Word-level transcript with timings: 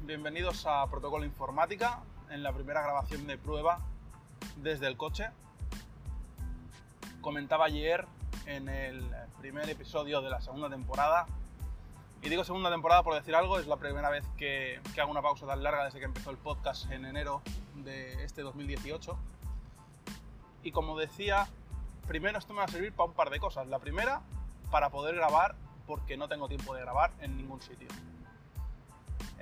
bienvenidos 0.00 0.64
a 0.66 0.86
Protocolo 0.86 1.26
Informática 1.26 2.00
en 2.30 2.42
la 2.42 2.54
primera 2.54 2.80
grabación 2.80 3.26
de 3.26 3.36
prueba 3.36 3.80
desde 4.56 4.86
el 4.86 4.96
coche. 4.96 5.28
Comentaba 7.20 7.66
ayer 7.66 8.06
en 8.46 8.70
el 8.70 9.06
primer 9.42 9.68
episodio 9.68 10.22
de 10.22 10.30
la 10.30 10.40
segunda 10.40 10.70
temporada, 10.70 11.26
y 12.22 12.30
digo 12.30 12.44
segunda 12.44 12.70
temporada 12.70 13.02
por 13.02 13.14
decir 13.14 13.34
algo, 13.34 13.58
es 13.58 13.66
la 13.66 13.76
primera 13.76 14.08
vez 14.08 14.24
que, 14.38 14.80
que 14.94 15.00
hago 15.02 15.10
una 15.10 15.20
pausa 15.20 15.46
tan 15.46 15.62
larga 15.62 15.84
desde 15.84 15.98
que 15.98 16.06
empezó 16.06 16.30
el 16.30 16.38
podcast 16.38 16.90
en 16.90 17.04
enero 17.04 17.42
de 17.74 18.24
este 18.24 18.40
2018. 18.40 19.18
Y 20.62 20.72
como 20.72 20.96
decía, 20.96 21.46
primero 22.08 22.38
esto 22.38 22.54
me 22.54 22.60
va 22.60 22.64
a 22.64 22.68
servir 22.68 22.94
para 22.94 23.10
un 23.10 23.14
par 23.14 23.28
de 23.28 23.38
cosas. 23.38 23.66
La 23.66 23.80
primera, 23.80 24.22
para 24.70 24.88
poder 24.88 25.14
grabar, 25.14 25.56
porque 25.86 26.16
no 26.16 26.26
tengo 26.26 26.48
tiempo 26.48 26.74
de 26.74 26.80
grabar 26.80 27.12
en 27.20 27.36
ningún 27.36 27.60
sitio. 27.60 27.88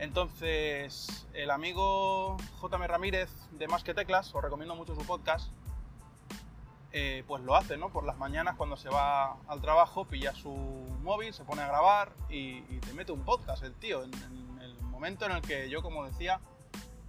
Entonces, 0.01 1.27
el 1.35 1.51
amigo 1.51 2.39
JM 2.63 2.83
Ramírez 2.85 3.29
de 3.53 3.69
Más 3.69 3.85
que 3.85 3.93
Teclas, 3.93 4.35
os 4.35 4.43
recomiendo 4.43 4.75
mucho 4.75 4.95
su 4.95 5.03
podcast, 5.03 5.53
eh, 6.93 7.23
pues 7.29 7.43
lo 7.43 7.55
hace, 7.55 7.77
¿no? 7.77 7.91
Por 7.91 8.05
las 8.05 8.17
mañanas 8.17 8.57
cuando 8.57 8.79
se 8.79 8.89
va 8.89 9.37
al 9.47 9.61
trabajo, 9.61 10.07
pilla 10.07 10.35
su 10.35 10.51
móvil, 11.03 11.35
se 11.35 11.45
pone 11.45 11.61
a 11.61 11.67
grabar 11.67 12.13
y, 12.31 12.63
te 12.63 12.95
mete 12.95 13.13
un 13.13 13.27
podcast 13.27 13.63
el 13.63 13.75
tío, 13.75 14.03
en, 14.03 14.15
en, 14.15 14.63
el 14.63 14.75
momento 14.81 15.27
en 15.27 15.33
el 15.33 15.43
que 15.43 15.69
yo, 15.69 15.83
como 15.83 16.07
decía, 16.07 16.41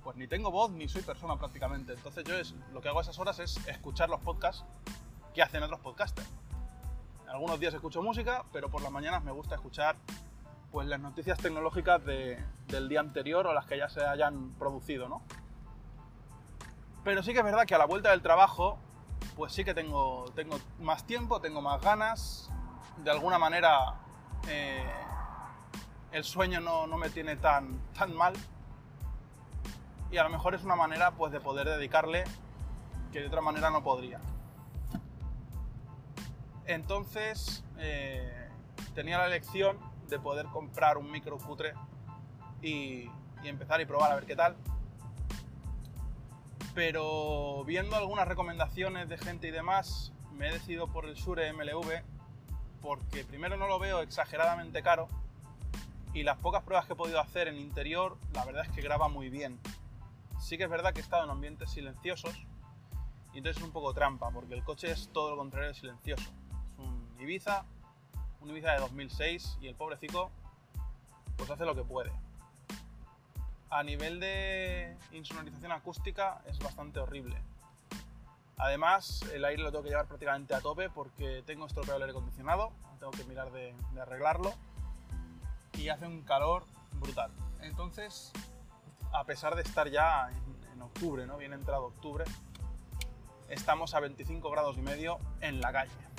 pues 0.03 0.17
ni 0.17 0.28
tengo 0.28 0.52
voz 0.52 0.70
ni 0.72 0.89
soy 0.89 1.02
persona 1.02 1.38
prácticamente. 1.38 1.94
Entonces 1.94 2.26
yo 2.26 2.36
es, 2.36 2.53
lo 2.73 2.81
que 2.81 2.89
hago 2.89 3.00
a 3.00 3.03
esas 3.03 3.17
horas 3.19 3.39
es 3.39 3.56
escuchar 3.67 4.09
los 4.09 4.19
podcasts 4.19 4.66
que 5.34 5.42
hacen 5.42 5.64
otros 5.64 5.80
podcasters. 5.80 6.28
Algunos 7.30 7.58
días 7.58 7.73
escucho 7.73 8.03
música, 8.03 8.44
pero 8.52 8.69
por 8.69 8.81
las 8.81 8.92
mañanas 8.92 9.23
me 9.23 9.31
gusta 9.31 9.56
escuchar 9.56 9.95
pues 10.72 10.88
las 10.88 11.00
noticias 11.00 11.38
tecnológicas 11.38 12.03
de, 12.05 12.41
del 12.67 12.88
día 12.88 13.02
anterior 13.02 13.45
o 13.45 13.53
las 13.53 13.66
que 13.66 13.77
ya 13.77 13.89
se 13.89 14.03
hayan 14.05 14.52
producido, 14.52 15.09
¿no? 15.09 15.22
Pero 17.03 17.23
sí 17.23 17.33
que 17.33 17.39
es 17.39 17.45
verdad 17.45 17.66
que 17.66 17.75
a 17.75 17.78
la 17.78 17.86
vuelta 17.86 18.11
del 18.11 18.22
trabajo, 18.22 18.78
pues 19.36 19.53
sí 19.53 19.63
que 19.66 19.73
tengo, 19.73 20.25
tengo 20.36 20.58
más 20.80 21.05
tiempo, 21.05 21.41
tengo 21.41 21.61
más 21.61 21.81
ganas, 21.81 22.50
de 23.03 23.11
alguna 23.11 23.38
manera 23.38 23.95
eh, 24.47 24.86
el 26.11 26.23
sueño 26.23 26.61
no, 26.61 26.88
no, 26.88 26.97
me 26.97 27.09
tiene 27.09 27.35
tan, 27.35 27.80
tan 27.97 28.16
mal 28.16 28.33
y 30.11 30.17
a 30.17 30.23
lo 30.23 30.30
mejor 30.30 30.56
es 30.56 30.63
una 30.63 30.75
manera 30.75 31.11
pues 31.11 31.31
de 31.31 31.39
poder 31.39 31.67
dedicarle 31.67 32.23
que 33.11 33.22
de 33.22 33.28
otra 33.28 33.41
manera 33.41 33.69
no 33.69 33.83
podría. 33.83 34.19
Entonces 36.66 37.63
eh, 37.78 38.50
tenía 38.94 39.17
la 39.17 39.28
elección 39.28 39.91
de 40.12 40.20
poder 40.20 40.45
comprar 40.48 41.00
un 41.00 41.09
micro 41.09 41.40
cutre 41.40 41.73
y, 42.62 43.09
y, 43.44 43.48
empezar 43.48 43.81
y 43.81 43.86
probar 43.86 44.12
a 44.12 44.16
ver 44.16 44.26
qué 44.26 44.36
tal. 44.36 44.56
Pero 46.76 47.64
viendo 47.66 47.95
algunas 47.95 48.28
recomendaciones 48.28 49.09
de 49.09 49.18
gente 49.18 49.48
y 49.48 49.52
demás, 49.52 50.14
me 50.34 50.50
he 50.50 50.53
decidido 50.53 50.88
por 50.88 51.06
el 51.06 51.16
Shure 51.16 51.52
MLV 51.52 52.03
porque 52.81 53.23
primero 53.23 53.58
no 53.58 53.68
lo 53.68 53.80
veo 53.80 54.02
exageradamente 54.02 54.81
caro 54.84 55.08
y 56.14 56.23
las 56.23 56.38
pocas 56.38 56.64
pruebas 56.64 56.86
que 56.86 56.94
he 56.94 56.96
podido 56.96 57.20
hacer 57.20 57.48
en 57.48 57.58
interior, 57.58 58.18
la 58.34 58.44
verdad 58.44 58.66
es 58.66 58.72
que 58.72 58.81
graba 58.81 59.08
muy 59.08 59.30
bien. 59.30 59.59
Sí 60.40 60.58
que 60.58 60.66
es 60.66 60.70
verdad 60.70 60.94
que 60.94 61.00
he 61.00 61.03
estado 61.03 61.23
en 61.23 61.30
ambientes 61.30 61.70
silenciosos 61.72 62.36
y 63.34 63.38
entonces 63.38 63.62
es 63.62 63.64
un 63.64 63.72
poco 63.72 63.94
trampa 63.94 64.30
porque 64.31 64.56
el 64.56 64.64
coche 64.64 64.92
es 64.92 65.09
todo 65.14 65.31
lo 65.31 65.38
contrario 65.38 65.70
de 65.70 65.73
silencioso. 65.75 66.30
Es 66.66 66.78
un 66.80 67.16
Ibiza 67.19 67.66
un 68.41 68.50
Ibiza 68.50 68.72
de 68.72 68.79
2006 68.79 69.57
y 69.62 69.68
el 69.68 69.75
pobrecito 69.75 70.31
pues 71.38 71.50
hace 71.50 71.66
lo 71.66 71.75
que 71.75 71.84
puede. 71.84 72.12
A 73.69 73.84
nivel 73.84 74.19
de 74.19 74.96
insonorización 75.12 75.72
acústica 75.72 76.41
es 76.46 76.59
bastante 76.59 77.00
horrible. 77.00 77.38
Además, 78.57 79.22
el 79.34 79.46
aire 79.46 79.63
lo 79.63 79.72
tengo 79.72 79.84
que 79.84 79.90
llevar 79.90 80.07
prácticamente 80.07 80.53
a 80.53 80.62
tope 80.62 80.90
porque 80.90 81.41
tengo 81.46 81.66
estropeado 81.66 81.97
el 81.97 82.03
aire 82.03 82.12
acondicionado, 82.12 82.72
tengo 83.00 83.12
que 83.12 83.24
mirar 83.24 83.52
de, 83.52 83.74
arreglarlo 84.00 84.53
y 85.73 85.90
hace 85.90 86.06
un 86.06 86.22
calor 86.22 86.63
brutal. 87.00 87.31
Entonces, 87.62 88.31
a 89.13 89.23
pesar 89.23 89.56
de 89.56 89.63
estar 89.63 89.90
ya 89.90 90.29
en, 90.29 90.73
en 90.73 90.81
octubre, 90.81 91.25
¿no? 91.25 91.38
bien 91.38 91.53
entrado 91.53 91.85
octubre, 91.85 92.25
estamos 93.50 93.96
a 93.96 94.00
25 94.00 94.52
grados 94.52 94.78
y 94.78 94.81
medio 94.81 95.18
en 95.40 95.59
la 95.59 95.72
calle 95.72 96.12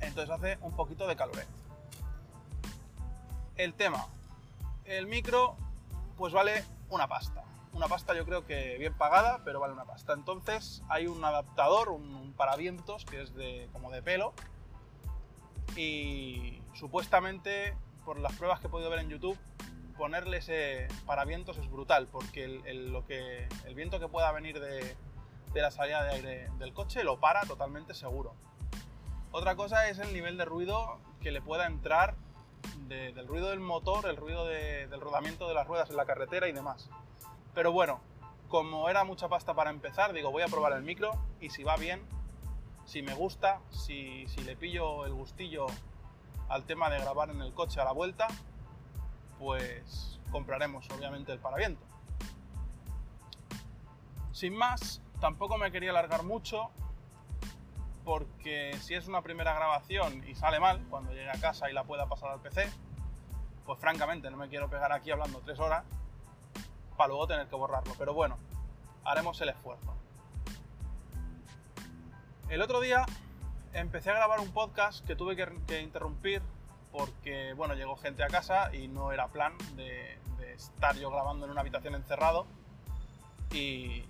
entonces 0.00 0.30
hace 0.30 0.58
un 0.60 0.74
poquito 0.74 1.06
de 1.06 1.16
calor. 1.16 1.36
El 3.56 3.74
tema, 3.74 4.06
el 4.84 5.06
micro 5.06 5.56
pues 6.16 6.32
vale 6.32 6.64
una 6.90 7.08
pasta. 7.08 7.42
Una 7.72 7.88
pasta 7.88 8.14
yo 8.14 8.24
creo 8.24 8.46
que 8.46 8.78
bien 8.78 8.94
pagada, 8.94 9.40
pero 9.44 9.60
vale 9.60 9.74
una 9.74 9.84
pasta. 9.84 10.14
Entonces 10.14 10.82
hay 10.88 11.06
un 11.06 11.22
adaptador, 11.24 11.90
un, 11.90 12.14
un 12.14 12.32
paravientos 12.32 13.04
que 13.04 13.22
es 13.22 13.34
de, 13.34 13.68
como 13.72 13.90
de 13.90 14.02
pelo 14.02 14.32
y 15.76 16.62
supuestamente 16.74 17.76
por 18.04 18.18
las 18.18 18.32
pruebas 18.34 18.60
que 18.60 18.68
he 18.68 18.70
podido 18.70 18.88
ver 18.88 19.00
en 19.00 19.10
YouTube 19.10 19.38
ponerle 19.96 20.38
ese 20.38 20.88
paravientos 21.06 21.56
es 21.58 21.70
brutal 21.70 22.06
porque 22.06 22.44
el, 22.44 22.66
el, 22.66 22.92
lo 22.92 23.04
que, 23.06 23.48
el 23.64 23.74
viento 23.74 23.98
que 23.98 24.08
pueda 24.08 24.30
venir 24.32 24.60
de, 24.60 24.96
de 25.52 25.62
la 25.62 25.70
salida 25.70 26.04
de 26.04 26.10
aire 26.10 26.50
del 26.58 26.72
coche 26.72 27.02
lo 27.02 27.18
para 27.18 27.42
totalmente 27.42 27.94
seguro. 27.94 28.34
Otra 29.36 29.54
cosa 29.54 29.90
es 29.90 29.98
el 29.98 30.14
nivel 30.14 30.38
de 30.38 30.46
ruido 30.46 30.96
que 31.20 31.30
le 31.30 31.42
pueda 31.42 31.66
entrar 31.66 32.14
de, 32.88 33.12
del 33.12 33.28
ruido 33.28 33.50
del 33.50 33.60
motor, 33.60 34.06
el 34.06 34.16
ruido 34.16 34.46
de, 34.46 34.86
del 34.86 34.98
rodamiento 34.98 35.46
de 35.46 35.52
las 35.52 35.66
ruedas 35.66 35.90
en 35.90 35.96
la 35.98 36.06
carretera 36.06 36.48
y 36.48 36.52
demás. 36.52 36.88
Pero 37.54 37.70
bueno, 37.70 38.00
como 38.48 38.88
era 38.88 39.04
mucha 39.04 39.28
pasta 39.28 39.52
para 39.52 39.68
empezar, 39.68 40.14
digo, 40.14 40.30
voy 40.30 40.42
a 40.42 40.46
probar 40.46 40.72
el 40.72 40.82
micro 40.82 41.10
y 41.38 41.50
si 41.50 41.64
va 41.64 41.76
bien, 41.76 42.00
si 42.86 43.02
me 43.02 43.12
gusta, 43.12 43.60
si, 43.68 44.26
si 44.26 44.40
le 44.40 44.56
pillo 44.56 45.04
el 45.04 45.12
gustillo 45.12 45.66
al 46.48 46.64
tema 46.64 46.88
de 46.88 46.98
grabar 46.98 47.28
en 47.28 47.42
el 47.42 47.52
coche 47.52 47.78
a 47.78 47.84
la 47.84 47.92
vuelta, 47.92 48.28
pues 49.38 50.18
compraremos 50.32 50.88
obviamente 50.92 51.30
el 51.32 51.40
paraviento. 51.40 51.84
Sin 54.32 54.56
más, 54.56 55.02
tampoco 55.20 55.58
me 55.58 55.70
quería 55.70 55.90
alargar 55.90 56.22
mucho, 56.22 56.70
porque 58.06 58.72
si 58.80 58.94
es 58.94 59.08
una 59.08 59.20
primera 59.20 59.52
grabación 59.52 60.22
y 60.28 60.36
sale 60.36 60.60
mal, 60.60 60.80
cuando 60.88 61.10
llegue 61.10 61.28
a 61.28 61.40
casa 61.40 61.68
y 61.68 61.74
la 61.74 61.82
pueda 61.82 62.06
pasar 62.06 62.30
al 62.30 62.40
PC, 62.40 62.70
pues 63.66 63.80
francamente 63.80 64.30
no 64.30 64.36
me 64.36 64.48
quiero 64.48 64.70
pegar 64.70 64.92
aquí 64.92 65.10
hablando 65.10 65.40
tres 65.40 65.58
horas 65.58 65.84
para 66.96 67.08
luego 67.08 67.26
tener 67.26 67.48
que 67.48 67.56
borrarlo. 67.56 67.92
Pero 67.98 68.14
bueno, 68.14 68.38
haremos 69.04 69.40
el 69.40 69.48
esfuerzo. 69.48 69.92
El 72.48 72.62
otro 72.62 72.80
día 72.80 73.04
empecé 73.72 74.10
a 74.10 74.14
grabar 74.14 74.38
un 74.38 74.52
podcast 74.52 75.04
que 75.04 75.16
tuve 75.16 75.34
que, 75.34 75.82
interrumpir 75.82 76.42
porque, 76.92 77.54
bueno, 77.54 77.74
llegó 77.74 77.96
gente 77.96 78.22
a 78.22 78.28
casa 78.28 78.72
y 78.72 78.86
no 78.86 79.10
era 79.10 79.26
plan 79.26 79.52
de, 79.74 80.16
de 80.38 80.52
estar 80.52 80.94
yo 80.94 81.10
grabando 81.10 81.44
en 81.44 81.50
una 81.50 81.62
habitación 81.62 81.96
encerrado 81.96 82.46
y, 83.52 84.04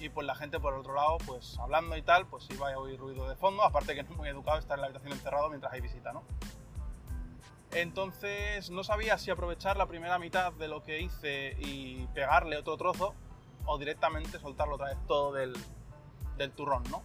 y 0.00 0.08
pues 0.08 0.26
la 0.26 0.34
gente 0.34 0.60
por 0.60 0.74
el 0.74 0.80
otro 0.80 0.94
lado, 0.94 1.18
pues 1.26 1.58
hablando 1.58 1.96
y 1.96 2.02
tal, 2.02 2.26
pues 2.26 2.48
iba 2.50 2.72
a 2.72 2.78
oír 2.78 2.98
ruido 2.98 3.28
de 3.28 3.36
fondo, 3.36 3.62
aparte 3.62 3.94
que 3.94 4.02
no 4.02 4.10
es 4.10 4.16
muy 4.16 4.28
educado 4.28 4.58
estar 4.58 4.76
en 4.76 4.82
la 4.82 4.86
habitación 4.86 5.12
encerrado 5.12 5.48
mientras 5.48 5.72
hay 5.72 5.80
visita, 5.80 6.12
¿no? 6.12 6.22
Entonces 7.72 8.70
no 8.70 8.84
sabía 8.84 9.18
si 9.18 9.30
aprovechar 9.30 9.76
la 9.76 9.86
primera 9.86 10.18
mitad 10.18 10.52
de 10.52 10.68
lo 10.68 10.82
que 10.82 11.00
hice 11.00 11.56
y 11.58 12.06
pegarle 12.14 12.56
otro 12.56 12.76
trozo 12.76 13.14
o 13.66 13.78
directamente 13.78 14.38
soltarlo 14.38 14.76
otra 14.76 14.88
vez 14.88 14.98
todo 15.06 15.32
del, 15.32 15.54
del 16.36 16.52
turrón, 16.52 16.84
¿no? 16.90 17.02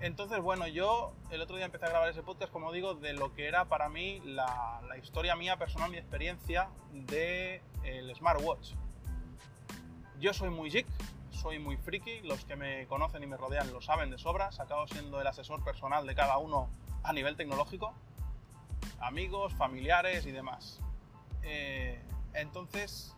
Entonces, 0.00 0.38
bueno, 0.40 0.66
yo 0.66 1.14
el 1.30 1.40
otro 1.40 1.56
día 1.56 1.64
empecé 1.64 1.86
a 1.86 1.88
grabar 1.88 2.10
ese 2.10 2.22
podcast, 2.22 2.52
como 2.52 2.72
digo, 2.72 2.94
de 2.94 3.14
lo 3.14 3.32
que 3.32 3.48
era 3.48 3.64
para 3.64 3.88
mí 3.88 4.20
la, 4.24 4.82
historia 5.02 5.34
mía 5.34 5.56
personal, 5.56 5.90
mi 5.90 5.96
experiencia 5.96 6.68
del 6.92 7.06
de 8.06 8.14
smartwatch. 8.14 8.74
Yo 10.24 10.32
soy 10.32 10.48
muy 10.48 10.70
geek, 10.70 10.86
soy 11.32 11.58
muy 11.58 11.76
friki, 11.76 12.22
los 12.22 12.46
que 12.46 12.56
me 12.56 12.86
conocen 12.86 13.22
y 13.22 13.26
me 13.26 13.36
rodean 13.36 13.70
lo 13.74 13.82
saben 13.82 14.10
de 14.10 14.16
sobra, 14.16 14.48
acabo 14.58 14.86
siendo 14.86 15.20
el 15.20 15.26
asesor 15.26 15.62
personal 15.62 16.06
de 16.06 16.14
cada 16.14 16.38
uno 16.38 16.70
a 17.02 17.12
nivel 17.12 17.36
tecnológico, 17.36 17.92
amigos, 19.00 19.52
familiares 19.52 20.24
y 20.24 20.32
demás. 20.32 20.80
Eh, 21.42 22.00
entonces, 22.32 23.14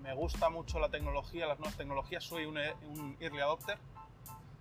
me 0.00 0.14
gusta 0.14 0.48
mucho 0.48 0.78
la 0.78 0.90
tecnología, 0.90 1.48
las 1.48 1.58
nuevas 1.58 1.76
tecnologías, 1.76 2.22
soy 2.22 2.44
un, 2.44 2.56
un 2.56 3.16
early 3.18 3.40
adopter, 3.40 3.76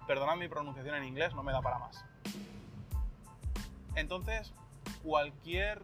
perdonad 0.08 0.38
mi 0.38 0.48
pronunciación 0.48 0.96
en 0.96 1.04
inglés, 1.04 1.36
no 1.36 1.44
me 1.44 1.52
da 1.52 1.62
para 1.62 1.78
más. 1.78 2.04
Entonces, 3.94 4.52
cualquier 5.04 5.84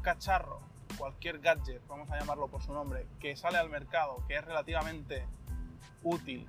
cacharro 0.00 0.62
cualquier 0.98 1.40
gadget, 1.40 1.86
vamos 1.88 2.10
a 2.10 2.18
llamarlo 2.18 2.48
por 2.48 2.62
su 2.62 2.72
nombre, 2.72 3.06
que 3.20 3.36
sale 3.36 3.58
al 3.58 3.70
mercado, 3.70 4.22
que 4.26 4.36
es 4.36 4.44
relativamente 4.44 5.26
útil 6.02 6.48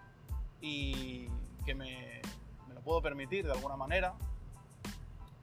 y 0.61 1.27
que 1.65 1.75
me, 1.75 2.21
me, 2.67 2.73
lo 2.73 2.81
puedo 2.81 3.01
permitir 3.01 3.45
de 3.45 3.51
alguna 3.51 3.75
manera, 3.75 4.13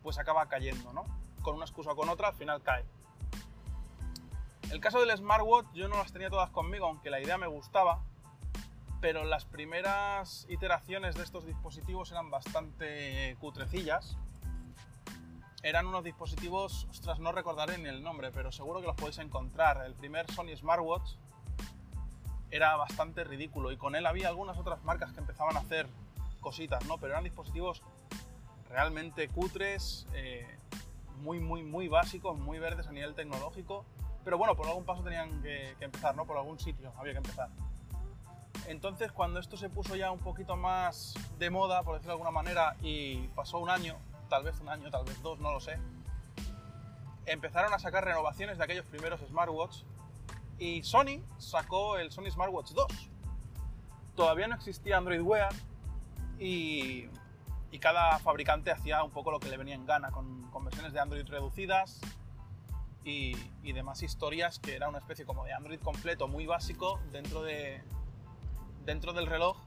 pues 0.03 0.19
acaba 0.19 0.47
cayendo, 0.49 0.93
¿no? 0.93 1.05
Con 1.43 1.57
una 1.57 1.65
excusa 1.65 1.93
o 1.93 1.97
con 1.97 2.09
otra, 2.09 2.29
al 2.29 2.35
final 2.35 2.63
cae. 2.63 2.85
El 4.71 4.81
caso 4.81 4.99
del 4.99 5.17
smartwatch 5.17 5.67
yo 5.75 5.89
no 5.89 5.97
las 5.97 6.13
tenía 6.13 6.31
todas 6.31 6.51
conmigo, 6.51 6.87
aunque 6.87 7.11
la 7.11 7.21
idea 7.21 7.39
me 7.39 7.47
gustaba, 7.47 8.03
pero 9.01 9.25
las 9.25 9.45
primeras 9.45 10.47
iteraciones 10.49 11.15
de 11.15 11.23
estos 11.23 11.45
dispositivos 11.45 12.11
eran 12.11 12.31
bastante 12.31 13.37
cutrecillas. 13.39 14.17
Eran 15.65 15.87
unos 15.87 16.05
dispositivos, 16.05 16.87
ostras, 16.91 17.19
no 17.21 17.33
recordaré 17.33 17.79
ni 17.79 17.89
el 17.89 18.03
nombre, 18.03 18.31
pero 18.31 18.53
seguro 18.53 18.83
que 18.83 18.87
los 18.87 18.97
podéis 18.97 19.17
encontrar. 19.17 19.83
El 19.87 19.95
primer 19.95 20.31
Sony 20.31 20.55
Smartwatch 20.55 21.13
era 22.51 22.77
bastante 22.77 23.25
ridículo 23.25 23.73
y 23.73 23.79
con 23.79 23.97
él 23.97 24.05
había 24.05 24.29
algunas 24.29 24.59
otras 24.59 24.85
marcas 24.85 25.11
que 25.13 25.21
empezaban 25.21 25.57
a 25.57 25.61
hacer 25.61 25.89
cositas, 26.43 26.85
¿no? 26.85 26.99
Pero 26.99 27.15
eran 27.15 27.25
dispositivos 27.25 27.83
realmente 28.69 29.27
cutres, 29.29 30.07
eh, 30.13 30.47
muy, 31.23 31.41
muy, 31.41 31.63
muy 31.63 31.89
básicos, 31.89 32.39
muy 32.39 32.59
verdes 32.59 32.87
a 32.87 32.93
nivel 32.93 33.15
tecnológico. 33.15 33.87
Pero 34.23 34.37
bueno, 34.37 34.57
por 34.57 34.67
algún 34.67 34.85
paso 34.85 35.03
tenían 35.03 35.41
que, 35.41 35.77
empezar, 35.81 36.15
¿no? 36.15 36.27
Por 36.27 36.37
algún 36.37 36.59
sitio 36.59 36.93
había 36.99 37.13
que 37.13 37.19
empezar. 37.19 37.49
Entonces, 38.67 39.13
cuando 39.13 39.41
esto 39.41 39.57
se 39.57 39.71
puso 39.71 39.97
ya 39.97 40.11
un 40.11 40.19
poquito 40.19 40.57
más 40.57 41.15
de 41.39 41.49
moda, 41.49 41.83
por 41.85 41.95
decirlo 41.95 42.11
de 42.11 42.21
alguna 42.21 42.33
manera, 42.33 42.77
y 42.83 43.29
pasó 43.29 43.57
un 43.61 43.71
año, 43.71 43.97
tal 44.35 44.43
vez 44.43 44.61
un 44.61 44.69
año, 44.69 44.91
tal 44.91 45.05
vez 45.05 45.23
dos, 45.23 45.39
no 45.39 45.53
lo 45.53 45.61
sé, 45.61 45.79
empezaron 47.25 47.73
a 47.73 47.79
sacar 47.79 48.05
renovaciones 48.05 48.59
de 48.59 48.65
aquellos 48.65 48.85
primeros 48.85 49.21
smartwatch 49.21 49.83
y 50.59 50.83
Sony 50.83 51.23
sacó 51.39 51.99
el 51.99 52.11
Sony 52.11 52.33
Smartwatch 52.33 52.73
2. 52.73 52.87
Todavía 54.17 54.49
no 54.49 54.57
existía 54.57 54.97
Android 54.97 55.21
Wear 55.21 55.53
y, 56.37 57.09
cada 57.81 58.19
fabricante 58.19 58.73
hacía 58.73 59.05
un 59.05 59.11
poco 59.11 59.31
lo 59.31 59.39
que 59.39 59.49
le 59.49 59.57
venía 59.57 59.75
en 59.75 59.87
gana, 59.87 60.11
con, 60.11 60.51
con 60.51 60.65
versiones 60.65 60.93
de 60.93 61.01
Android 61.01 61.27
reducidas 61.29 62.01
y, 63.05 63.37
y, 63.63 63.73
demás 63.73 64.03
historias 64.03 64.59
que 64.59 64.75
era 64.75 64.89
una 64.89 64.99
especie 64.99 65.25
como 65.25 65.45
de 65.45 65.53
Android 65.53 65.81
completo, 65.81 66.27
muy 66.27 66.47
básico, 66.47 66.99
dentro, 67.13 67.43
de, 67.43 67.85
dentro 68.85 69.13
del 69.13 69.27
reloj 69.27 69.59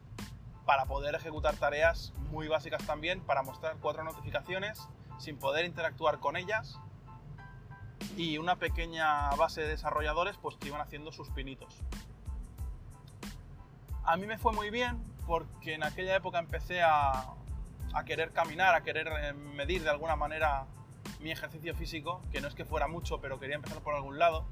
para 0.68 0.86
poder 0.86 1.16
ejecutar 1.16 1.56
tareas 1.56 2.14
muy 2.30 2.50
básicas 2.50 2.86
también, 2.86 3.22
para 3.22 3.42
mostrar 3.42 3.78
cuatro 3.80 4.04
notificaciones 4.04 4.86
sin 5.18 5.38
poder 5.38 5.66
interactuar 5.66 6.19
con 6.19 6.36
ellas 6.36 6.78
y 8.18 8.38
una 8.38 8.58
pequeña 8.58 9.30
base 9.38 9.62
de 9.62 9.69
desarrolladores 9.69 10.38
pues 10.38 10.58
que 10.58 10.68
iban 10.68 10.81
haciendo 10.81 11.14
sus 11.14 11.30
pinitos. 11.30 11.74
A 14.04 14.18
mí 14.18 14.28
me 14.28 14.38
fue 14.38 14.52
muy 14.52 14.69
bien 14.69 15.02
porque 15.25 15.74
en 15.74 15.86
aquella 15.86 16.18
época 16.18 16.38
empecé 16.38 16.84
a, 16.84 17.28
a 17.94 18.04
querer 18.04 18.34
caminar, 18.34 18.75
a 18.75 18.81
querer 18.81 19.08
eh, 19.08 19.34
medir 19.34 19.84
de 19.84 19.90
alguna 19.90 20.18
manera 20.18 20.66
mi 21.22 21.31
ejercicio 21.31 21.75
físico, 21.75 22.22
que 22.30 22.42
no 22.42 22.50
es 22.50 22.56
que 22.56 22.66
fuera 22.66 22.90
mucho, 22.90 23.22
pero 23.22 23.40
quería 23.40 23.56
empezar 23.56 23.80
por 23.80 23.96
algún 23.96 24.19
lado. 24.19 24.46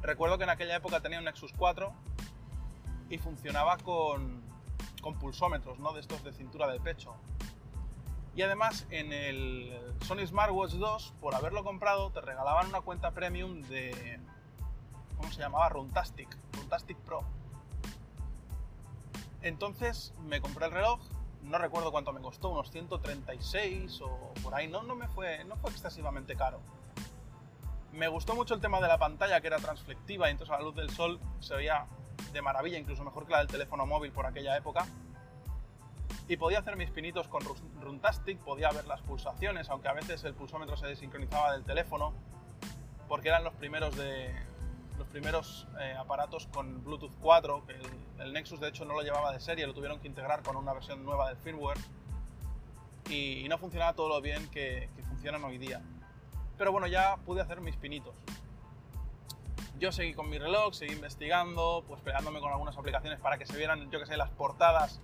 Recuerdo 0.00 0.38
que 0.38 0.44
en 0.44 0.50
aquella 0.50 0.76
época 0.76 1.00
tenía 1.00 1.18
un 1.18 1.26
Nexus 1.26 1.52
4 1.52 1.92
y 3.10 3.18
funcionaba 3.18 3.76
con, 3.76 4.47
con 5.00 5.14
pulsómetros, 5.18 5.78
¿no? 5.78 5.92
De 5.92 6.00
estos 6.00 6.22
de 6.24 6.32
cintura 6.32 6.68
del 6.68 6.80
pecho. 6.80 7.14
Y 8.34 8.42
además 8.42 8.86
en 8.90 9.12
el 9.12 9.96
Sony 10.02 10.26
Smartwatch 10.26 10.74
2, 10.74 11.14
por 11.20 11.34
haberlo 11.34 11.64
comprado, 11.64 12.10
te 12.10 12.20
regalaban 12.20 12.68
una 12.68 12.80
cuenta 12.80 13.10
premium 13.10 13.62
de... 13.62 14.20
¿Cómo 15.16 15.32
se 15.32 15.40
llamaba? 15.40 15.68
Runtastic. 15.70 16.28
Runtastic 16.52 16.96
Pro. 16.98 17.24
Entonces 19.42 20.14
me 20.22 20.40
compré 20.40 20.66
el 20.66 20.72
reloj, 20.72 21.00
no 21.42 21.58
recuerdo 21.58 21.90
cuánto 21.90 22.12
me 22.12 22.20
costó, 22.20 22.50
unos 22.50 22.70
136 22.70 24.00
o 24.02 24.32
por 24.42 24.54
ahí, 24.54 24.68
no, 24.68 24.82
no 24.82 24.94
me 24.94 25.08
fue, 25.08 25.44
no 25.44 25.56
fue 25.56 25.70
excesivamente 25.70 26.36
caro. 26.36 26.60
Me 27.92 28.08
gustó 28.08 28.34
mucho 28.34 28.54
el 28.54 28.60
tema 28.60 28.80
de 28.80 28.88
la 28.88 28.98
pantalla 28.98 29.40
que 29.40 29.46
era 29.46 29.58
transflectiva 29.58 30.28
y 30.28 30.32
entonces 30.32 30.54
a 30.54 30.58
la 30.58 30.64
luz 30.64 30.74
del 30.74 30.90
sol 30.90 31.20
se 31.40 31.56
veía 31.56 31.86
de 32.32 32.42
maravilla, 32.42 32.78
incluso 32.78 33.04
mejor 33.04 33.26
que 33.26 33.32
la 33.32 33.38
del 33.38 33.48
teléfono 33.48 33.86
móvil 33.86 34.12
por 34.12 34.26
aquella 34.26 34.56
época 34.56 34.86
y 36.28 36.36
podía 36.36 36.58
hacer 36.58 36.76
mis 36.76 36.90
pinitos 36.90 37.26
con 37.26 37.42
Runtastic, 37.80 38.38
podía 38.38 38.70
ver 38.70 38.86
las 38.86 39.00
pulsaciones, 39.00 39.70
aunque 39.70 39.88
a 39.88 39.94
veces 39.94 40.22
el 40.24 40.34
pulsómetro 40.34 40.76
se 40.76 40.86
desincronizaba 40.86 41.52
del 41.52 41.64
teléfono, 41.64 42.12
porque 43.08 43.28
eran 43.28 43.44
los 43.44 43.54
primeros, 43.54 43.96
de, 43.96 44.34
los 44.98 45.08
primeros 45.08 45.66
eh, 45.80 45.94
aparatos 45.98 46.46
con 46.48 46.84
Bluetooth 46.84 47.14
4, 47.20 47.64
que 47.66 48.22
el, 48.22 48.32
Nexus 48.34 48.60
de 48.60 48.68
hecho 48.68 48.84
no 48.84 48.92
lo 48.92 49.02
llevaba 49.02 49.32
de 49.32 49.40
serie, 49.40 49.66
lo 49.66 49.72
tuvieron 49.72 50.00
que 50.00 50.06
integrar 50.06 50.42
con 50.42 50.56
una 50.56 50.74
versión 50.74 51.02
nueva 51.02 51.28
del 51.28 51.38
firmware, 51.38 51.78
y, 53.08 53.44
y 53.44 53.48
no 53.48 53.56
funcionaba 53.56 53.94
todo 53.94 54.10
lo 54.10 54.20
bien 54.20 54.50
que, 54.50 54.90
que 54.94 55.02
funcionan 55.04 55.42
hoy 55.44 55.56
día. 55.56 55.80
Pero 56.58 56.72
bueno, 56.72 56.86
ya 56.88 57.16
pude 57.24 57.40
hacer 57.40 57.62
mis 57.62 57.76
pinitos. 57.76 58.14
Yo 59.78 59.92
seguí 59.92 60.12
con 60.12 60.28
mi 60.28 60.38
reloj, 60.38 60.74
seguí 60.74 60.92
investigando, 60.92 61.84
pues 61.86 62.00
pegándome 62.00 62.40
con 62.40 62.50
algunas 62.50 62.76
aplicaciones 62.76 63.20
para 63.20 63.38
que 63.38 63.46
se 63.46 63.56
vieran, 63.56 63.90
yo 63.92 64.00
que 64.00 64.06
sé, 64.06 64.16
las 64.16 64.30
portadas 64.30 65.00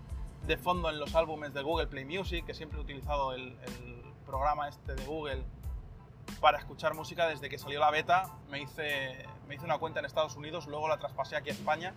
de 0.48 0.56
fondo 0.56 0.90
en 0.90 0.98
los 0.98 1.14
álbumes 1.14 1.54
de 1.54 1.62
Google 1.62 1.86
Play 1.86 2.04
Music, 2.04 2.44
que 2.44 2.54
siempre 2.54 2.78
he 2.78 2.82
utilizado 2.82 3.32
el, 3.34 3.56
el, 3.62 4.04
programa 4.26 4.68
este 4.68 4.94
de 4.94 5.04
Google 5.04 5.44
para 6.40 6.58
escuchar 6.58 6.94
música 6.94 7.28
desde 7.28 7.48
que 7.48 7.58
salió 7.58 7.78
la 7.78 7.90
beta. 7.90 8.30
Me 8.50 8.62
hice, 8.62 9.26
me 9.46 9.54
hice 9.54 9.64
una 9.64 9.78
cuenta 9.78 10.00
en 10.00 10.06
Estados 10.06 10.34
Unidos, 10.34 10.66
luego 10.66 10.88
la 10.88 10.98
traspasé 10.98 11.36
aquí 11.36 11.50
a 11.50 11.52
España 11.52 11.94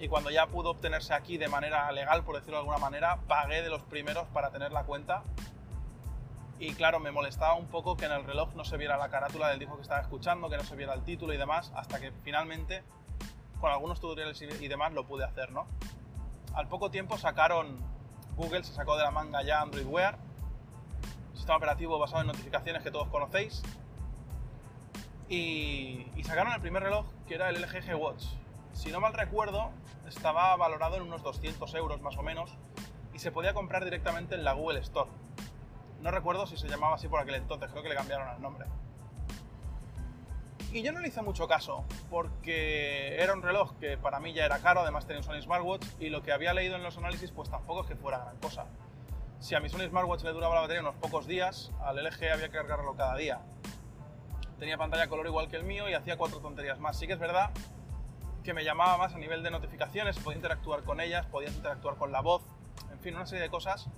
y 0.00 0.08
cuando 0.08 0.30
ya 0.30 0.46
pudo 0.46 0.70
obtenerse 0.70 1.12
aquí 1.12 1.36
de 1.36 1.48
manera 1.48 1.92
legal, 1.92 2.24
por 2.24 2.34
decirlo 2.34 2.56
de 2.56 2.60
alguna 2.60 2.78
manera, 2.78 3.18
pagué 3.28 3.62
de 3.62 3.68
los 3.68 3.82
primeros 3.82 4.26
para 4.28 4.50
tener 4.50 4.72
la 4.72 4.84
cuenta. 4.84 5.22
Y 6.60 6.74
claro, 6.74 7.00
me 7.00 7.10
molestaba 7.10 7.54
un 7.54 7.66
poco 7.66 7.96
que 7.96 8.04
en 8.04 8.12
el 8.12 8.24
reloj 8.24 8.54
no 8.54 8.64
se 8.64 8.76
viera 8.76 8.96
la 8.96 9.08
carátula 9.08 9.48
del 9.48 9.58
disco 9.58 9.74
que 9.76 9.82
estaba 9.82 10.00
escuchando, 10.00 10.48
que 10.48 10.58
no 10.58 10.62
se 10.62 10.76
viera 10.76 10.94
el 10.94 11.02
título 11.02 11.34
y 11.34 11.38
demás, 11.38 11.72
hasta 11.74 11.98
que 11.98 12.12
finalmente, 12.22 12.84
con 13.60 13.72
algunos 13.72 13.98
tutoriales 13.98 14.40
y 14.42 14.68
demás, 14.68 14.92
lo 14.92 15.04
pude 15.04 15.24
hacer, 15.24 15.50
¿no? 15.50 15.66
al 16.54 16.68
poco 16.68 16.90
tiempo 16.90 17.18
sacaron, 17.18 17.78
Google 18.36 18.64
se 18.64 18.72
sacó 18.72 18.96
de 18.96 19.04
la 19.04 19.10
manga 19.10 19.42
ya 19.42 19.60
Android 19.60 19.86
Wear, 19.86 20.18
sistema 21.34 21.56
operativo 21.56 21.98
basado 21.98 22.22
en 22.22 22.28
notificaciones 22.28 22.82
que 22.82 22.90
todos 22.90 23.08
conocéis, 23.08 23.62
y, 25.28 26.06
sacaron 26.24 26.52
el 26.52 26.60
primer 26.60 26.82
reloj 26.82 27.06
que 27.26 27.34
era 27.34 27.48
el 27.48 27.60
LG 27.60 27.94
Watch. 27.96 28.24
Si 28.72 28.90
no 28.90 29.00
mal 29.00 29.12
recuerdo, 29.12 29.70
estaba 30.06 30.54
valorado 30.56 30.96
en 30.96 31.02
unos 31.02 31.22
200 31.22 31.72
euros 31.74 32.00
más 32.00 32.16
o 32.16 32.22
menos 32.22 32.52
y 33.12 33.18
se 33.18 33.32
podía 33.32 33.52
comprar 33.52 33.84
directamente 33.84 34.34
en 34.34 34.44
la 34.44 34.52
Google 34.52 34.80
Store. 34.80 35.10
No 36.02 36.10
recuerdo 36.10 36.46
si 36.46 36.56
se 36.56 36.68
llamaba 36.68 36.94
así 36.94 37.08
por 37.08 37.20
aquel 37.20 37.34
entonces, 37.34 37.70
creo 37.70 37.82
que 37.82 37.90
le 37.90 37.94
cambiaron 37.94 38.34
el 38.34 38.40
nombre. 38.40 38.66
Y 40.72 40.82
yo 40.82 40.92
no 40.92 41.00
le 41.00 41.08
hice 41.08 41.20
mucho 41.20 41.48
caso, 41.48 41.84
porque 42.08 43.16
era 43.20 43.34
un 43.34 43.42
reloj 43.42 43.74
que 43.80 43.98
para 43.98 44.20
mí 44.20 44.32
ya 44.32 44.46
era 44.46 44.60
caro, 44.60 44.80
además 44.80 45.04
tenía 45.04 45.18
un 45.18 45.24
Sony 45.24 45.42
Smartwatch, 45.42 45.84
y 45.98 46.10
lo 46.10 46.22
que 46.22 46.32
había 46.32 46.54
leído 46.54 46.76
en 46.76 46.82
los 46.82 46.96
análisis 46.96 47.32
pues 47.32 47.50
tampoco 47.50 47.82
es 47.82 47.88
que 47.88 47.96
fuera 47.96 48.18
gran 48.18 48.36
cosa. 48.36 48.66
Si 49.40 49.54
a 49.54 49.60
mi 49.60 49.68
Sony 49.68 49.88
Smartwatch 49.88 50.22
le 50.22 50.32
duraba 50.32 50.54
la 50.54 50.60
batería 50.62 50.80
unos 50.80 50.94
pocos 50.94 51.26
días, 51.26 51.72
al 51.82 51.96
LG 51.96 52.32
había 52.32 52.48
que 52.48 52.50
cargarlo 52.50 52.94
cada 52.94 53.16
día. 53.16 53.40
Tenía 54.58 54.78
pantalla 54.78 55.08
color 55.08 55.26
igual 55.26 55.48
que 55.48 55.56
el 55.56 55.64
mío 55.64 55.88
y 55.88 55.94
hacía 55.94 56.16
cuatro 56.16 56.38
tonterías 56.38 56.78
más. 56.78 56.98
Sí 56.98 57.06
que 57.06 57.14
es 57.14 57.18
verdad 57.18 57.50
que 58.44 58.54
me 58.54 58.62
llamaba 58.62 58.96
más 58.96 59.14
a 59.14 59.18
nivel 59.18 59.42
de 59.42 59.50
notificaciones, 59.50 60.18
podía 60.18 60.36
interactuar 60.36 60.84
con 60.84 61.00
ellas, 61.00 61.26
podías 61.26 61.54
interactuar 61.54 61.96
con 61.96 62.12
la 62.12 62.20
voz, 62.20 62.42
en 62.92 62.98
fin, 63.00 63.16
una 63.16 63.26
serie 63.26 63.42
de 63.42 63.50
cosas 63.50 63.88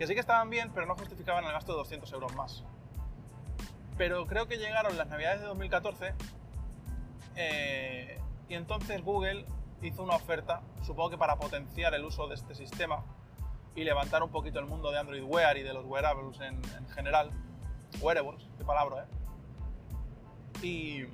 que 0.00 0.08
sí 0.08 0.14
que 0.14 0.20
estaban 0.20 0.50
bien, 0.50 0.72
pero 0.74 0.86
no 0.86 0.96
justificaban 0.96 1.44
el 1.44 1.52
gasto 1.52 1.70
de 1.70 1.78
200 1.78 2.12
euros 2.12 2.34
más 2.34 2.64
pero 4.00 4.26
creo 4.26 4.48
que 4.48 4.56
llegaron 4.56 4.96
las 4.96 5.08
navidades 5.08 5.42
de 5.42 5.46
2014 5.48 6.14
eh, 7.36 8.18
y 8.48 8.54
entonces 8.54 9.04
Google 9.04 9.44
hizo 9.82 10.02
una 10.02 10.16
oferta, 10.16 10.62
supongo 10.80 11.10
que 11.10 11.18
para 11.18 11.36
potenciar 11.36 11.92
el 11.92 12.06
uso 12.06 12.26
de 12.26 12.36
este 12.36 12.54
sistema 12.54 13.04
y 13.74 13.84
levantar 13.84 14.22
un 14.22 14.30
poquito 14.30 14.58
el 14.58 14.64
mundo 14.64 14.90
de 14.90 15.00
Android 15.00 15.22
Wear 15.22 15.58
y 15.58 15.62
de 15.64 15.74
los 15.74 15.84
wearables 15.84 16.40
en, 16.40 16.62
en 16.78 16.88
general. 16.88 17.30
Wearables, 18.00 18.48
qué 18.56 18.64
palabra, 18.64 19.04
¿eh? 19.04 20.66
Y, 20.66 21.04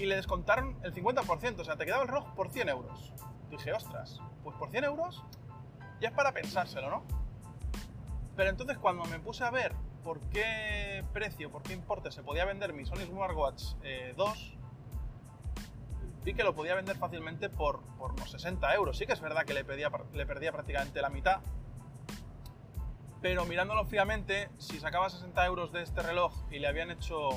y, 0.00 0.06
le 0.06 0.14
descontaron 0.14 0.78
el 0.84 0.94
50%, 0.94 1.58
o 1.58 1.64
sea, 1.64 1.74
te 1.74 1.86
quedaba 1.86 2.04
el 2.04 2.08
reloj 2.08 2.32
por 2.36 2.50
100 2.50 2.68
euros. 2.68 3.12
Dije, 3.50 3.72
ostras, 3.72 4.20
pues 4.44 4.56
por 4.58 4.70
100 4.70 4.84
euros 4.84 5.24
ya 6.00 6.10
es 6.10 6.14
para 6.14 6.30
pensárselo, 6.30 6.88
¿no? 6.88 7.25
Pero 8.36 8.50
entonces 8.50 8.78
cuando 8.78 9.04
me 9.04 9.18
puse 9.18 9.44
a 9.44 9.50
ver 9.50 9.74
por 10.04 10.20
qué 10.28 11.04
precio, 11.12 11.50
por 11.50 11.62
qué 11.62 11.72
importe 11.72 12.12
se 12.12 12.22
podía 12.22 12.44
vender 12.44 12.72
mi 12.72 12.84
Sony 12.84 13.06
Smartwatch 13.08 13.64
eh, 13.82 14.14
2, 14.16 14.58
vi 16.22 16.34
que 16.34 16.44
lo 16.44 16.54
podía 16.54 16.74
vender 16.74 16.96
fácilmente 16.96 17.48
por, 17.48 17.80
por, 17.96 18.12
unos 18.12 18.30
60 18.30 18.74
euros. 18.74 18.98
Sí 18.98 19.06
que 19.06 19.14
es 19.14 19.20
verdad 19.20 19.44
que 19.44 19.54
le 19.54 19.64
perdía 19.64 20.52
prácticamente 20.52 21.00
la 21.00 21.08
mitad, 21.08 21.40
pero 23.20 23.44
mirándolo 23.46 23.84
fríamente, 23.84 24.50
si 24.58 24.78
sacaba 24.78 25.10
60 25.10 25.46
euros 25.46 25.72
de 25.72 25.82
este 25.82 26.02
reloj 26.02 26.32
y 26.50 26.58
le 26.58 26.68
habían 26.68 26.90
hecho 26.90 27.30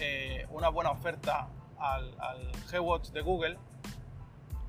eh, 0.00 0.46
una 0.50 0.68
buena 0.68 0.90
oferta 0.90 1.48
al, 1.78 2.20
al 2.20 2.52
G-Watch 2.68 3.10
de 3.10 3.20
Google, 3.20 3.58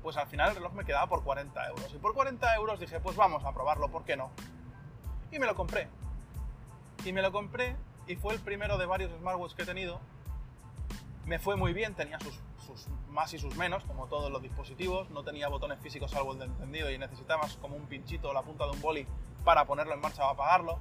pues 0.02 0.16
al 0.16 0.26
final 0.28 0.50
el 0.50 0.56
reloj 0.56 0.74
me 0.74 0.84
quedaba 0.84 1.08
por 1.08 1.24
40 1.24 1.68
euros. 1.68 1.92
Y 1.94 1.98
por 1.98 2.14
40 2.14 2.54
euros 2.54 2.78
dije, 2.78 3.00
pues 3.00 3.16
vamos 3.16 3.44
a 3.44 3.52
probarlo, 3.52 3.90
¿por 3.90 4.04
qué 4.04 4.16
no? 4.16 4.30
Y 5.32 5.38
me 5.38 5.46
lo 5.46 5.54
compré. 5.54 5.88
Y 7.04 7.12
me 7.12 7.22
lo 7.22 7.32
compré 7.32 7.76
y 8.06 8.16
fue 8.16 8.34
el 8.34 8.40
primero 8.40 8.76
de 8.78 8.86
varios 8.86 9.12
smartwatches 9.18 9.54
que 9.54 9.62
he 9.62 9.66
tenido 9.66 10.00
Me 11.24 11.38
fue 11.38 11.56
muy 11.56 11.72
bien, 11.72 11.94
tenía 11.94 12.18
sus, 12.20 12.40
sus 12.66 12.88
más 13.08 13.32
y 13.34 13.38
sus 13.38 13.56
menos, 13.56 13.84
como 13.84 14.06
todos 14.06 14.30
los 14.30 14.42
dispositivos, 14.42 15.10
no 15.10 15.22
tenía 15.22 15.48
botones 15.48 15.78
físicos 15.80 16.10
salvo 16.10 16.32
el 16.32 16.38
de 16.40 16.44
encendido 16.46 16.90
y 16.90 16.98
necesitabas 16.98 17.56
como 17.56 17.76
un 17.76 17.86
pinchito 17.86 18.30
o 18.30 18.32
la 18.32 18.42
punta 18.42 18.64
de 18.64 18.72
un 18.72 18.80
boli 18.80 19.06
para 19.44 19.64
ponerlo 19.64 19.94
en 19.94 20.00
marcha 20.00 20.26
o 20.26 20.30
apagarlo. 20.30 20.78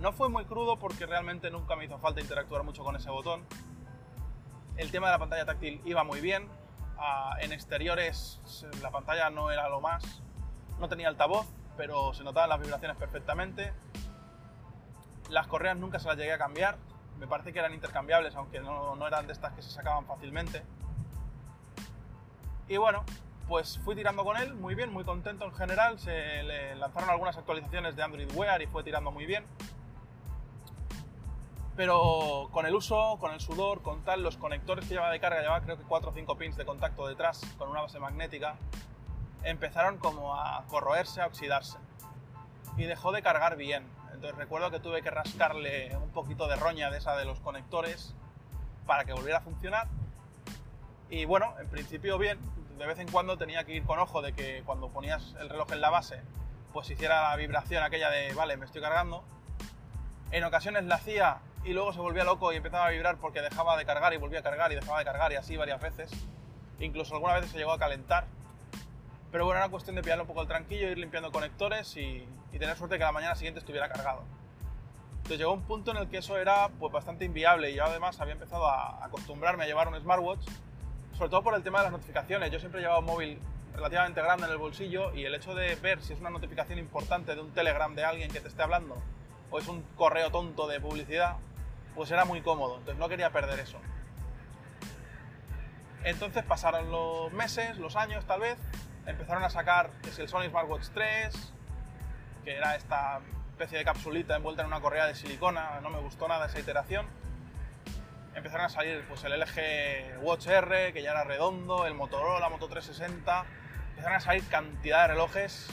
No 0.00 0.12
fue 0.12 0.28
muy 0.28 0.44
crudo 0.44 0.78
porque 0.78 1.06
realmente 1.06 1.50
nunca 1.50 1.74
me 1.74 1.86
hizo 1.86 1.98
falta 1.98 2.20
interactuar 2.20 2.62
mucho 2.64 2.84
con 2.84 2.96
ese 2.96 3.10
botón. 3.10 3.46
El 4.76 4.90
tema 4.90 5.06
de 5.06 5.12
la 5.12 5.18
pantalla 5.18 5.46
táctil 5.46 5.80
iba 5.86 6.04
muy 6.04 6.20
bien. 6.20 6.48
Ah, 6.98 7.36
en 7.40 7.52
exteriores 7.52 8.40
la 8.82 8.90
pantalla 8.90 9.30
no 9.30 9.50
era 9.50 9.68
lo 9.70 9.80
más. 9.80 10.22
No 10.78 10.88
tenía 10.88 11.08
altavoz, 11.08 11.46
pero 11.76 12.14
se 12.14 12.24
notaban 12.24 12.48
las 12.48 12.60
vibraciones 12.60 12.96
perfectamente. 12.96 13.72
Las 15.30 15.46
correas 15.46 15.76
nunca 15.76 15.98
se 15.98 16.08
las 16.08 16.16
llegué 16.16 16.32
a 16.32 16.38
cambiar. 16.38 16.76
Me 17.18 17.26
parece 17.26 17.52
que 17.52 17.58
eran 17.58 17.74
intercambiables, 17.74 18.34
aunque 18.36 18.60
no, 18.60 18.96
no 18.96 19.06
eran 19.06 19.26
de 19.26 19.32
estas 19.32 19.52
que 19.52 19.62
se 19.62 19.70
sacaban 19.70 20.06
fácilmente. 20.06 20.62
Y 22.68 22.76
bueno, 22.76 23.04
pues 23.48 23.78
fui 23.78 23.94
tirando 23.94 24.24
con 24.24 24.36
él 24.36 24.54
muy 24.54 24.74
bien, 24.74 24.92
muy 24.92 25.04
contento 25.04 25.44
en 25.44 25.54
general. 25.54 25.98
Se 25.98 26.42
le 26.42 26.74
lanzaron 26.76 27.10
algunas 27.10 27.36
actualizaciones 27.36 27.96
de 27.96 28.02
Android 28.02 28.30
Wear 28.34 28.60
y 28.62 28.66
fue 28.66 28.82
tirando 28.82 29.10
muy 29.10 29.26
bien. 29.26 29.44
Pero 31.76 32.48
con 32.52 32.66
el 32.66 32.74
uso, 32.74 33.18
con 33.20 33.32
el 33.32 33.40
sudor, 33.40 33.82
con 33.82 34.02
tal, 34.02 34.22
los 34.22 34.36
conectores 34.38 34.86
que 34.86 34.94
llevaba 34.94 35.12
de 35.12 35.20
carga, 35.20 35.42
llevaba 35.42 35.60
creo 35.60 35.76
que 35.76 35.84
4 35.84 36.10
o 36.10 36.12
5 36.12 36.38
pins 36.38 36.56
de 36.56 36.64
contacto 36.64 37.06
detrás 37.06 37.42
con 37.58 37.68
una 37.68 37.82
base 37.82 38.00
magnética, 38.00 38.56
empezaron 39.46 39.98
como 39.98 40.34
a 40.34 40.64
corroerse, 40.68 41.22
a 41.22 41.26
oxidarse. 41.26 41.78
Y 42.76 42.84
dejó 42.84 43.12
de 43.12 43.22
cargar 43.22 43.56
bien. 43.56 43.86
Entonces 44.12 44.36
recuerdo 44.36 44.70
que 44.70 44.80
tuve 44.80 45.02
que 45.02 45.10
rascarle 45.10 45.96
un 45.96 46.10
poquito 46.10 46.48
de 46.48 46.56
roña 46.56 46.90
de 46.90 46.98
esa 46.98 47.16
de 47.16 47.24
los 47.24 47.40
conectores 47.40 48.14
para 48.86 49.04
que 49.04 49.12
volviera 49.12 49.38
a 49.38 49.42
funcionar. 49.42 49.88
Y 51.08 51.24
bueno, 51.24 51.54
en 51.60 51.68
principio 51.68 52.18
bien, 52.18 52.38
de 52.78 52.86
vez 52.86 52.98
en 52.98 53.08
cuando 53.10 53.38
tenía 53.38 53.64
que 53.64 53.74
ir 53.74 53.84
con 53.84 53.98
ojo 53.98 54.22
de 54.22 54.32
que 54.32 54.62
cuando 54.66 54.88
ponías 54.88 55.34
el 55.40 55.48
reloj 55.48 55.72
en 55.72 55.80
la 55.80 55.90
base, 55.90 56.20
pues 56.72 56.90
hiciera 56.90 57.30
la 57.30 57.36
vibración 57.36 57.82
aquella 57.82 58.10
de, 58.10 58.34
vale, 58.34 58.56
me 58.56 58.66
estoy 58.66 58.82
cargando. 58.82 59.24
En 60.30 60.44
ocasiones 60.44 60.84
la 60.84 60.96
hacía 60.96 61.38
y 61.64 61.72
luego 61.72 61.92
se 61.92 62.00
volvía 62.00 62.24
loco 62.24 62.52
y 62.52 62.56
empezaba 62.56 62.86
a 62.86 62.90
vibrar 62.90 63.16
porque 63.16 63.40
dejaba 63.40 63.76
de 63.76 63.84
cargar 63.84 64.12
y 64.12 64.18
volvía 64.18 64.40
a 64.40 64.42
cargar 64.42 64.72
y 64.72 64.74
dejaba 64.74 64.98
de 64.98 65.04
cargar 65.04 65.32
y 65.32 65.36
así 65.36 65.56
varias 65.56 65.80
veces. 65.80 66.10
Incluso 66.80 67.14
alguna 67.14 67.34
vez 67.34 67.50
se 67.50 67.58
llegó 67.58 67.72
a 67.72 67.78
calentar. 67.78 68.26
Pero 69.36 69.44
bueno, 69.44 69.60
era 69.60 69.68
cuestión 69.68 69.94
de 69.96 70.00
pillarle 70.00 70.22
un 70.22 70.28
poco 70.28 70.40
el 70.40 70.48
tranquillo, 70.48 70.88
ir 70.88 70.96
limpiando 70.96 71.30
conectores 71.30 71.94
y, 71.98 72.26
y 72.52 72.58
tener 72.58 72.74
suerte 72.74 72.96
que 72.96 73.04
la 73.04 73.12
mañana 73.12 73.34
siguiente 73.34 73.60
estuviera 73.60 73.86
cargado. 73.86 74.24
Entonces 75.10 75.36
llegó 75.36 75.52
un 75.52 75.60
punto 75.60 75.90
en 75.90 75.98
el 75.98 76.08
que 76.08 76.16
eso 76.16 76.38
era 76.38 76.70
pues, 76.70 76.90
bastante 76.90 77.26
inviable 77.26 77.70
y 77.70 77.74
yo 77.74 77.84
además 77.84 78.18
había 78.18 78.32
empezado 78.32 78.66
a 78.66 79.04
acostumbrarme 79.04 79.64
a 79.64 79.66
llevar 79.66 79.88
un 79.88 80.00
smartwatch 80.00 80.40
sobre 81.12 81.28
todo 81.28 81.42
por 81.42 81.54
el 81.54 81.62
tema 81.62 81.80
de 81.80 81.84
las 81.84 81.92
notificaciones. 81.92 82.50
Yo 82.50 82.58
siempre 82.58 82.80
he 82.80 82.84
llevado 82.84 83.00
un 83.00 83.04
móvil 83.04 83.38
relativamente 83.74 84.22
grande 84.22 84.46
en 84.46 84.52
el 84.52 84.56
bolsillo 84.56 85.14
y 85.14 85.26
el 85.26 85.34
hecho 85.34 85.54
de 85.54 85.74
ver 85.74 86.00
si 86.00 86.14
es 86.14 86.20
una 86.20 86.30
notificación 86.30 86.78
importante 86.78 87.34
de 87.34 87.42
un 87.42 87.52
Telegram 87.52 87.94
de 87.94 88.06
alguien 88.06 88.30
que 88.30 88.40
te 88.40 88.48
esté 88.48 88.62
hablando 88.62 88.96
o 89.50 89.58
es 89.58 89.68
un 89.68 89.82
correo 89.96 90.30
tonto 90.30 90.66
de 90.66 90.80
publicidad, 90.80 91.36
pues 91.94 92.10
era 92.10 92.24
muy 92.24 92.40
cómodo. 92.40 92.78
Entonces 92.78 92.98
no 92.98 93.06
quería 93.10 93.28
perder 93.28 93.60
eso. 93.60 93.76
Entonces 96.04 96.42
pasaron 96.42 96.90
los 96.90 97.30
meses, 97.34 97.76
los 97.76 97.96
años 97.96 98.24
tal 98.24 98.40
vez, 98.40 98.56
empezaron 99.06 99.44
a 99.44 99.50
sacar 99.50 99.90
es 100.06 100.18
el 100.18 100.28
Sony 100.28 100.48
Smartwatch 100.48 100.88
3, 100.94 101.52
que 102.44 102.56
era 102.56 102.76
esta 102.76 103.20
especie 103.50 103.78
de 103.78 103.84
capsulita 103.84 104.36
envuelta 104.36 104.62
en 104.62 104.68
una 104.68 104.80
correa 104.80 105.06
de 105.06 105.14
silicona, 105.14 105.80
no 105.80 105.90
me 105.90 105.98
gustó 106.00 106.28
nada 106.28 106.46
esa 106.46 106.60
iteración 106.60 107.06
empezaron 108.36 108.66
a 108.66 108.68
salir 108.68 109.02
pues, 109.08 109.24
el 109.24 109.32
LG 109.32 110.22
Watch 110.22 110.46
R, 110.46 110.92
que 110.92 111.02
ya 111.02 111.12
era 111.12 111.24
redondo, 111.24 111.86
el 111.86 111.94
Motorola 111.94 112.48
Moto 112.50 112.68
360, 112.68 113.44
empezaron 113.90 114.16
a 114.16 114.20
salir 114.20 114.46
cantidad 114.48 115.02
de 115.02 115.14
relojes 115.14 115.68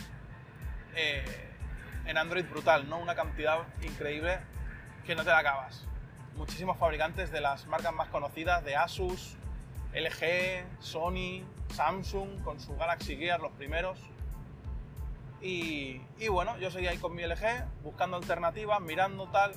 eh, 0.95 1.51
en 2.05 2.17
Android 2.17 2.45
brutal, 2.45 2.87
¿no? 2.87 2.99
Una 2.99 3.15
cantidad 3.15 3.59
increíble 3.81 4.39
que 5.05 5.13
no 5.13 5.23
te 5.23 5.29
la 5.29 5.39
acabas. 5.39 5.85
Muchísimos 6.35 6.77
fabricantes 6.77 7.31
de 7.31 7.41
las 7.41 7.67
marcas 7.67 7.93
más 7.93 8.07
conocidas, 8.07 8.63
de 8.63 8.77
Asus, 8.77 9.35
LG, 9.93 10.63
Sony, 10.79 11.43
Samsung, 11.73 12.41
con 12.43 12.59
su 12.59 12.75
Galaxy 12.75 13.17
Gear, 13.17 13.39
los 13.39 13.51
primeros. 13.53 13.99
Y, 15.41 16.01
y 16.19 16.27
bueno, 16.29 16.57
yo 16.57 16.71
seguía 16.71 16.91
ahí 16.91 16.97
con 16.97 17.13
mi 17.15 17.23
LG, 17.23 17.65
buscando 17.83 18.17
alternativas, 18.17 18.79
mirando 18.79 19.27
tal, 19.27 19.53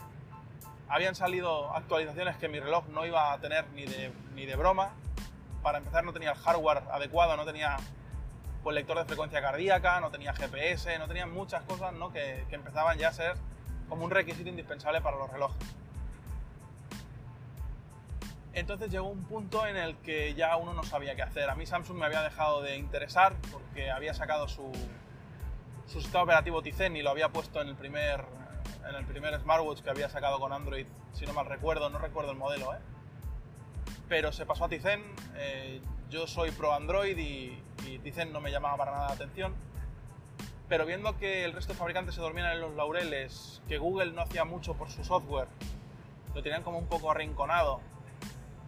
habían 0.88 1.14
salido 1.14 1.75
actualizaciones 1.75 2.37
que 2.37 2.49
mi 2.49 2.61
reloj 2.61 2.87
no 2.88 3.06
iba 3.06 3.32
a 3.32 3.38
tener 3.38 3.68
ni 3.70 3.85
de, 3.85 4.12
ni 4.35 4.46
de 4.46 4.56
broma. 4.56 4.90
Para 5.62 5.78
empezar 5.78 6.04
no 6.04 6.12
tenía 6.12 6.32
el 6.32 6.38
hardware 6.38 6.82
adecuado, 6.90 7.37
no 7.37 7.44
tenía 7.44 7.76
pues, 8.62 8.75
lector 8.75 8.99
de 8.99 9.04
frecuencia 9.04 9.40
cardíaca, 9.40 10.00
no 10.00 10.11
tenía 10.11 10.32
GPS, 10.32 10.99
no 10.99 11.08
tenía 11.08 11.26
muchas 11.26 11.62
cosas 11.64 11.92
¿no? 11.92 12.12
que, 12.12 12.44
que 12.49 12.54
empezaban 12.54 12.99
ya 12.99 13.08
a 13.08 13.12
ser 13.12 13.35
como 13.88 14.04
un 14.04 14.11
requisito 14.11 14.49
indispensable 14.49 15.00
para 15.00 15.16
los 15.16 15.30
relojes. 15.30 15.76
Entonces 18.57 18.91
llegó 18.91 19.07
un 19.11 19.23
punto 19.25 19.67
en 19.67 19.77
el 19.77 19.97
que 19.99 20.33
ya 20.33 20.57
uno 20.57 20.73
no 20.73 20.83
sabía 20.83 21.15
qué 21.15 21.21
hacer. 21.21 21.51
A 21.51 21.55
mí 21.55 21.67
Samsung 21.67 21.99
me 21.99 22.07
había 22.07 22.23
dejado 22.23 22.63
de 22.63 22.79
interesar 22.79 23.37
porque 23.53 23.91
había 23.91 24.15
sacado 24.15 24.49
su, 24.49 24.73
su 25.87 26.01
sistema 26.01 26.23
operativo 26.23 26.63
Tizen 26.63 26.97
y 26.97 27.03
lo 27.03 27.11
había 27.11 27.29
puesto 27.29 27.61
en 27.61 27.69
el 27.69 27.77
primer 27.77 28.25
en 28.89 28.95
el 28.95 29.05
primer 29.05 29.39
smartwatch 29.39 29.81
que 29.81 29.91
había 29.91 30.09
sacado 30.09 30.41
con 30.41 30.55
Android, 30.55 30.87
si 31.13 31.27
no 31.27 31.35
mal 31.35 31.45
recuerdo, 31.45 31.91
no 31.91 31.99
recuerdo 31.99 32.31
el 32.31 32.39
modelo, 32.39 32.73
¿eh? 32.73 32.79
pero 34.09 34.33
se 34.33 34.47
pasó 34.47 34.65
a 34.65 34.69
Tizen. 34.71 35.03
Eh, 35.35 35.83
yo 36.09 36.27
soy 36.27 36.51
pro 36.51 36.73
Android 36.73 37.19
y, 37.19 37.63
y, 37.87 37.99
Tizen 37.99 38.33
no 38.33 38.41
me 38.41 38.51
llamaba 38.51 38.79
para 38.79 38.93
nada 38.93 39.09
la 39.09 39.15
atención. 39.15 39.55
Pero 40.67 40.87
viendo 40.87 41.19
que 41.19 41.45
el 41.45 41.53
resto 41.53 41.75
de 41.75 41.79
fabricantes 41.79 42.15
se 42.15 42.23
dormían 42.23 42.53
en 42.53 42.61
los 42.61 42.75
laureles, 42.75 43.61
que 43.69 43.77
Google 43.77 44.13
no 44.13 44.23
hacía 44.23 44.47
mucho 44.47 44.75
por 44.75 44.89
su 44.89 45.05
software, 45.05 45.49
lo 46.35 46.43
tenían 46.43 46.63
como 46.63 46.79
un 46.79 46.87
poco 46.87 47.11
arrinconado. 47.11 47.81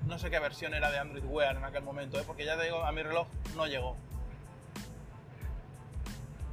No 0.06 0.18
sé 0.18 0.30
qué 0.30 0.38
versión 0.38 0.74
era 0.74 0.90
de 0.90 0.98
Android 0.98 1.24
Wear 1.24 1.56
en 1.56 1.64
aquel 1.64 1.82
momento, 1.82 2.18
¿eh? 2.18 2.24
porque 2.26 2.44
ya 2.44 2.56
te 2.56 2.64
digo, 2.64 2.84
a 2.84 2.92
mi 2.92 3.02
reloj 3.02 3.26
no 3.56 3.66
llegó. 3.66 3.96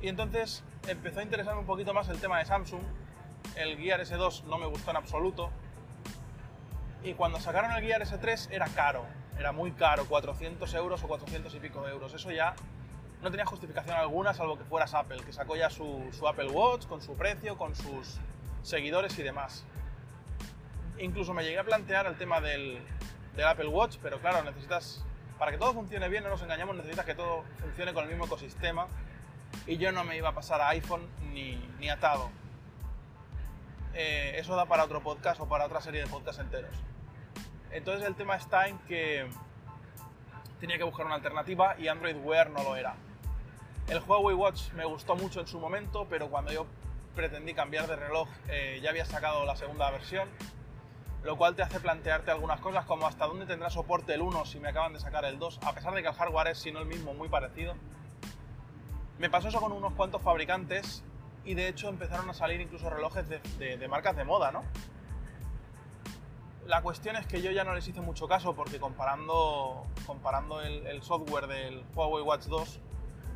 Y 0.01 0.09
entonces 0.09 0.63
empezó 0.87 1.19
a 1.19 1.23
interesarme 1.23 1.61
un 1.61 1.65
poquito 1.65 1.93
más 1.93 2.09
el 2.09 2.19
tema 2.19 2.39
de 2.39 2.45
Samsung 2.45 2.81
el 3.55 3.77
Gear 3.77 4.01
S2 4.01 4.43
no 4.43 4.57
me 4.57 4.65
gustó 4.65 4.91
en 4.91 4.97
absoluto. 4.97 5.49
Y 7.03 7.13
cuando 7.13 7.39
sacaron 7.39 7.71
el 7.71 7.83
Gear 7.83 8.01
S3 8.01 8.49
era 8.51 8.67
caro, 8.67 9.05
era 9.37 9.51
muy 9.51 9.71
caro, 9.71 10.05
400 10.05 10.73
euros 10.73 11.03
o 11.03 11.07
400 11.07 11.53
y 11.53 11.59
pico 11.59 11.87
euros. 11.87 12.13
Eso 12.13 12.31
ya 12.31 12.55
no 13.21 13.31
tenía 13.31 13.45
justificación 13.45 13.95
alguna, 13.95 14.33
salvo 14.33 14.57
que 14.57 14.63
fueras 14.63 14.93
Apple, 14.93 15.21
que 15.23 15.31
sacó 15.31 15.55
ya 15.55 15.69
su, 15.69 16.03
Apple 16.27 16.49
Watch 16.49 16.85
con 16.87 17.01
su 17.01 17.15
precio, 17.15 17.57
con 17.57 17.75
sus 17.75 18.19
seguidores 18.63 19.17
y 19.19 19.23
demás. 19.23 19.65
Incluso 20.99 21.33
me 21.33 21.43
llegué 21.43 21.59
a 21.59 21.63
plantear 21.63 22.07
el 22.07 22.17
tema 22.17 22.41
del, 22.41 22.81
Apple 23.43 23.67
Watch, 23.67 23.97
pero 24.01 24.19
claro, 24.19 24.43
necesitas, 24.43 25.03
para 25.37 25.51
que 25.51 25.57
todo 25.57 25.73
funcione 25.73 26.07
bien, 26.09 26.23
no 26.23 26.29
nos 26.29 26.41
engañamos, 26.41 26.75
necesitas 26.75 27.05
que 27.05 27.15
todo 27.15 27.43
funcione 27.59 27.93
con 27.93 28.03
el 28.03 28.09
mismo 28.09 28.25
ecosistema. 28.25 28.87
Y 29.67 29.77
yo 29.77 29.91
no 29.91 30.03
me 30.03 30.17
iba 30.17 30.29
a 30.29 30.33
pasar 30.33 30.61
a 30.61 30.69
iPhone 30.69 31.07
ni, 31.33 31.55
ni 31.79 31.89
atado. 31.89 32.29
Eh, 33.93 34.33
eso 34.37 34.55
da 34.55 34.65
para 34.65 34.83
otro 34.83 35.01
podcast 35.01 35.39
o 35.39 35.47
para 35.47 35.65
otra 35.65 35.81
serie 35.81 36.01
de 36.01 36.07
podcasts 36.07 36.41
enteros. 36.41 36.75
Entonces 37.71 38.05
el 38.07 38.15
tema 38.15 38.35
está 38.35 38.67
en 38.67 38.77
que 38.79 39.27
tenía 40.59 40.77
que 40.77 40.83
buscar 40.83 41.05
una 41.05 41.15
alternativa 41.15 41.75
y 41.77 41.87
Android 41.87 42.17
Wear 42.17 42.49
no 42.49 42.63
lo 42.63 42.75
era. 42.75 42.95
El 43.87 43.99
Huawei 43.99 44.35
Watch 44.35 44.71
me 44.73 44.83
gustó 44.85 45.15
mucho 45.15 45.39
en 45.39 45.47
su 45.47 45.59
momento, 45.59 46.07
pero 46.09 46.29
cuando 46.29 46.51
yo 46.51 46.65
pretendí 47.15 47.53
cambiar 47.53 47.87
de 47.87 47.95
reloj 47.95 48.27
eh, 48.49 48.79
ya 48.81 48.89
había 48.89 49.05
sacado 49.05 49.45
la 49.45 49.55
segunda 49.55 49.89
versión, 49.91 50.27
lo 51.25 51.37
cual 51.37 51.55
te 51.55 51.63
hace 51.63 51.79
plantearte 51.79 52.29
algunas 52.29 52.61
cosas 52.61 52.85
como 52.85 53.07
hasta 53.07 53.25
dónde 53.25 53.47
tendrá 53.47 53.71
soporte 53.71 54.13
el 54.13 54.21
1 54.21 54.45
si 54.45 54.59
me 54.59 54.69
acaban 54.69 54.93
de 54.93 54.99
sacar 54.99 55.25
el 55.25 55.39
2, 55.39 55.59
a 55.63 55.73
pesar 55.73 55.95
de 55.95 56.03
que 56.03 56.07
el 56.07 56.13
hardware 56.13 56.49
es, 56.49 56.59
si 56.59 56.71
no 56.71 56.79
el 56.79 56.85
mismo, 56.85 57.15
muy 57.15 57.29
parecido. 57.29 57.73
Me 59.17 59.27
pasó 59.31 59.47
eso 59.47 59.59
con 59.59 59.71
unos 59.71 59.93
cuantos 59.93 60.21
fabricantes 60.21 61.03
y 61.43 61.55
de 61.55 61.67
hecho 61.67 61.89
empezaron 61.89 62.29
a 62.29 62.33
salir 62.35 62.61
incluso 62.61 62.91
relojes 62.91 63.27
de, 63.27 63.87
marcas 63.87 64.15
de 64.15 64.23
moda, 64.23 64.51
¿no? 64.51 64.63
La 66.67 66.83
cuestión 66.83 67.15
es 67.15 67.25
que 67.25 67.41
yo 67.41 67.49
ya 67.49 67.63
no 67.63 67.73
les 67.73 67.87
hice 67.87 68.01
mucho 68.01 68.27
caso 68.27 68.55
porque 68.55 68.79
comparando, 68.79 69.83
comparando 70.05 70.61
el, 70.61 71.01
software 71.01 71.47
del 71.47 71.83
Huawei 71.95 72.23
Watch 72.23 72.45
2 72.45 72.79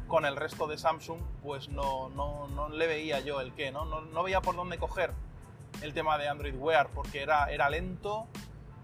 con 0.07 0.25
el 0.25 0.35
resto 0.35 0.67
de 0.67 0.77
Samsung, 0.77 1.21
pues 1.41 1.69
no, 1.69 2.09
no, 2.09 2.47
no 2.49 2.69
le 2.69 2.85
veía 2.85 3.19
yo 3.19 3.41
el 3.41 3.53
qué, 3.53 3.71
¿no? 3.71 3.85
¿no? 3.85 4.01
¿no? 4.01 4.23
veía 4.23 4.41
por 4.41 4.55
dónde 4.55 4.77
coger 4.77 5.11
el 5.81 5.93
tema 5.93 6.17
de 6.17 6.27
Android 6.27 6.55
Wear 6.55 6.89
porque 6.89 7.21
era, 7.21 7.51
era 7.51 7.69
lento, 7.69 8.27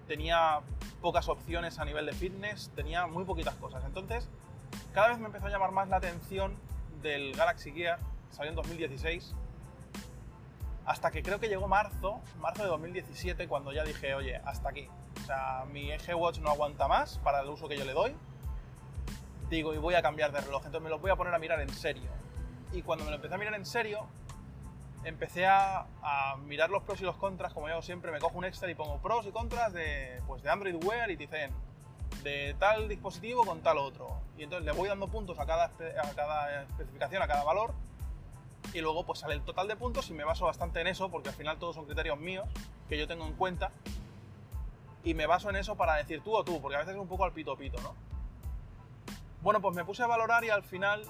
tenía 0.08 0.62
pocas 1.02 1.28
opciones 1.30 1.80
a 1.80 1.86
nivel 1.86 2.06
de 2.06 2.14
fitness, 2.14 2.72
tenía 2.76 3.08
muy 3.08 3.26
poquitas 3.26 3.56
cosas. 3.56 3.84
Entonces, 3.86 4.30
cada 4.94 5.10
vez 5.10 5.20
me 5.20 5.28
empezó 5.28 5.48
a 5.48 5.50
llamar 5.50 5.72
más 5.72 5.90
la 5.90 5.98
atención 5.98 6.54
del 7.02 7.36
Galaxy 7.36 7.72
Gear 7.72 8.00
salió 8.36 8.50
en 8.50 8.56
2016, 8.56 9.34
hasta 10.86 11.10
que 11.10 11.24
creo 11.24 11.40
que 11.40 11.48
llegó 11.48 11.68
marzo, 11.68 12.22
marzo 12.40 12.64
de 12.64 12.70
2017, 12.70 13.48
cuando 13.48 13.72
ya 13.72 13.84
dije, 13.84 14.14
oye, 14.14 14.36
hasta 14.46 14.70
aquí. 14.70 14.88
O 15.22 15.26
sea, 15.26 15.66
mi 15.72 15.90
G-Watch 15.90 16.40
no 16.40 16.50
aguanta 16.50 16.88
más 16.88 17.18
para 17.20 17.42
el 17.42 17.50
uso 17.50 17.68
que 17.68 17.78
yo 17.78 17.86
le 17.86 17.94
doy. 17.94 18.16
Digo, 19.50 19.74
y 19.74 19.78
voy 19.78 19.96
a 19.96 20.02
cambiar 20.02 20.32
de 20.32 20.42
reloj. 20.42 20.64
Entonces 20.66 20.82
me 20.82 20.90
lo 20.90 21.00
voy 21.00 21.12
a 21.12 21.16
poner 21.16 21.34
a 21.34 21.40
mirar 21.40 21.60
en 21.62 21.70
serio. 21.70 22.10
Y 22.72 22.82
cuando 22.82 23.06
me 23.06 23.12
lo 23.12 23.16
empecé 23.16 23.34
a 23.34 23.38
mirar 23.38 23.56
en 23.56 23.66
serio, 23.66 24.06
empecé 25.06 25.46
a, 25.46 25.86
a 26.02 26.36
mirar 26.46 26.70
los 26.70 26.84
pros 26.84 27.00
y 27.00 27.04
los 27.04 27.16
contras. 27.16 27.54
Como 27.54 27.70
yo 27.70 27.82
siempre, 27.82 28.12
me 28.12 28.20
cojo 28.20 28.38
un 28.38 28.46
Excel 28.46 28.70
y 28.72 28.76
pongo 28.76 28.98
pros 28.98 29.26
y 29.26 29.32
contras 29.32 29.72
de, 29.72 30.22
pues, 30.28 30.44
de 30.44 30.50
Android 30.50 30.76
Wear 30.84 31.10
y 31.12 31.18
Tizen. 31.18 31.52
De 32.24 32.56
tal 32.60 32.90
dispositivo 32.90 33.46
con 33.46 33.62
tal 33.62 33.78
otro. 33.78 34.20
Y 34.38 34.44
entonces 34.44 34.66
le 34.66 34.72
voy 34.72 34.90
dando 34.90 35.08
puntos 35.08 35.40
a 35.40 35.46
cada, 35.46 35.66
a 35.66 36.14
cada 36.16 36.64
especificación, 36.64 37.22
a 37.22 37.28
cada 37.28 37.44
valor. 37.44 37.74
Y 38.74 38.82
luego 38.82 39.06
pues 39.06 39.20
sale 39.20 39.36
el 39.36 39.42
total 39.42 39.68
de 39.68 39.76
puntos 39.76 40.10
y 40.10 40.14
me 40.14 40.24
baso 40.24 40.46
bastante 40.46 40.82
en 40.82 40.88
eso, 40.88 41.10
porque 41.10 41.30
al 41.30 41.36
final 41.36 41.58
todos 41.60 41.76
son 41.76 41.86
criterios 41.86 42.20
míos 42.20 42.48
que 42.90 42.98
yo 42.98 43.08
tengo 43.08 43.26
en 43.26 43.34
cuenta. 43.34 43.72
Y 45.04 45.14
me 45.14 45.28
baso 45.28 45.52
en 45.52 45.56
eso 45.56 45.76
para 45.76 45.96
decir 45.96 46.22
tú 46.24 46.36
o 46.36 46.44
tú, 46.44 46.60
porque 46.62 46.78
a 46.78 46.80
veces 46.80 46.96
es 46.96 47.00
un 47.00 47.08
poco 47.08 47.26
al 47.26 47.32
pito 47.32 47.56
pito, 47.56 47.80
¿no? 47.82 47.96
Bueno, 49.42 49.62
pues 49.62 49.76
me 49.76 49.86
puse 49.86 50.02
a 50.02 50.08
valorar 50.08 50.44
y 50.44 50.50
al 50.50 50.64
final 50.64 51.04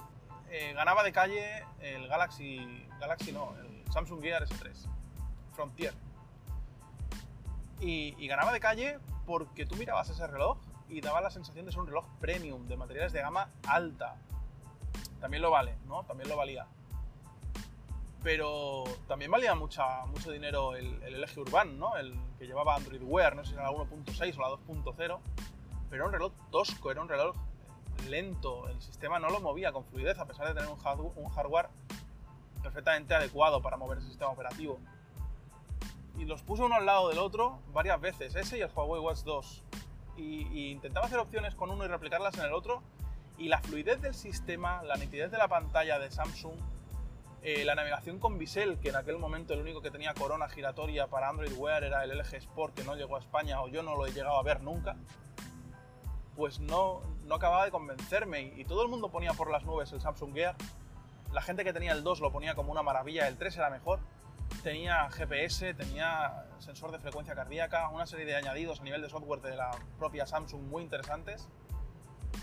eh, 0.50 0.74
ganaba 0.74 1.02
de 1.02 1.12
calle 1.12 1.64
el 1.80 2.06
Galaxy, 2.06 2.86
Galaxy 3.00 3.32
no, 3.32 3.54
el 3.58 3.75
Samsung 3.92 4.22
Gear 4.22 4.46
S3 4.46 4.88
Frontier. 5.52 5.94
Y, 7.80 8.26
ganaba 8.26 8.52
de 8.52 8.60
calle 8.60 8.98
porque 9.26 9.66
tú 9.66 9.76
mirabas 9.76 10.08
ese 10.08 10.26
reloj 10.26 10.58
y 10.88 11.00
daba 11.00 11.20
la 11.20 11.30
sensación 11.30 11.66
de 11.66 11.72
ser 11.72 11.80
un 11.80 11.86
reloj 11.88 12.06
premium, 12.20 12.66
de 12.68 12.76
materiales 12.76 13.12
de 13.12 13.20
gama 13.20 13.50
alta. 13.66 14.16
También 15.20 15.42
lo 15.42 15.50
vale, 15.50 15.76
¿no? 15.86 16.04
También 16.04 16.28
lo 16.28 16.36
valía. 16.36 16.66
Pero 18.22 18.84
también 19.08 19.30
valía 19.30 19.54
mucha, 19.54 20.04
mucho 20.06 20.30
dinero 20.30 20.74
el, 20.74 21.02
el 21.02 21.20
LG 21.20 21.38
Urban, 21.38 21.78
¿no? 21.78 21.96
El 21.96 22.14
que 22.38 22.46
llevaba 22.46 22.74
Android 22.74 23.02
Wear, 23.02 23.36
no 23.36 23.44
sé 23.44 23.50
si 23.50 23.54
era 23.54 23.64
la 23.64 23.70
1.6 23.70 24.36
o 24.36 24.40
la 24.40 24.48
2.0. 24.48 24.94
Pero 24.94 25.20
era 25.90 26.06
un 26.06 26.12
reloj 26.12 26.32
tosco, 26.50 26.90
era 26.90 27.02
un 27.02 27.08
reloj 27.08 27.36
lento, 28.08 28.68
el 28.68 28.80
sistema 28.80 29.18
no 29.18 29.30
lo 29.30 29.40
movía 29.40 29.72
con 29.72 29.84
fluidez 29.84 30.18
a 30.18 30.26
pesar 30.26 30.48
de 30.48 30.54
tener 30.54 30.68
un 30.68 31.28
hardware 31.28 31.68
perfectamente 32.66 33.14
adecuado 33.14 33.62
para 33.62 33.76
mover 33.76 33.98
ese 33.98 34.08
sistema 34.08 34.32
operativo. 34.32 34.80
Y 36.18 36.24
los 36.24 36.42
puse 36.42 36.64
uno 36.64 36.74
al 36.74 36.84
lado 36.84 37.10
del 37.10 37.18
otro 37.18 37.60
varias 37.72 38.00
veces, 38.00 38.34
ese 38.34 38.58
y 38.58 38.60
el 38.60 38.70
Huawei 38.74 39.00
Watch 39.00 39.20
2. 39.20 39.64
Y, 40.16 40.70
intentaba 40.72 41.06
hacer 41.06 41.18
opciones 41.18 41.54
con 41.54 41.70
uno 41.70 41.84
y 41.84 41.88
replicarlas 41.88 42.36
en 42.38 42.46
el 42.46 42.52
otro. 42.52 42.82
Y 43.38 43.48
la 43.48 43.60
fluidez 43.60 44.00
del 44.00 44.14
sistema, 44.14 44.82
la 44.82 44.96
nitidez 44.96 45.30
de 45.30 45.38
la 45.38 45.46
pantalla 45.46 45.98
de 45.98 46.10
Samsung, 46.10 46.56
eh, 47.42 47.64
la 47.64 47.76
navegación 47.76 48.18
con 48.18 48.38
bisel, 48.38 48.78
que 48.80 48.88
en 48.88 48.96
aquel 48.96 49.18
momento 49.18 49.54
el 49.54 49.60
único 49.60 49.80
que 49.80 49.90
tenía 49.90 50.14
corona 50.14 50.48
giratoria 50.48 51.06
para 51.06 51.28
Android 51.28 51.52
Wear 51.52 51.84
era 51.84 52.02
el 52.02 52.18
LG 52.18 52.34
Sport, 52.34 52.74
que 52.74 52.82
no 52.82 52.96
llegó 52.96 53.16
a 53.16 53.20
España 53.20 53.62
o 53.62 53.68
yo 53.68 53.84
no 53.84 53.94
lo 53.94 54.06
he 54.06 54.12
llegado 54.12 54.38
a 54.38 54.42
ver 54.42 54.62
nunca 54.62 54.96
pues 56.36 56.60
no, 56.60 57.00
no 57.24 57.34
acababa 57.36 57.64
de 57.64 57.70
convencerme 57.70 58.52
y 58.56 58.64
todo 58.64 58.82
el 58.82 58.88
mundo 58.88 59.08
ponía 59.10 59.32
por 59.32 59.50
las 59.50 59.64
nubes 59.64 59.90
el 59.92 60.00
Samsung 60.00 60.34
Gear. 60.34 60.54
La 61.36 61.42
gente 61.42 61.64
que 61.64 61.74
tenía 61.74 61.92
el 61.92 62.02
2 62.02 62.20
lo 62.20 62.32
ponía 62.32 62.54
como 62.54 62.72
una 62.72 62.82
maravilla, 62.82 63.28
el 63.28 63.36
3 63.36 63.58
era 63.58 63.68
mejor. 63.68 64.00
Tenía 64.62 65.10
GPS, 65.10 65.74
tenía 65.74 66.46
sensor 66.60 66.92
de 66.92 66.98
frecuencia 66.98 67.34
cardíaca, 67.34 67.90
una 67.90 68.06
serie 68.06 68.24
de 68.24 68.34
añadidos 68.34 68.80
a 68.80 68.84
nivel 68.84 69.02
de 69.02 69.10
software 69.10 69.42
de 69.42 69.54
la 69.54 69.70
propia 69.98 70.24
Samsung 70.24 70.62
muy 70.62 70.82
interesantes. 70.82 71.46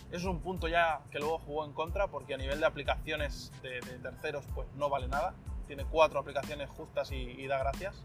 Eso 0.10 0.18
es 0.18 0.26
un 0.26 0.42
punto 0.42 0.68
ya 0.68 1.02
que 1.10 1.18
luego 1.18 1.40
jugó 1.40 1.66
en 1.66 1.74
contra 1.74 2.06
porque 2.10 2.36
a 2.36 2.38
nivel 2.38 2.60
de 2.60 2.68
aplicaciones 2.68 3.52
de, 3.64 3.80
terceros 3.80 4.46
pues 4.54 4.68
no 4.76 4.90
vale 4.90 5.08
nada. 5.08 5.34
Tiene 5.66 5.86
cuatro 5.86 6.20
aplicaciones 6.20 6.70
justas 6.70 7.12
y, 7.12 7.16
y 7.16 7.48
da 7.48 7.58
gracias. 7.58 7.96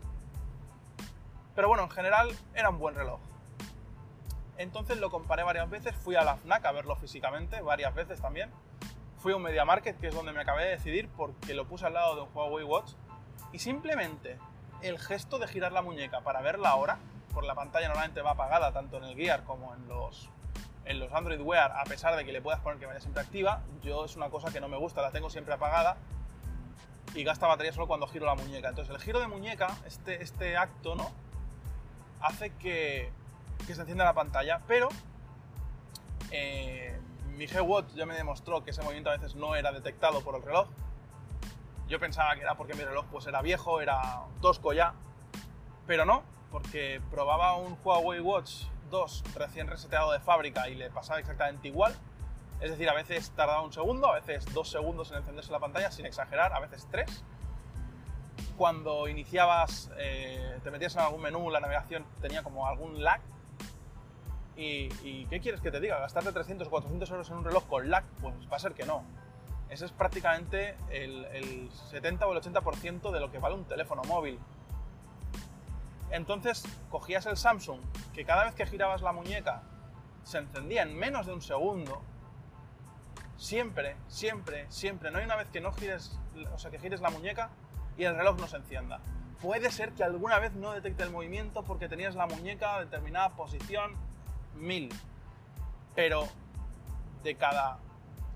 Pero 1.55 1.69
bueno, 1.69 1.83
en 1.83 1.91
general 1.91 2.31
era 2.55 2.71
un 2.71 2.79
buen 2.79 2.95
reloj. 2.95 3.21
Entonces 4.57 4.97
lo 4.97 5.11
comparé 5.11 5.43
varias 5.43 5.69
veces, 5.69 5.95
fui 5.95 6.17
a 6.17 6.25
la 6.25 6.39
FNAC 6.39 6.65
a 6.65 6.73
verlo 6.73 6.97
físicamente, 6.97 7.61
varias 7.61 7.95
veces 7.95 8.23
también. 8.23 8.51
Fui 9.19 9.33
a 9.33 9.37
un 9.37 9.43
Media 9.43 9.65
Market, 9.65 9.99
que 9.99 10.09
es 10.09 10.15
donde 10.15 10.33
me 10.33 10.41
acabé 10.41 10.65
de 10.65 10.71
decidir, 10.71 11.09
porque 11.17 11.53
lo 11.55 11.67
puse 11.67 11.87
al 11.87 11.95
lado 11.95 12.15
de 12.15 12.23
un 12.23 12.29
Huawei 12.33 12.65
Watch. 12.65 12.93
Y 13.53 13.59
simplemente 13.59 14.39
el 14.83 14.99
gesto 14.99 15.39
de 15.39 15.49
girar 15.49 15.73
la 15.73 15.83
muñeca 15.83 16.21
para 16.21 16.41
ver 16.41 16.59
la 16.59 16.77
hora, 16.77 16.99
por 17.35 17.45
la 17.45 17.55
pantalla 17.55 17.89
normalmente 17.89 18.23
va 18.23 18.33
apagada 18.33 18.73
tanto 18.73 18.99
en 18.99 19.05
el 19.05 19.17
Gear 19.17 19.43
como 19.45 19.75
en 19.75 19.89
los, 19.89 20.31
en 20.85 21.01
los 21.01 21.13
Android 21.13 21.41
Wear, 21.41 21.73
a 21.73 21.85
pesar 21.85 22.15
de 22.17 22.25
que 22.25 22.33
le 22.33 22.41
puedas 22.41 22.61
poner 22.61 22.79
que 22.79 22.87
vaya 22.87 23.01
siempre 23.01 23.23
activa, 23.23 23.63
yo 23.83 24.05
es 24.05 24.17
una 24.17 24.29
cosa 24.29 24.53
que 24.53 24.61
no 24.61 24.69
me 24.69 24.77
gusta, 24.77 25.03
la 25.03 25.11
tengo 25.11 25.31
siempre 25.31 25.55
apagada 25.55 25.97
y 27.15 27.25
gasta 27.25 27.47
batería 27.47 27.73
solo 27.73 27.87
cuando 27.89 28.07
giro 28.07 28.27
la 28.27 28.35
muñeca. 28.35 28.69
Entonces 28.69 28.95
el 28.95 29.01
giro 29.01 29.19
de 29.21 29.27
muñeca, 29.27 29.69
este, 29.87 30.23
este 30.23 30.57
acto, 30.57 30.95
¿no? 30.95 31.11
Hace 32.21 32.51
que, 32.51 33.11
que 33.67 33.75
se 33.75 33.81
encienda 33.81 34.05
la 34.05 34.15
pantalla, 34.15 34.61
pero 34.67 34.89
eh, 36.31 36.98
mi 37.39 37.47
G-Watch 37.47 37.95
ya 37.95 38.05
me 38.05 38.15
demostró 38.15 38.65
que 38.65 38.73
ese 38.73 38.83
movimiento 38.83 39.11
a 39.11 39.17
veces 39.17 39.37
no 39.37 39.55
era 39.55 39.71
detectado 39.71 40.23
por 40.23 40.35
el 40.35 40.43
reloj. 40.43 40.69
Yo 41.87 42.01
pensaba 42.01 42.35
que 42.35 42.41
era 42.41 42.57
porque 42.57 42.75
mi 42.75 42.83
reloj 42.83 43.07
pues 43.13 43.27
era 43.29 43.41
viejo, 43.43 43.81
era 43.81 44.25
tosco 44.43 44.73
ya, 44.73 44.93
pero 45.87 46.05
no, 46.05 46.25
porque 46.51 47.01
probaba 47.13 47.57
un 47.57 47.79
Huawei 47.83 48.19
Watch 48.19 48.65
2 48.91 49.23
recién 49.37 49.69
reseteado 49.69 50.11
de 50.11 50.19
fábrica 50.19 50.69
y 50.69 50.75
le 50.75 50.91
pasaba 50.91 51.21
exactamente 51.21 51.69
igual. 51.69 51.97
Es 52.61 52.73
decir, 52.73 52.91
a 52.91 52.95
veces 52.95 53.31
tardaba 53.31 53.63
un 53.63 53.73
segundo, 53.73 54.09
a 54.09 54.15
veces 54.15 54.45
dos 54.53 54.69
segundos 54.69 55.13
en 55.13 55.19
encenderse 55.19 55.53
la 55.53 55.61
pantalla, 55.61 55.93
sin 55.93 56.07
exagerar, 56.07 56.53
a 56.53 56.59
veces 56.59 56.89
tres. 56.91 57.23
Cuando 58.57 59.07
iniciabas, 59.07 59.93
eh, 59.97 60.59
te 60.65 60.73
metías 60.73 60.97
en 60.97 61.03
algún 61.03 61.23
menú, 61.23 61.51
la 61.51 61.61
navegación 61.61 62.05
tenía 62.21 62.43
como 62.43 62.67
algún 62.67 63.05
lag. 63.05 63.21
Y, 64.59 64.89
y 65.05 65.27
qué 65.31 65.39
quieres 65.39 65.61
que 65.61 65.71
te 65.71 65.79
diga? 65.79 66.01
¿Gastarte 66.01 66.33
300 66.33 66.67
o 66.67 66.71
400 66.71 67.11
euros 67.11 67.31
en 67.31 67.37
un 67.37 67.45
reloj 67.45 67.65
con 67.69 67.89
lag? 67.89 68.05
Pues 68.21 68.35
va 68.53 68.57
a 68.57 68.59
ser 68.59 68.75
que 68.75 68.85
no. 68.85 69.05
Ese 69.71 69.85
es 69.85 69.93
prácticamente 69.93 70.77
el, 70.91 71.27
el 71.27 71.71
70 71.91 72.27
o 72.27 72.33
el 72.33 72.43
80% 72.43 73.13
de 73.13 73.21
lo 73.21 73.31
que 73.31 73.39
vale 73.39 73.55
un 73.55 73.65
teléfono 73.65 74.03
móvil. 74.03 74.39
Entonces 76.11 76.65
cogías 76.91 77.27
el 77.27 77.37
Samsung, 77.37 77.81
que 78.13 78.25
cada 78.25 78.45
vez 78.47 78.55
que 78.57 78.67
girabas 78.67 79.01
la 79.01 79.13
muñeca 79.13 79.63
se 80.25 80.39
encendía 80.39 80.83
en 80.83 80.97
menos 80.97 81.27
de 81.27 81.35
un 81.35 81.41
segundo. 81.41 82.03
Siempre, 83.37 83.97
siempre, 84.09 84.67
siempre. 84.71 85.13
No 85.13 85.19
hay 85.19 85.25
una 85.25 85.37
vez 85.37 85.49
que 85.51 85.61
no 85.61 85.71
gires, 85.73 86.19
o 86.53 86.59
sea, 86.59 86.73
que 86.73 86.81
gires 86.81 87.01
la 87.01 87.11
muñeca 87.11 87.51
y 87.97 88.05
el 88.05 88.17
reloj 88.17 88.41
no 88.41 88.49
se 88.49 88.57
encienda. 88.57 89.01
Puede 89.41 89.71
ser 89.71 89.93
que 89.93 90.03
alguna 90.03 90.41
vez 90.41 90.55
no 90.55 90.73
detecte 90.73 91.05
el 91.05 91.11
movimiento 91.11 91.63
porque 91.63 91.89
tenías 91.89 92.17
la 92.17 92.27
muñeca 92.27 92.75
a 92.75 92.81
determinada 92.81 93.31
posición, 93.37 93.95
mil. 94.59 94.93
Pero 95.95 96.29
de 97.23 97.35
cada, 97.37 97.79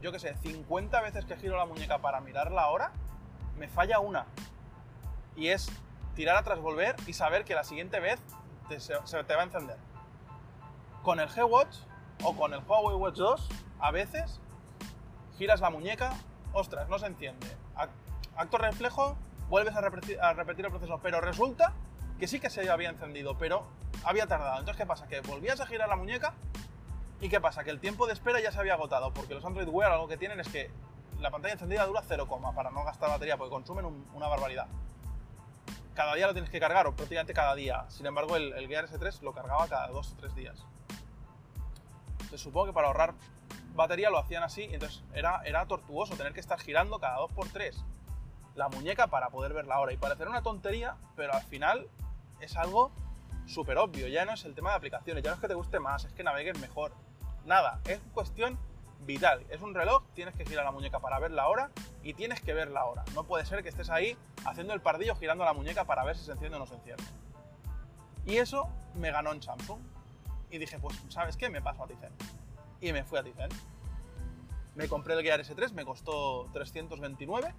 yo 0.00 0.10
qué 0.12 0.18
sé, 0.18 0.34
50 0.38 1.00
veces 1.00 1.24
que 1.24 1.36
giro 1.36 1.56
la 1.56 1.66
muñeca 1.66 1.98
para 1.98 2.20
mirar 2.20 2.50
la 2.50 2.68
hora, 2.68 2.92
me 3.58 3.68
falla 3.68 3.98
una. 4.00 4.26
Y 5.36 5.48
es 5.48 5.70
tirar 6.14 6.36
atrás, 6.36 6.58
volver 6.60 6.96
y 7.06 7.12
saber 7.12 7.44
que 7.44 7.54
la 7.54 7.64
siguiente 7.64 8.00
vez 8.00 8.20
te- 8.68 8.80
se, 8.80 8.94
te 9.24 9.34
va 9.34 9.40
a 9.42 9.44
encender. 9.44 9.76
Con 11.02 11.20
el 11.20 11.28
G-Watch 11.28 11.76
o 12.24 12.36
con 12.36 12.52
el 12.54 12.60
Huawei 12.60 12.96
Watch 12.96 13.16
2, 13.16 13.48
a 13.80 13.90
veces 13.90 14.40
giras 15.38 15.60
la 15.60 15.70
muñeca, 15.70 16.12
ostras, 16.52 16.88
no 16.88 16.98
se 16.98 17.06
enciende. 17.06 17.46
Ac- 17.76 17.88
Acto 18.36 18.58
reflejo, 18.58 19.16
vuelves 19.48 19.74
a 19.76 19.80
repetir 19.80 20.64
el 20.64 20.70
proceso, 20.70 20.98
pero 21.02 21.20
resulta 21.20 21.72
que 22.22 22.28
sí 22.28 22.38
que 22.38 22.50
se 22.50 22.70
había 22.70 22.88
encendido, 22.88 23.36
pero 23.36 23.66
había 24.04 24.28
tardado. 24.28 24.60
Entonces, 24.60 24.76
¿qué 24.80 24.86
pasa? 24.86 25.08
Que 25.08 25.22
volvías 25.22 25.58
a 25.60 25.66
girar 25.66 25.88
la 25.88 25.96
muñeca 25.96 26.34
y 27.20 27.28
¿qué 27.28 27.40
pasa? 27.40 27.64
Que 27.64 27.70
el 27.70 27.80
tiempo 27.80 28.06
de 28.06 28.12
espera 28.12 28.40
ya 28.40 28.52
se 28.52 28.60
había 28.60 28.74
agotado, 28.74 29.12
porque 29.12 29.34
los 29.34 29.44
Android 29.44 29.66
Wear 29.66 29.90
algo 29.90 30.06
que 30.06 30.16
tienen 30.16 30.38
es 30.38 30.46
que 30.48 30.70
la 31.18 31.32
pantalla 31.32 31.54
encendida 31.54 31.84
dura 31.84 32.00
0, 32.06 32.28
para 32.54 32.70
no 32.70 32.84
gastar 32.84 33.10
batería, 33.10 33.36
porque 33.36 33.50
consumen 33.50 33.86
un- 33.86 34.06
una 34.14 34.28
barbaridad. 34.28 34.68
Cada 35.94 36.14
día 36.14 36.28
lo 36.28 36.32
tienes 36.32 36.48
que 36.48 36.60
cargar, 36.60 36.86
o 36.86 36.94
prácticamente 36.94 37.34
cada 37.34 37.56
día. 37.56 37.86
Sin 37.88 38.06
embargo, 38.06 38.36
el, 38.36 38.68
Gear 38.68 38.86
S3 38.86 39.20
lo 39.22 39.32
cargaba 39.32 39.66
cada 39.66 39.88
2 39.88 40.12
o 40.12 40.16
3 40.16 40.32
días. 40.36 40.64
Entonces, 42.20 42.40
supongo 42.40 42.66
que 42.66 42.72
para 42.72 42.86
ahorrar 42.86 43.14
batería 43.74 44.10
lo 44.10 44.18
hacían 44.18 44.44
así, 44.44 44.62
y 44.62 44.74
entonces 44.74 45.02
era, 45.12 45.42
era 45.44 45.66
tortuoso 45.66 46.14
tener 46.14 46.32
que 46.34 46.38
estar 46.40 46.60
girando 46.60 47.00
cada 47.00 47.18
2x3 47.18 47.82
la 48.54 48.68
muñeca 48.68 49.08
para 49.08 49.30
poder 49.30 49.54
ver 49.54 49.66
la 49.66 49.80
hora. 49.80 49.92
Y 49.92 49.96
parecer 49.96 50.28
una 50.28 50.42
tontería, 50.42 50.94
pero 51.16 51.34
al 51.34 51.42
final 51.42 51.88
es 52.42 52.56
algo 52.56 52.92
súper 53.46 53.78
obvio. 53.78 54.08
Ya 54.08 54.24
no 54.24 54.34
es 54.34 54.44
el 54.44 54.54
tema 54.54 54.70
de 54.70 54.76
aplicaciones, 54.76 55.22
ya 55.22 55.30
no 55.30 55.36
es 55.36 55.40
que 55.40 55.48
te 55.48 55.54
guste 55.54 55.80
más, 55.80 56.04
es 56.04 56.12
que 56.12 56.22
navegues 56.22 56.58
mejor. 56.58 56.92
Nada, 57.44 57.80
es 57.86 58.00
cuestión 58.12 58.58
vital. 59.06 59.44
Es 59.48 59.62
un 59.62 59.74
reloj, 59.74 60.02
tienes 60.14 60.34
que 60.34 60.44
girar 60.44 60.64
la 60.64 60.70
muñeca 60.70 61.00
para 61.00 61.18
ver 61.18 61.30
la 61.30 61.48
hora 61.48 61.70
y 62.02 62.14
tienes 62.14 62.40
que 62.40 62.54
ver 62.54 62.70
la 62.70 62.84
hora. 62.84 63.04
No 63.14 63.24
puede 63.24 63.44
ser 63.46 63.62
que 63.62 63.68
estés 63.68 63.90
ahí 63.90 64.16
haciendo 64.44 64.74
el 64.74 64.80
pardillo 64.80 65.16
girando 65.16 65.44
la 65.44 65.52
muñeca 65.52 65.84
para 65.84 66.04
ver 66.04 66.16
si 66.16 66.24
se 66.24 66.32
enciende 66.32 66.56
o 66.56 66.60
no 66.60 66.66
se 66.66 66.74
enciende. 66.74 67.04
Y 68.26 68.36
eso 68.36 68.68
me 68.94 69.10
ganó 69.10 69.32
en 69.32 69.42
Samsung. 69.42 69.80
Y 70.50 70.58
dije, 70.58 70.78
pues, 70.78 71.00
¿sabes 71.08 71.36
qué? 71.36 71.48
Me 71.48 71.62
paso 71.62 71.82
a 71.82 71.86
Tizen. 71.86 72.12
Y 72.80 72.92
me 72.92 73.04
fui 73.04 73.18
a 73.18 73.22
Tizen. 73.22 73.48
Me 74.74 74.88
compré 74.88 75.14
el 75.14 75.22
Gear 75.22 75.40
S3, 75.40 75.72
me 75.72 75.84
costó 75.84 76.48
329. 76.52 77.54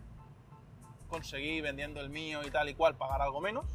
Conseguí 1.09 1.61
vendiendo 1.61 1.99
el 1.99 2.09
mío 2.09 2.41
y 2.45 2.51
tal 2.51 2.69
y 2.69 2.75
cual 2.75 2.95
pagar 2.95 3.21
algo 3.21 3.41
menos. 3.41 3.65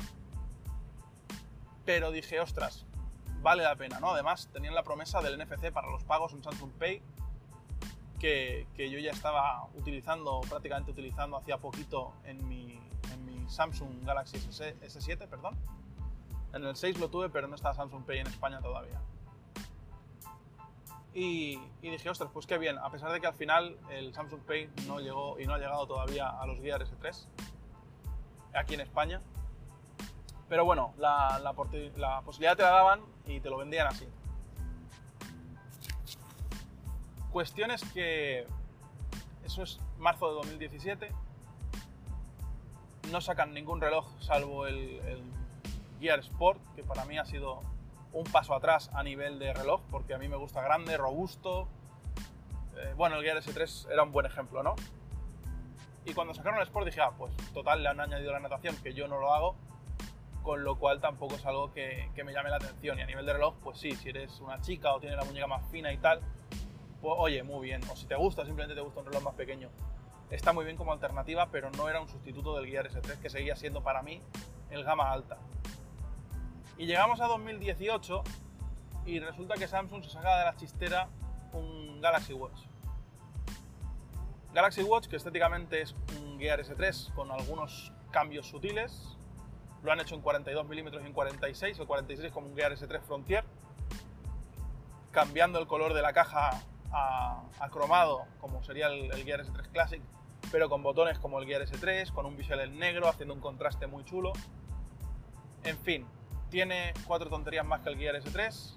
Pero 1.89 2.11
dije, 2.11 2.39
ostras, 2.39 2.85
vale 3.41 3.63
la 3.63 3.75
pena, 3.75 3.99
¿no? 3.99 4.11
Además, 4.11 4.51
tenían 4.53 4.75
la 4.75 4.83
promesa 4.83 5.23
del 5.23 5.39
NFC 5.43 5.73
para 5.73 5.91
los 5.91 6.05
pagos 6.05 6.35
en 6.35 6.43
Samsung 6.43 6.71
Pay, 6.73 7.01
que, 8.21 8.67
que 8.77 8.91
yo 8.91 8.99
ya 8.99 9.11
estaba 9.11 9.67
utilizando, 9.75 10.43
prácticamente 10.51 10.91
utilizando 10.91 11.39
hacía 11.39 11.57
poquito 11.57 12.13
en 12.25 12.47
mi, 12.47 12.79
Samsung 13.49 14.05
Galaxy 14.05 14.37
S, 14.37 14.77
S7, 14.83 15.27
perdón. 15.29 15.57
En 16.53 16.63
el 16.63 16.77
6 16.77 16.99
lo 17.01 17.09
tuve, 17.09 17.31
pero 17.31 17.49
no 17.49 17.55
está 17.55 17.73
Samsung 17.73 18.05
Pay 18.05 18.19
en 18.19 18.27
España 18.27 18.61
todavía. 18.61 19.01
Y, 21.15 21.59
y, 21.81 21.91
dije, 21.91 22.11
ostras, 22.11 22.29
pues 22.35 22.47
qué 22.47 22.59
bien, 22.59 22.77
a 22.77 22.91
pesar 22.91 23.11
de 23.13 23.19
que 23.19 23.29
al 23.29 23.35
final 23.35 23.79
el 23.89 24.13
Samsung 24.13 24.43
Pay 24.43 24.69
no 24.87 25.01
llegó 25.01 25.41
y 25.41 25.47
no 25.47 25.55
ha 25.55 25.59
llegado 25.59 25.87
todavía 25.87 26.29
a 26.29 26.47
los 26.47 26.61
Gear 26.61 26.85
S3 26.85 27.25
aquí 28.53 28.75
en 28.75 28.83
España. 28.83 29.23
Pero 30.49 30.65
bueno, 30.65 30.95
la, 30.97 31.39
la, 31.43 31.55
la 31.97 32.21
posibilidad 32.23 32.57
te 32.57 32.63
la 32.63 32.71
daban 32.71 33.01
y 33.27 33.41
te 33.41 33.51
lo 33.51 33.59
vendían 33.59 33.87
así. 33.87 34.09
Cuestiones 37.31 37.85
que 37.93 38.47
eso 39.45 39.63
es 39.63 39.81
marzo 39.99 40.29
de 40.29 40.35
2017. 40.35 41.13
No 43.11 43.21
sacan 43.21 43.53
ningún 43.53 43.81
reloj 43.81 44.07
salvo 44.21 44.67
el, 44.67 45.01
el 45.07 45.23
Gear 46.01 46.21
Sport, 46.21 46.61
que 46.75 46.83
para 46.83 47.05
mí 47.05 47.19
ha 47.19 47.25
sido 47.25 47.63
un 48.13 48.25
paso 48.25 48.55
atrás 48.55 48.91
a 48.95 49.03
nivel 49.03 49.39
de 49.39 49.53
reloj, 49.53 49.83
porque 49.91 50.15
a 50.15 50.19
mí 50.19 50.29
me 50.29 50.37
gusta 50.37 50.63
grande, 50.63 50.97
robusto. 50.97 51.69
Eh, 52.77 52.95
bueno, 52.97 53.17
el 53.17 53.23
Gear 53.23 53.39
S3 53.39 53.91
era 53.91 54.03
un 54.03 54.13
buen 54.13 54.25
ejemplo, 54.27 54.63
¿no? 54.63 54.77
Y 56.05 56.15
cuando 56.15 56.33
sacaron 56.33 56.59
el 56.59 56.67
Sport 56.67 56.87
dije, 56.87 57.03
ah, 57.03 57.13
pues 57.19 57.35
total, 57.53 57.83
le 57.83 57.91
han 57.91 58.01
añadido 58.01 58.33
la 58.33 58.41
natación, 58.41 58.77
que 58.77 58.95
yo 58.95 59.09
no 59.09 59.19
lo 59.19 59.35
hago, 59.35 59.57
con 60.49 60.65
lo 60.65 60.79
cual 60.79 60.99
tampoco 60.99 61.35
es 61.35 61.45
algo 61.45 61.75
que, 61.75 62.11
me 62.25 62.33
llame 62.33 62.49
la 62.49 62.57
atención. 62.57 62.99
Y 62.99 63.03
a 63.03 63.07
nivel 63.07 63.27
de 63.27 63.35
reloj, 63.35 63.57
pues 63.63 63.79
sí, 63.79 63.95
si 63.95 64.09
eres 64.09 64.41
una 64.41 64.59
chica 64.63 64.95
o 64.95 64.99
tienes 64.99 65.19
la 65.19 65.25
muñeca 65.27 65.47
más 65.47 65.63
fina 65.71 65.93
y 65.93 65.99
tal, 65.99 66.23
pues 67.03 67.15
oye, 67.19 67.43
muy 67.43 67.69
bien. 67.69 67.83
O 67.93 67.97
si 67.97 68.07
te 68.07 68.17
gusta, 68.17 68.47
simplemente 68.47 68.75
te 68.75 68.81
gusta 68.81 69.01
un 69.01 69.07
reloj 69.09 69.25
más 69.25 69.35
pequeño. 69.35 69.69
Está 70.31 70.55
muy 70.55 70.65
bien 70.65 70.79
como 70.79 70.91
alternativa, 70.95 71.51
pero 71.53 71.71
no 71.73 71.91
era 71.91 72.01
un 72.01 72.09
sustituto 72.09 72.57
del 72.57 72.67
Gear 72.67 72.89
S3, 72.91 73.21
que 73.21 73.29
seguía 73.29 73.57
siendo 73.57 73.83
para 73.83 74.01
mí 74.01 74.23
el 74.71 74.85
gama 74.85 75.13
alta. 75.13 75.37
Y 76.79 76.87
llegamos 76.87 77.21
a 77.21 77.27
2018 77.27 78.23
y 79.05 79.21
resulta 79.21 79.57
que 79.57 79.69
Samsung 79.69 80.03
se 80.03 80.09
saca 80.09 80.39
de 80.39 80.45
la 80.47 80.57
chistera 80.57 81.11
un 81.53 82.01
Galaxy 82.01 82.33
Watch. 82.33 82.61
Galaxy 84.55 84.83
Watch 84.83 85.09
que 85.09 85.17
estéticamente 85.17 85.83
es 85.83 85.95
un 86.19 86.39
Gear 86.39 86.65
S3 86.65 87.13
con 87.13 87.31
algunos 87.33 87.93
cambios 88.11 88.47
sutiles. 88.47 89.18
Lo 89.83 89.93
han 89.93 90.01
hecho 90.01 90.15
en 90.15 90.21
42 90.21 90.67
milímetros 90.67 91.03
y 91.03 91.07
en 91.07 91.13
46, 91.13 91.79
el 91.79 91.87
46 91.87 92.33
como 92.33 92.49
un 92.49 92.57
Gear 92.57 92.73
S3 92.73 93.01
Frontier. 93.03 93.45
Cambiando 95.13 95.59
el 95.59 95.67
color 95.67 95.95
de 95.95 96.03
la 96.03 96.13
caja 96.13 96.63
a, 96.93 97.69
cromado 97.71 98.25
como 98.41 98.63
sería 98.63 98.87
el, 98.87 99.13
el 99.13 99.25
Gear 99.25 99.45
S3 99.45 99.69
Classic, 99.73 100.03
pero 100.51 100.69
con 100.69 100.83
botones 100.83 101.19
como 101.19 101.39
el 101.39 101.47
Gear 101.47 101.63
S3, 101.63 102.13
con 102.13 102.27
un 102.27 102.37
visual 102.37 102.61
en 102.61 102.79
negro, 102.79 103.09
haciendo 103.09 103.35
un 103.35 103.41
contraste 103.41 103.87
muy 103.87 104.05
chulo. 104.05 104.33
En 105.65 105.79
fin, 105.79 106.07
tiene 106.51 106.95
cuatro 107.07 107.29
tonterías 107.29 107.65
más 107.65 107.81
que 107.81 107.91
el 107.91 107.99
Gear 107.99 108.17
S3. 108.17 108.77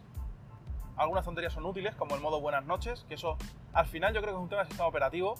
Algunas 0.97 1.25
tonterías 1.25 1.53
son 1.53 1.65
útiles, 1.65 1.95
como 1.95 2.15
el 2.15 2.21
modo 2.21 2.41
buenas 2.41 2.65
noches, 2.65 3.05
que 3.07 3.15
eso 3.15 3.37
al 3.73 3.85
final 3.85 4.13
yo 4.13 4.21
creo 4.21 4.33
que 4.33 4.39
es 4.39 4.43
un 4.43 4.49
tema 4.49 4.63
de 4.63 4.67
sistema 4.67 4.87
operativo, 4.87 5.35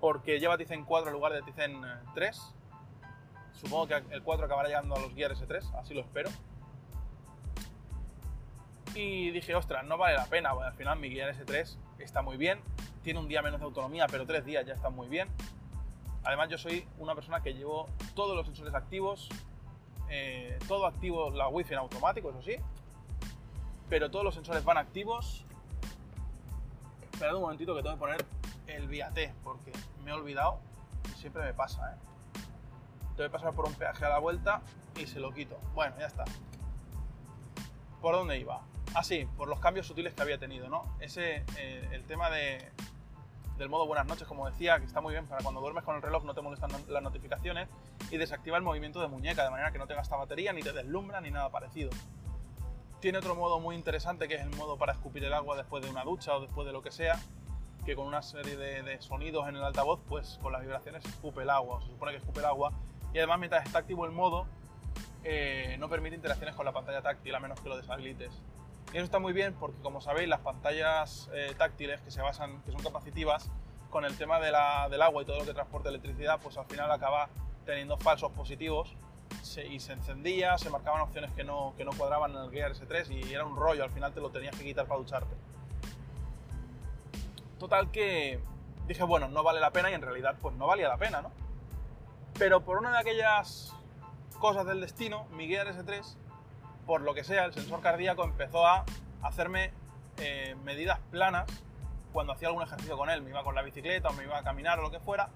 porque 0.00 0.40
lleva 0.40 0.56
Tizen 0.56 0.84
4 0.84 1.08
en 1.08 1.14
lugar 1.14 1.32
de 1.32 1.42
Tizen 1.42 1.80
3. 2.14 2.54
Supongo 3.60 3.86
que 3.86 3.94
el 4.10 4.22
4 4.22 4.46
acabará 4.46 4.68
llegando 4.68 4.96
a 4.96 5.00
los 5.00 5.14
Gear 5.14 5.32
S3, 5.32 5.74
así 5.78 5.94
lo 5.94 6.00
espero. 6.00 6.30
Y 8.94 9.30
dije, 9.30 9.54
ostras, 9.54 9.84
no 9.84 9.98
vale 9.98 10.16
la 10.16 10.26
pena, 10.26 10.52
bueno, 10.52 10.68
al 10.68 10.76
final 10.76 10.98
mi 10.98 11.10
Gear 11.10 11.34
S3 11.34 11.76
está 11.98 12.22
muy 12.22 12.36
bien, 12.36 12.60
tiene 13.02 13.18
un 13.18 13.28
día 13.28 13.42
menos 13.42 13.60
de 13.60 13.66
autonomía, 13.66 14.06
pero 14.08 14.26
tres 14.26 14.44
días 14.44 14.66
ya 14.66 14.74
está 14.74 14.90
muy 14.90 15.08
bien. 15.08 15.28
Además 16.24 16.48
yo 16.48 16.58
soy 16.58 16.86
una 16.98 17.14
persona 17.14 17.42
que 17.42 17.54
llevo 17.54 17.88
todos 18.14 18.36
los 18.36 18.46
sensores 18.46 18.74
activos, 18.74 19.28
eh, 20.08 20.58
todo 20.68 20.86
activo, 20.86 21.30
la 21.30 21.48
wifi 21.48 21.72
en 21.72 21.80
automático, 21.80 22.30
eso 22.30 22.42
sí, 22.42 22.56
pero 23.88 24.10
todos 24.10 24.24
los 24.24 24.34
sensores 24.34 24.64
van 24.64 24.78
activos. 24.78 25.44
Esperad 27.12 27.34
un 27.36 27.42
momentito 27.42 27.74
que 27.74 27.82
tengo 27.82 27.94
que 27.94 28.00
poner 28.00 28.24
el 28.66 28.88
vía 28.88 29.10
T, 29.10 29.32
porque 29.42 29.72
me 30.04 30.10
he 30.10 30.14
olvidado 30.14 30.58
y 31.12 31.20
siempre 31.20 31.42
me 31.42 31.54
pasa, 31.54 31.92
¿eh? 31.92 32.13
Que 33.16 33.30
pasar 33.30 33.52
por 33.52 33.66
un 33.66 33.74
peaje 33.74 34.04
a 34.04 34.08
la 34.08 34.18
vuelta 34.18 34.60
y 34.96 35.06
se 35.06 35.20
lo 35.20 35.32
quito. 35.32 35.58
Bueno, 35.74 35.94
ya 35.98 36.06
está. 36.06 36.24
¿Por 38.00 38.14
dónde 38.14 38.38
iba? 38.38 38.62
Ah, 38.94 39.02
sí, 39.02 39.26
por 39.36 39.48
los 39.48 39.60
cambios 39.60 39.86
sutiles 39.86 40.14
que 40.14 40.22
había 40.22 40.38
tenido, 40.38 40.68
¿no? 40.68 40.84
Ese, 41.00 41.44
eh, 41.56 41.88
el 41.92 42.04
tema 42.04 42.28
de, 42.30 42.70
del 43.56 43.68
modo 43.68 43.86
buenas 43.86 44.06
noches, 44.06 44.26
como 44.26 44.48
decía, 44.48 44.78
que 44.78 44.84
está 44.84 45.00
muy 45.00 45.12
bien 45.12 45.26
para 45.26 45.42
cuando 45.42 45.60
duermes 45.60 45.84
con 45.84 45.96
el 45.96 46.02
reloj 46.02 46.24
no 46.24 46.34
te 46.34 46.42
molestan 46.42 46.70
las 46.88 47.02
notificaciones 47.02 47.68
y 48.10 48.16
desactiva 48.16 48.56
el 48.56 48.62
movimiento 48.62 49.00
de 49.00 49.08
muñeca, 49.08 49.44
de 49.44 49.50
manera 49.50 49.70
que 49.70 49.78
no 49.78 49.86
te 49.86 49.94
gasta 49.94 50.16
batería, 50.16 50.52
ni 50.52 50.62
te 50.62 50.72
deslumbra, 50.72 51.20
ni 51.20 51.30
nada 51.30 51.50
parecido. 51.50 51.90
Tiene 53.00 53.18
otro 53.18 53.34
modo 53.34 53.60
muy 53.60 53.76
interesante 53.76 54.28
que 54.28 54.34
es 54.34 54.42
el 54.42 54.50
modo 54.56 54.76
para 54.76 54.92
escupir 54.92 55.24
el 55.24 55.34
agua 55.34 55.56
después 55.56 55.84
de 55.84 55.90
una 55.90 56.04
ducha 56.04 56.34
o 56.34 56.40
después 56.40 56.66
de 56.66 56.72
lo 56.72 56.82
que 56.82 56.90
sea, 56.90 57.20
que 57.84 57.94
con 57.94 58.06
una 58.06 58.22
serie 58.22 58.56
de, 58.56 59.00
sonidos 59.00 59.46
en 59.48 59.56
el 59.56 59.62
altavoz, 59.62 60.00
pues 60.08 60.38
con 60.42 60.52
las 60.52 60.62
vibraciones 60.62 61.04
escupe 61.04 61.42
el 61.42 61.50
agua, 61.50 61.80
se 61.82 61.88
supone 61.88 62.12
que 62.12 62.18
escupe 62.18 62.40
el 62.40 62.46
agua, 62.46 62.72
y 63.14 63.18
además 63.18 63.38
mientras 63.38 63.64
está 63.64 63.78
activo 63.78 64.04
el 64.04 64.12
modo, 64.12 64.46
eh, 65.22 65.76
no 65.78 65.88
permite 65.88 66.16
interacciones 66.16 66.54
con 66.54 66.66
la 66.66 66.72
pantalla 66.72 67.00
táctil 67.00 67.34
a 67.34 67.40
menos 67.40 67.60
que 67.60 67.68
lo 67.68 67.76
deshabilites. 67.76 68.42
Y 68.92 68.96
eso 68.96 69.04
está 69.04 69.20
muy 69.20 69.32
bien 69.32 69.54
porque, 69.54 69.80
como 69.80 70.00
sabéis, 70.00 70.28
las 70.28 70.40
pantallas 70.40 71.30
eh, 71.32 71.54
táctiles 71.56 72.00
que 72.02 72.10
se 72.10 72.20
basan, 72.20 72.60
que 72.62 72.72
son 72.72 72.82
capacitivas, 72.82 73.50
con 73.88 74.04
el 74.04 74.18
tema 74.18 74.40
del 74.40 74.56
agua 74.56 75.22
y 75.22 75.24
todo 75.24 75.38
lo 75.38 75.44
que 75.44 75.54
transporta 75.54 75.88
electricidad, 75.88 76.40
pues 76.42 76.58
al 76.58 76.66
final 76.66 76.90
acaba 76.90 77.28
teniendo 77.64 77.96
falsos 77.96 78.32
positivos 78.32 78.96
y 79.70 79.78
se 79.78 79.92
encendía, 79.92 80.58
se 80.58 80.68
marcaban 80.68 81.00
opciones 81.00 81.30
que 81.32 81.44
no, 81.44 81.74
que 81.76 81.84
no 81.84 81.92
cuadraban 81.92 82.32
en 82.32 82.38
el 82.38 82.50
Gear 82.50 82.72
S3 82.72 83.10
y 83.10 83.32
era 83.32 83.44
un 83.44 83.56
rollo, 83.56 83.84
al 83.84 83.90
final 83.90 84.12
te 84.12 84.20
lo 84.20 84.30
tenías 84.30 84.56
que 84.56 84.64
quitar 84.64 84.86
para 84.86 84.98
ducharte. 84.98 85.36
Total 87.60 87.92
que 87.92 88.40
dije, 88.88 89.04
bueno, 89.04 89.28
no 89.28 89.44
vale 89.44 89.60
la 89.60 89.70
pena 89.70 89.90
y 89.92 89.94
en 89.94 90.02
realidad 90.02 90.36
pues 90.42 90.56
no 90.56 90.66
valía 90.66 90.88
la 90.88 90.96
pena, 90.96 91.22
¿no? 91.22 91.30
Pero 92.38 92.62
por 92.62 92.78
una 92.78 92.90
de 92.92 92.98
aquellas 92.98 93.72
cosas 94.38 94.66
del 94.66 94.80
destino, 94.80 95.26
mi 95.30 95.46
Gear 95.46 95.68
S3 95.68 96.16
por 96.86 97.00
lo 97.00 97.14
que 97.14 97.24
sea, 97.24 97.44
el 97.44 97.54
sensor 97.54 97.80
cardíaco 97.80 98.24
empezó 98.24 98.66
a 98.66 98.84
hacerme 99.22 99.72
eh, 100.18 100.54
medidas 100.64 101.00
planas 101.10 101.46
cuando 102.12 102.32
hacía 102.32 102.48
algún 102.48 102.62
ejercicio 102.62 102.96
con 102.96 103.10
él. 103.10 103.22
Me 103.22 103.30
iba 103.30 103.42
con 103.42 103.54
la 103.54 103.62
bicicleta 103.62 104.08
o 104.08 104.12
me 104.12 104.24
iba 104.24 104.38
a 104.38 104.42
caminar 104.42 104.78
o 104.78 104.82
lo 104.82 104.90
que 104.90 105.00
fuera. 105.00 105.30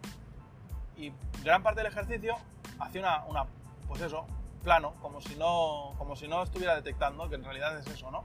Y 0.97 1.13
gran 1.43 1.63
parte 1.63 1.81
del 1.81 1.91
ejercicio 1.91 2.37
hacía 2.79 3.01
una, 3.01 3.25
una 3.25 3.47
pues 3.87 4.01
eso, 4.03 4.27
plano, 4.63 4.95
como 5.01 5.21
si, 5.21 5.37
no, 5.37 5.95
como 5.97 6.17
si 6.17 6.29
no 6.29 6.43
estuviera 6.43 6.75
detectando, 6.75 7.29
que 7.29 7.37
en 7.37 7.45
realidad 7.45 7.79
es 7.79 7.87
eso, 7.87 8.11
¿no? 8.11 8.25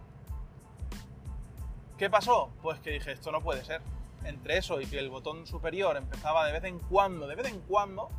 ¿Qué 1.97 2.09
pasó? 2.09 2.49
Pues 2.61 2.79
que 2.79 2.91
dije, 2.91 3.11
esto 3.11 3.31
no 3.31 3.41
puede 3.41 3.63
ser. 3.63 3.81
Entre 4.25 4.57
eso 4.57 4.81
y 4.81 4.85
que 4.85 4.99
el 4.99 5.09
botón 5.09 5.47
superior 5.47 5.95
empezaba 5.97 6.45
de 6.45 6.53
vez 6.53 6.63
en 6.63 6.79
cuando, 6.79 7.27
de 7.27 7.35
vez 7.35 7.47
en 7.47 7.59
cuando, 7.61 8.09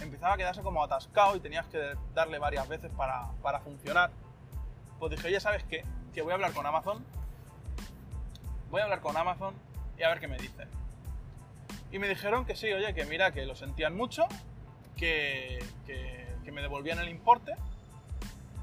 empezaba 0.00 0.34
a 0.34 0.36
quedarse 0.36 0.62
como 0.62 0.82
atascado 0.82 1.36
y 1.36 1.40
tenías 1.40 1.66
que 1.66 1.94
darle 2.14 2.38
varias 2.38 2.68
veces 2.68 2.90
para, 2.96 3.28
para 3.42 3.60
funcionar 3.60 4.10
pues 4.98 5.10
dije, 5.10 5.30
ya 5.30 5.40
sabes 5.40 5.64
qué, 5.64 5.84
que 6.12 6.22
voy 6.22 6.32
a 6.32 6.34
hablar 6.34 6.52
con 6.52 6.66
Amazon, 6.66 7.04
voy 8.70 8.80
a 8.80 8.84
hablar 8.84 9.00
con 9.00 9.16
Amazon 9.16 9.54
y 9.98 10.02
a 10.02 10.08
ver 10.08 10.20
qué 10.20 10.28
me 10.28 10.38
dicen. 10.38 10.68
Y 11.92 11.98
me 11.98 12.08
dijeron 12.08 12.44
que 12.44 12.56
sí, 12.56 12.72
oye, 12.72 12.94
que 12.94 13.04
mira, 13.04 13.32
que 13.32 13.44
lo 13.44 13.54
sentían 13.54 13.94
mucho, 13.94 14.26
que, 14.96 15.64
que, 15.86 16.52
me 16.52 16.62
devolvían 16.62 17.00
el 17.00 17.08
importe 17.08 17.56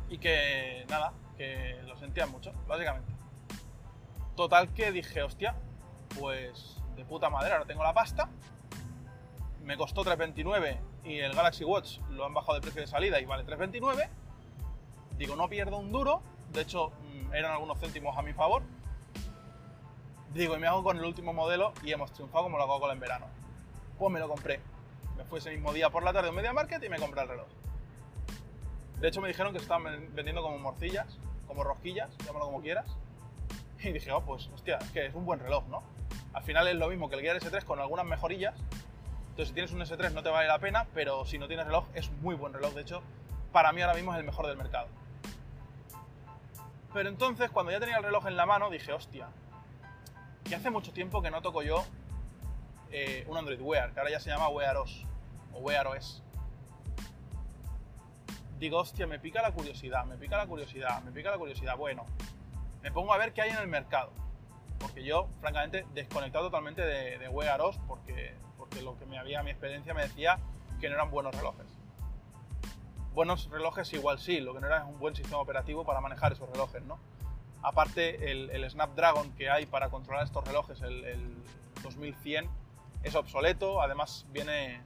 y 0.09 0.17
que 0.17 0.85
nada, 0.89 1.11
que 1.37 1.79
lo 1.85 1.97
sentían 1.97 2.31
mucho, 2.31 2.53
básicamente. 2.67 3.11
Total 4.35 4.73
que 4.73 4.91
dije, 4.91 5.21
hostia, 5.23 5.55
pues 6.17 6.77
de 6.95 7.03
puta 7.03 7.29
madera, 7.29 7.55
ahora 7.55 7.67
tengo 7.67 7.83
la 7.83 7.93
pasta. 7.93 8.29
Me 9.61 9.77
costó 9.77 10.03
3.29 10.03 10.77
y 11.03 11.19
el 11.19 11.33
Galaxy 11.33 11.63
Watch 11.63 11.99
lo 12.09 12.25
han 12.25 12.33
bajado 12.33 12.55
de 12.55 12.61
precio 12.61 12.81
de 12.81 12.87
salida 12.87 13.19
y 13.19 13.25
vale 13.25 13.45
3.29 13.45 14.07
Digo, 15.17 15.35
no 15.35 15.47
pierdo 15.49 15.77
un 15.77 15.91
duro, 15.91 16.23
de 16.51 16.61
hecho 16.61 16.89
mm, 16.89 17.35
eran 17.35 17.51
algunos 17.51 17.79
céntimos 17.79 18.17
a 18.17 18.23
mi 18.23 18.33
favor. 18.33 18.63
Digo, 20.33 20.55
y 20.55 20.59
me 20.59 20.65
hago 20.65 20.83
con 20.83 20.97
el 20.97 21.05
último 21.05 21.31
modelo 21.31 21.73
y 21.83 21.91
hemos 21.91 22.11
triunfado 22.11 22.45
como 22.45 22.57
hago 22.57 22.79
con 22.79 22.89
en 22.89 22.99
verano. 22.99 23.27
Pues 23.99 24.11
me 24.11 24.19
lo 24.19 24.27
compré. 24.27 24.59
Me 25.17 25.23
fui 25.25 25.37
ese 25.37 25.51
mismo 25.51 25.73
día 25.73 25.91
por 25.91 26.01
la 26.01 26.11
tarde 26.11 26.29
a 26.29 26.31
un 26.31 26.37
Media 26.37 26.53
Market 26.53 26.83
y 26.83 26.89
me 26.89 26.97
compré 26.97 27.21
el 27.21 27.27
reloj. 27.27 27.47
De 28.99 29.07
hecho 29.09 29.21
me 29.21 29.27
dijeron 29.27 29.51
que 29.51 29.59
estaban 29.59 29.83
vendiendo 30.15 30.41
como 30.41 30.57
morcillas, 30.57 31.19
como 31.45 31.63
rosquillas, 31.63 32.09
llámalo 32.25 32.45
como 32.45 32.61
quieras. 32.61 32.87
Y 33.83 33.91
dije, 33.91 34.11
oh, 34.11 34.21
pues 34.21 34.47
hostia, 34.53 34.77
es 34.77 34.89
que 34.89 35.05
es 35.05 35.13
un 35.13 35.25
buen 35.25 35.39
reloj, 35.39 35.67
¿no? 35.67 35.83
Al 36.33 36.41
final 36.41 36.67
es 36.67 36.75
lo 36.75 36.87
mismo 36.87 37.09
que 37.09 37.15
el 37.15 37.21
Gear 37.21 37.37
S3 37.39 37.63
con 37.63 37.79
algunas 37.79 38.07
mejorillas. 38.07 38.55
Entonces 39.31 39.47
si 39.47 39.53
tienes 39.53 39.71
un 39.71 39.79
S3 39.79 40.11
no 40.11 40.23
te 40.23 40.29
vale 40.29 40.47
la 40.47 40.59
pena, 40.59 40.87
pero 40.93 41.25
si 41.25 41.37
no 41.37 41.47
tienes 41.47 41.65
reloj 41.65 41.85
es 41.93 42.11
muy 42.21 42.35
buen 42.35 42.53
reloj. 42.53 42.73
De 42.73 42.81
hecho, 42.81 43.01
para 43.53 43.71
mí 43.71 43.81
ahora 43.81 43.95
mismo 43.95 44.13
es 44.13 44.19
el 44.19 44.25
mejor 44.25 44.45
del 44.47 44.57
mercado. 44.57 44.87
Pero 46.93 47.07
entonces, 47.07 47.49
cuando 47.49 47.71
ya 47.71 47.79
tenía 47.79 47.97
el 47.97 48.03
reloj 48.03 48.27
en 48.27 48.35
la 48.35 48.45
mano, 48.45 48.69
dije, 48.69 48.91
hostia, 48.91 49.29
que 50.43 50.55
hace 50.55 50.69
mucho 50.69 50.91
tiempo 50.91 51.21
que 51.21 51.31
no 51.31 51.41
toco 51.41 51.63
yo 51.63 51.85
eh, 52.91 53.25
un 53.29 53.37
Android 53.37 53.61
Wear, 53.61 53.93
que 53.93 53.99
ahora 53.99 54.11
ya 54.11 54.19
se 54.19 54.29
llama 54.29 54.49
Wear 54.49 54.75
OS 54.75 55.05
o 55.53 55.59
Wear 55.59 55.87
OS. 55.87 56.21
Digo, 58.59 58.79
hostia, 58.79 59.07
me 59.07 59.17
pica 59.17 59.41
la 59.41 59.53
curiosidad, 59.53 60.03
me 60.03 60.17
pica 60.17 60.35
la 60.35 60.45
curiosidad, 60.45 61.01
me 61.03 61.11
pica 61.11 61.31
la 61.31 61.37
curiosidad. 61.37 61.77
Bueno, 61.77 62.05
me 62.83 62.91
pongo 62.91 63.13
a 63.13 63.17
ver 63.17 63.31
qué 63.33 63.41
hay 63.43 63.51
en 63.51 63.57
el 63.57 63.67
mercado. 63.67 64.11
Porque 64.77 65.03
yo, 65.03 65.29
francamente, 65.39 65.85
desconectado 65.93 66.45
totalmente 66.45 66.81
de, 66.81 67.17
de 67.17 67.29
Wear 67.29 67.61
OS 67.61 67.79
porque, 67.87 68.35
porque 68.71 68.83
lo 68.83 68.97
que 68.97 69.05
me 69.05 69.19
había, 69.19 69.43
mi 69.43 69.51
experiencia 69.51 69.93
me 69.93 70.03
decía 70.03 70.39
que 70.79 70.87
no 70.87 70.95
eran 70.95 71.11
buenos 71.11 71.35
relojes 71.35 71.67
buenos 73.13 73.49
relojes 73.49 73.91
igual 73.93 74.19
sí, 74.19 74.39
lo 74.39 74.53
que 74.53 74.61
no 74.61 74.67
era 74.67 74.79
es 74.79 74.85
un 74.85 74.97
buen 74.99 75.15
sistema 75.15 75.39
operativo 75.39 75.83
para 75.83 76.01
manejar 76.01 76.31
esos 76.31 76.49
relojes, 76.49 76.81
¿no? 76.83 76.99
Aparte, 77.61 78.31
el, 78.31 78.69
Snapdragon 78.69 79.31
que 79.33 79.49
hay 79.49 79.65
para 79.65 79.89
controlar 79.89 80.23
estos 80.23 80.43
relojes, 80.45 80.81
el, 80.81 81.35
2100, 81.83 82.49
es 83.03 83.15
obsoleto, 83.15 83.81
además 83.81 84.25
viene 84.29 84.81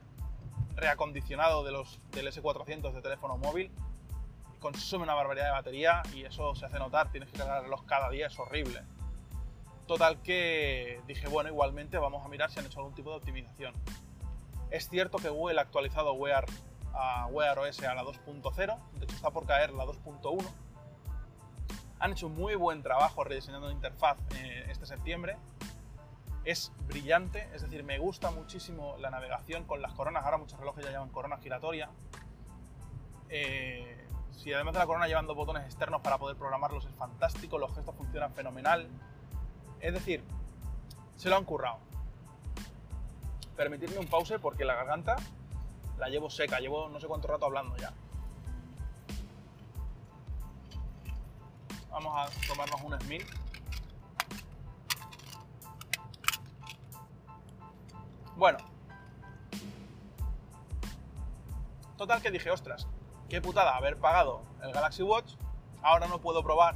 reacondicionado 0.74 1.64
de 1.64 1.72
los, 1.72 2.00
del 2.12 2.26
S400 2.26 2.92
de 2.92 3.00
teléfono 3.00 3.38
móvil, 3.38 3.70
consume 4.60 5.04
una 5.04 5.14
barbaridad 5.14 5.46
de 5.46 5.52
batería 5.52 6.02
y 6.14 6.24
eso 6.24 6.54
se 6.54 6.66
hace 6.66 6.78
notar, 6.78 7.10
tienes 7.10 7.30
que 7.30 7.38
cargar 7.38 7.58
el 7.58 7.64
reloj 7.64 7.84
cada 7.86 8.10
día, 8.10 8.26
es 8.26 8.38
horrible. 8.38 8.82
Total 9.86 10.20
que 10.20 11.00
dije, 11.06 11.28
bueno, 11.28 11.48
igualmente 11.48 11.96
vamos 11.98 12.24
a 12.24 12.28
mirar 12.28 12.50
si 12.50 12.58
han 12.58 12.66
hecho 12.66 12.80
algún 12.80 12.94
tipo 12.94 13.10
de 13.10 13.16
optimización. 13.16 13.72
Es 14.70 14.88
cierto 14.88 15.18
que 15.18 15.28
Google 15.28 15.60
ha 15.60 15.62
actualizado 15.62 16.12
Wear 16.14 16.44
a 16.92 17.26
Wear 17.26 17.58
OS 17.58 17.82
a 17.82 17.94
la 17.94 18.02
2.0, 18.02 18.78
de 18.94 19.04
hecho 19.04 19.14
está 19.14 19.30
por 19.30 19.46
caer 19.46 19.72
la 19.72 19.84
2.1. 19.84 20.44
Han 21.98 22.12
hecho 22.12 22.26
un 22.26 22.34
muy 22.34 22.54
buen 22.56 22.82
trabajo 22.82 23.22
rediseñando 23.22 23.68
la 23.68 23.72
interfaz 23.72 24.18
eh, 24.34 24.66
este 24.68 24.86
septiembre. 24.86 25.36
Es 26.44 26.72
brillante, 26.86 27.48
es 27.54 27.62
decir, 27.62 27.82
me 27.84 27.98
gusta 27.98 28.30
muchísimo 28.30 28.96
la 28.98 29.10
navegación 29.10 29.64
con 29.64 29.82
las 29.82 29.92
coronas. 29.94 30.24
Ahora 30.24 30.38
muchos 30.38 30.58
relojes 30.58 30.84
ya 30.84 30.90
llevan 30.90 31.10
corona 31.10 31.38
giratoria. 31.38 31.90
Eh, 33.28 34.06
si 34.30 34.52
además 34.52 34.74
de 34.74 34.80
la 34.80 34.86
corona 34.86 35.06
llevan 35.06 35.26
dos 35.26 35.36
botones 35.36 35.64
externos 35.64 36.02
para 36.02 36.18
poder 36.18 36.36
programarlos 36.36 36.84
es 36.84 36.94
fantástico, 36.94 37.58
los 37.58 37.74
gestos 37.74 37.94
funcionan 37.94 38.32
fenomenal. 38.34 38.88
Es 39.80 39.92
decir, 39.92 40.22
se 41.16 41.28
lo 41.28 41.36
han 41.36 41.44
currado. 41.44 41.78
Permitidme 43.56 43.98
un 43.98 44.06
pause 44.06 44.38
porque 44.38 44.64
la 44.64 44.74
garganta 44.74 45.16
la 45.98 46.08
llevo 46.08 46.28
seca, 46.28 46.60
llevo 46.60 46.88
no 46.88 47.00
sé 47.00 47.06
cuánto 47.06 47.28
rato 47.28 47.46
hablando 47.46 47.76
ya. 47.76 47.92
Vamos 51.90 52.12
a 52.14 52.46
tomarnos 52.46 52.82
un 52.82 53.00
Smil. 53.00 53.26
Bueno. 58.36 58.58
Total 61.96 62.20
que 62.20 62.30
dije, 62.30 62.50
ostras, 62.50 62.86
qué 63.30 63.40
putada 63.40 63.74
haber 63.74 63.96
pagado 63.96 64.42
el 64.62 64.72
Galaxy 64.72 65.02
Watch. 65.02 65.32
Ahora 65.80 66.06
no 66.08 66.20
puedo 66.20 66.42
probar 66.42 66.74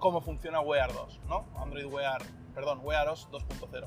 cómo 0.00 0.20
funciona 0.20 0.60
Wear 0.60 0.92
2, 0.92 1.20
¿no? 1.28 1.44
Android 1.56 1.84
Wear, 1.84 2.22
perdón, 2.54 2.80
Wear 2.82 3.08
OS 3.08 3.28
2.0. 3.30 3.86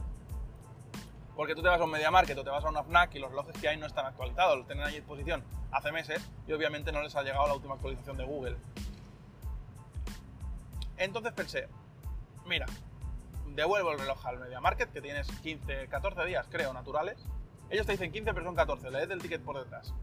Porque 1.36 1.56
tú 1.56 1.62
te 1.62 1.68
vas 1.68 1.82
a 1.82 1.84
un 1.84 1.90
Media 1.90 2.12
Market 2.12 2.38
o 2.38 2.44
te 2.44 2.50
vas 2.50 2.64
a 2.64 2.70
una 2.70 2.84
FNAC 2.84 3.16
y 3.16 3.20
los 3.20 3.32
relojes 3.32 3.60
que 3.60 3.68
hay 3.68 3.78
no 3.78 3.88
están 3.88 4.06
actualizados, 4.06 4.58
los 4.58 4.68
tienen 4.68 4.86
ahí 4.86 4.96
en 4.96 5.02
disposición 5.02 5.44
hace 5.72 5.92
meses 5.92 6.22
y 6.48 6.54
obviamente 6.54 6.92
no 6.92 7.02
les 7.02 7.16
ha 7.16 7.24
llegado 7.24 7.48
la 7.48 7.56
última 7.56 7.74
actualización 7.74 8.16
de 8.16 8.24
Google. 8.24 8.56
Entonces 10.98 11.34
pensé, 11.34 11.68
mira, 12.46 12.68
devuelvo 13.48 13.92
el 13.92 14.00
reloj 14.00 14.24
al 14.26 14.40
Media 14.40 14.62
Market, 14.62 14.92
que 14.92 15.02
tienes 15.02 15.28
15, 15.42 15.88
14 15.88 16.26
días, 16.26 16.48
creo, 16.50 16.72
naturales. 16.74 17.26
Ellos 17.72 17.88
te 17.88 17.94
dicen 17.94 18.12
15, 18.12 18.34
pero 18.34 18.46
son 18.46 18.56
14, 18.56 18.92
le 18.92 19.00
des 19.00 19.10
el 19.10 19.22
ticket 19.22 19.42
por 19.42 19.58
detrás. 19.58 19.94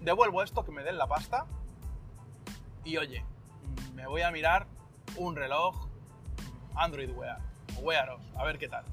Devuelvo 0.00 0.42
esto, 0.42 0.64
que 0.64 0.72
me 0.72 0.82
den 0.82 0.98
la 0.98 1.06
pasta. 1.06 1.46
Y 2.84 2.96
oye, 2.96 3.24
me 3.94 4.06
voy 4.06 4.22
a 4.22 4.30
mirar 4.30 4.66
un 5.16 5.36
reloj 5.36 5.88
Android 6.74 7.10
Wear 7.10 7.40
o 7.76 7.80
Wearos, 7.80 8.22
a 8.36 8.44
ver 8.44 8.58
qué 8.58 8.68
tal. 8.68 8.84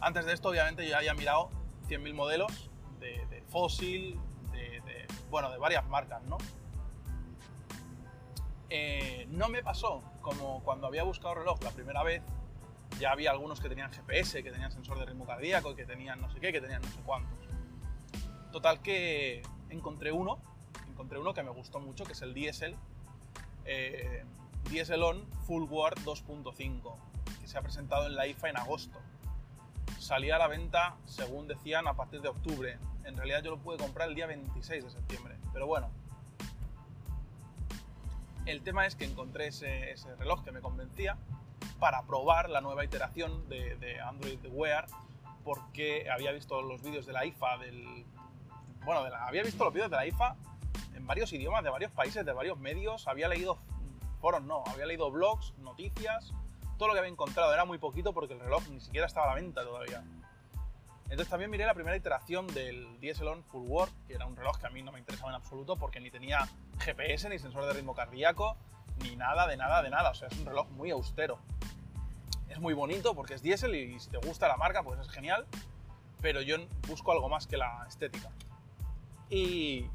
Antes 0.00 0.26
de 0.26 0.34
esto, 0.34 0.50
obviamente, 0.50 0.86
yo 0.88 0.96
había 0.96 1.14
mirado 1.14 1.50
100.000 1.88 2.14
modelos 2.14 2.70
de, 3.00 3.42
Fossil, 3.48 4.20
de, 4.52 5.06
bueno, 5.30 5.50
de 5.50 5.58
varias 5.58 5.86
marcas, 5.88 6.22
¿no? 6.24 6.36
Eh, 8.68 9.26
no 9.30 9.48
me 9.48 9.62
pasó 9.62 10.02
como 10.20 10.62
cuando 10.64 10.88
había 10.88 11.04
buscado 11.04 11.36
reloj 11.36 11.62
la 11.62 11.70
primera 11.70 12.02
vez, 12.02 12.22
ya 12.98 13.12
había 13.12 13.30
algunos 13.30 13.60
que 13.60 13.68
tenían 13.68 13.92
GPS, 13.92 14.42
que 14.42 14.50
tenían 14.50 14.72
sensor 14.72 14.98
de 14.98 15.06
ritmo 15.06 15.24
cardíaco, 15.24 15.74
que 15.74 15.84
tenían 15.84 16.20
no 16.20 16.30
sé 16.30 16.40
qué, 16.40 16.52
que 16.52 16.60
tenían 16.60 16.82
no 16.82 16.88
sé 16.88 17.00
cuántos. 17.04 17.38
Total 18.50 18.80
que 18.80 19.42
encontré 19.70 20.12
uno, 20.12 20.38
encontré 20.88 21.18
uno 21.18 21.34
que 21.34 21.42
me 21.42 21.50
gustó 21.50 21.78
mucho, 21.78 22.04
que 22.04 22.12
es 22.12 22.22
el 22.22 22.34
DSL, 22.34 22.74
eh, 23.66 24.24
DSL 24.64 25.02
On 25.02 25.24
Full 25.46 25.64
Word 25.70 25.98
2.5, 26.04 26.96
que 27.40 27.48
se 27.48 27.58
ha 27.58 27.62
presentado 27.62 28.06
en 28.06 28.16
la 28.16 28.26
IFA 28.26 28.50
en 28.50 28.56
agosto 28.56 28.98
salía 30.06 30.36
a 30.36 30.38
la 30.38 30.46
venta, 30.46 30.96
según 31.04 31.48
decían, 31.48 31.88
a 31.88 31.94
partir 31.94 32.20
de 32.20 32.28
octubre. 32.28 32.78
En 33.04 33.16
realidad 33.16 33.42
yo 33.42 33.50
lo 33.50 33.58
pude 33.58 33.76
comprar 33.76 34.08
el 34.08 34.14
día 34.14 34.26
26 34.26 34.84
de 34.84 34.90
septiembre. 34.90 35.36
Pero 35.52 35.66
bueno, 35.66 35.90
el 38.46 38.62
tema 38.62 38.86
es 38.86 38.94
que 38.94 39.04
encontré 39.04 39.48
ese, 39.48 39.96
reloj 40.18 40.44
que 40.44 40.52
me 40.52 40.60
convencía 40.60 41.16
para 41.80 42.02
probar 42.02 42.48
la 42.48 42.60
nueva 42.60 42.84
iteración 42.84 43.48
de, 43.48 44.00
Android 44.00 44.38
Wear 44.50 44.86
porque 45.44 46.08
había 46.10 46.32
visto 46.32 46.62
los 46.62 46.82
vídeos 46.82 47.06
de 47.06 47.12
la 47.12 47.24
IFA 47.24 47.58
del... 47.58 48.04
Bueno, 48.84 49.00
había 49.20 49.42
visto 49.42 49.64
los 49.64 49.74
vídeos 49.74 49.90
de 49.90 49.96
la 49.96 50.06
IFA 50.06 50.36
en 50.96 51.06
varios 51.06 51.32
idiomas, 51.32 51.62
de 51.62 51.70
varios 51.70 51.92
países, 51.92 52.24
de 52.24 52.32
varios 52.32 52.58
medios. 52.58 53.06
Había 53.06 53.28
leído 53.28 53.58
foros, 54.20 54.42
no, 54.42 54.64
había 54.66 54.86
leído 54.86 55.10
blogs, 55.10 55.54
noticias 55.58 56.32
todo 56.76 56.88
lo 56.88 56.94
que 56.94 57.00
había 57.00 57.10
encontrado 57.10 57.52
era 57.52 57.64
muy 57.64 57.78
poquito 57.78 58.12
porque 58.12 58.34
el 58.34 58.40
reloj 58.40 58.62
ni 58.68 58.80
siquiera 58.80 59.06
estaba 59.06 59.26
a 59.26 59.28
la 59.30 59.34
venta 59.40 59.62
todavía. 59.62 60.02
Entonces 61.04 61.28
también 61.28 61.50
miré 61.50 61.64
la 61.66 61.74
primera 61.74 61.96
iteración 61.96 62.46
del 62.48 62.98
DSLON 63.00 63.44
Full 63.44 63.68
Work, 63.68 63.92
que 64.08 64.14
era 64.14 64.26
un 64.26 64.36
reloj 64.36 64.58
que 64.58 64.66
a 64.66 64.70
mí 64.70 64.82
no 64.82 64.92
me 64.92 64.98
interesaba 64.98 65.30
en 65.30 65.36
absoluto 65.36 65.76
porque 65.76 66.00
ni 66.00 66.10
tenía 66.10 66.48
GPS, 66.80 67.28
ni 67.28 67.38
sensor 67.38 67.64
de 67.64 67.72
ritmo 67.72 67.94
cardíaco, 67.94 68.56
ni 69.02 69.14
nada, 69.14 69.46
de 69.46 69.56
nada, 69.56 69.82
de 69.82 69.90
nada. 69.90 70.10
O 70.10 70.14
sea, 70.14 70.28
es 70.28 70.38
un 70.38 70.46
reloj 70.46 70.68
muy 70.70 70.90
austero. 70.90 71.38
Es 72.48 72.58
muy 72.58 72.74
bonito 72.74 73.14
porque 73.14 73.34
es 73.34 73.42
diésel 73.42 73.74
y 73.76 74.00
si 74.00 74.10
te 74.10 74.18
gusta 74.18 74.48
la 74.48 74.56
marca, 74.56 74.82
pues 74.82 74.98
es 74.98 75.08
genial. 75.08 75.46
Pero 76.20 76.40
yo 76.42 76.56
busco 76.88 77.12
algo 77.12 77.28
más 77.28 77.46
que 77.46 77.56
la 77.56 77.86
estética. 77.88 78.30
Y 79.30 79.86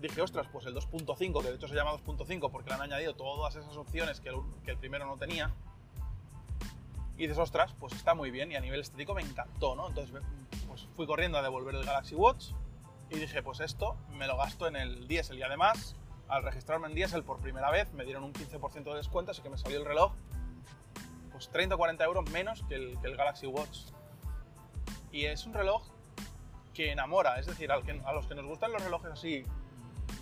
dije, 0.00 0.22
ostras, 0.22 0.46
pues 0.50 0.66
el 0.66 0.74
2.5, 0.74 1.42
que 1.42 1.48
de 1.48 1.54
hecho 1.56 1.68
se 1.68 1.74
llama 1.74 1.92
2.5 1.92 2.50
porque 2.50 2.70
le 2.70 2.74
han 2.74 2.82
añadido 2.82 3.14
todas 3.14 3.54
esas 3.56 3.76
opciones 3.76 4.20
que 4.20 4.30
el 4.30 4.78
primero 4.78 5.06
no 5.06 5.16
tenía, 5.16 5.54
y 7.20 7.24
dices, 7.24 7.36
ostras, 7.36 7.74
pues 7.78 7.92
está 7.92 8.14
muy 8.14 8.30
bien 8.30 8.50
y 8.50 8.56
a 8.56 8.60
nivel 8.60 8.80
estético 8.80 9.12
me 9.12 9.20
encantó, 9.20 9.76
¿no? 9.76 9.88
Entonces 9.88 10.22
pues 10.66 10.88
fui 10.96 11.06
corriendo 11.06 11.36
a 11.36 11.42
devolver 11.42 11.74
el 11.74 11.84
Galaxy 11.84 12.14
Watch 12.14 12.52
y 13.10 13.16
dije, 13.16 13.42
pues 13.42 13.60
esto 13.60 13.94
me 14.16 14.26
lo 14.26 14.38
gasto 14.38 14.66
en 14.66 14.74
el 14.74 15.06
diésel 15.06 15.38
y 15.38 15.42
además 15.42 15.96
al 16.28 16.42
registrarme 16.42 16.86
en 16.86 16.94
diésel 16.94 17.22
por 17.22 17.38
primera 17.38 17.70
vez 17.70 17.92
me 17.92 18.06
dieron 18.06 18.24
un 18.24 18.32
15% 18.32 18.84
de 18.84 18.94
descuento, 18.94 19.32
así 19.32 19.42
que 19.42 19.50
me 19.50 19.58
salió 19.58 19.80
el 19.80 19.84
reloj 19.84 20.14
pues 21.30 21.50
30 21.50 21.74
o 21.74 21.78
40 21.78 22.02
euros 22.04 22.30
menos 22.30 22.62
que 22.62 22.76
el, 22.76 22.98
que 23.02 23.08
el 23.08 23.16
Galaxy 23.18 23.46
Watch. 23.46 23.80
Y 25.12 25.26
es 25.26 25.44
un 25.44 25.52
reloj 25.52 25.82
que 26.72 26.90
enamora, 26.90 27.38
es 27.38 27.44
decir, 27.44 27.70
a 27.70 27.76
los 28.14 28.26
que 28.26 28.34
nos 28.34 28.46
gustan 28.46 28.72
los 28.72 28.82
relojes 28.82 29.10
así 29.10 29.44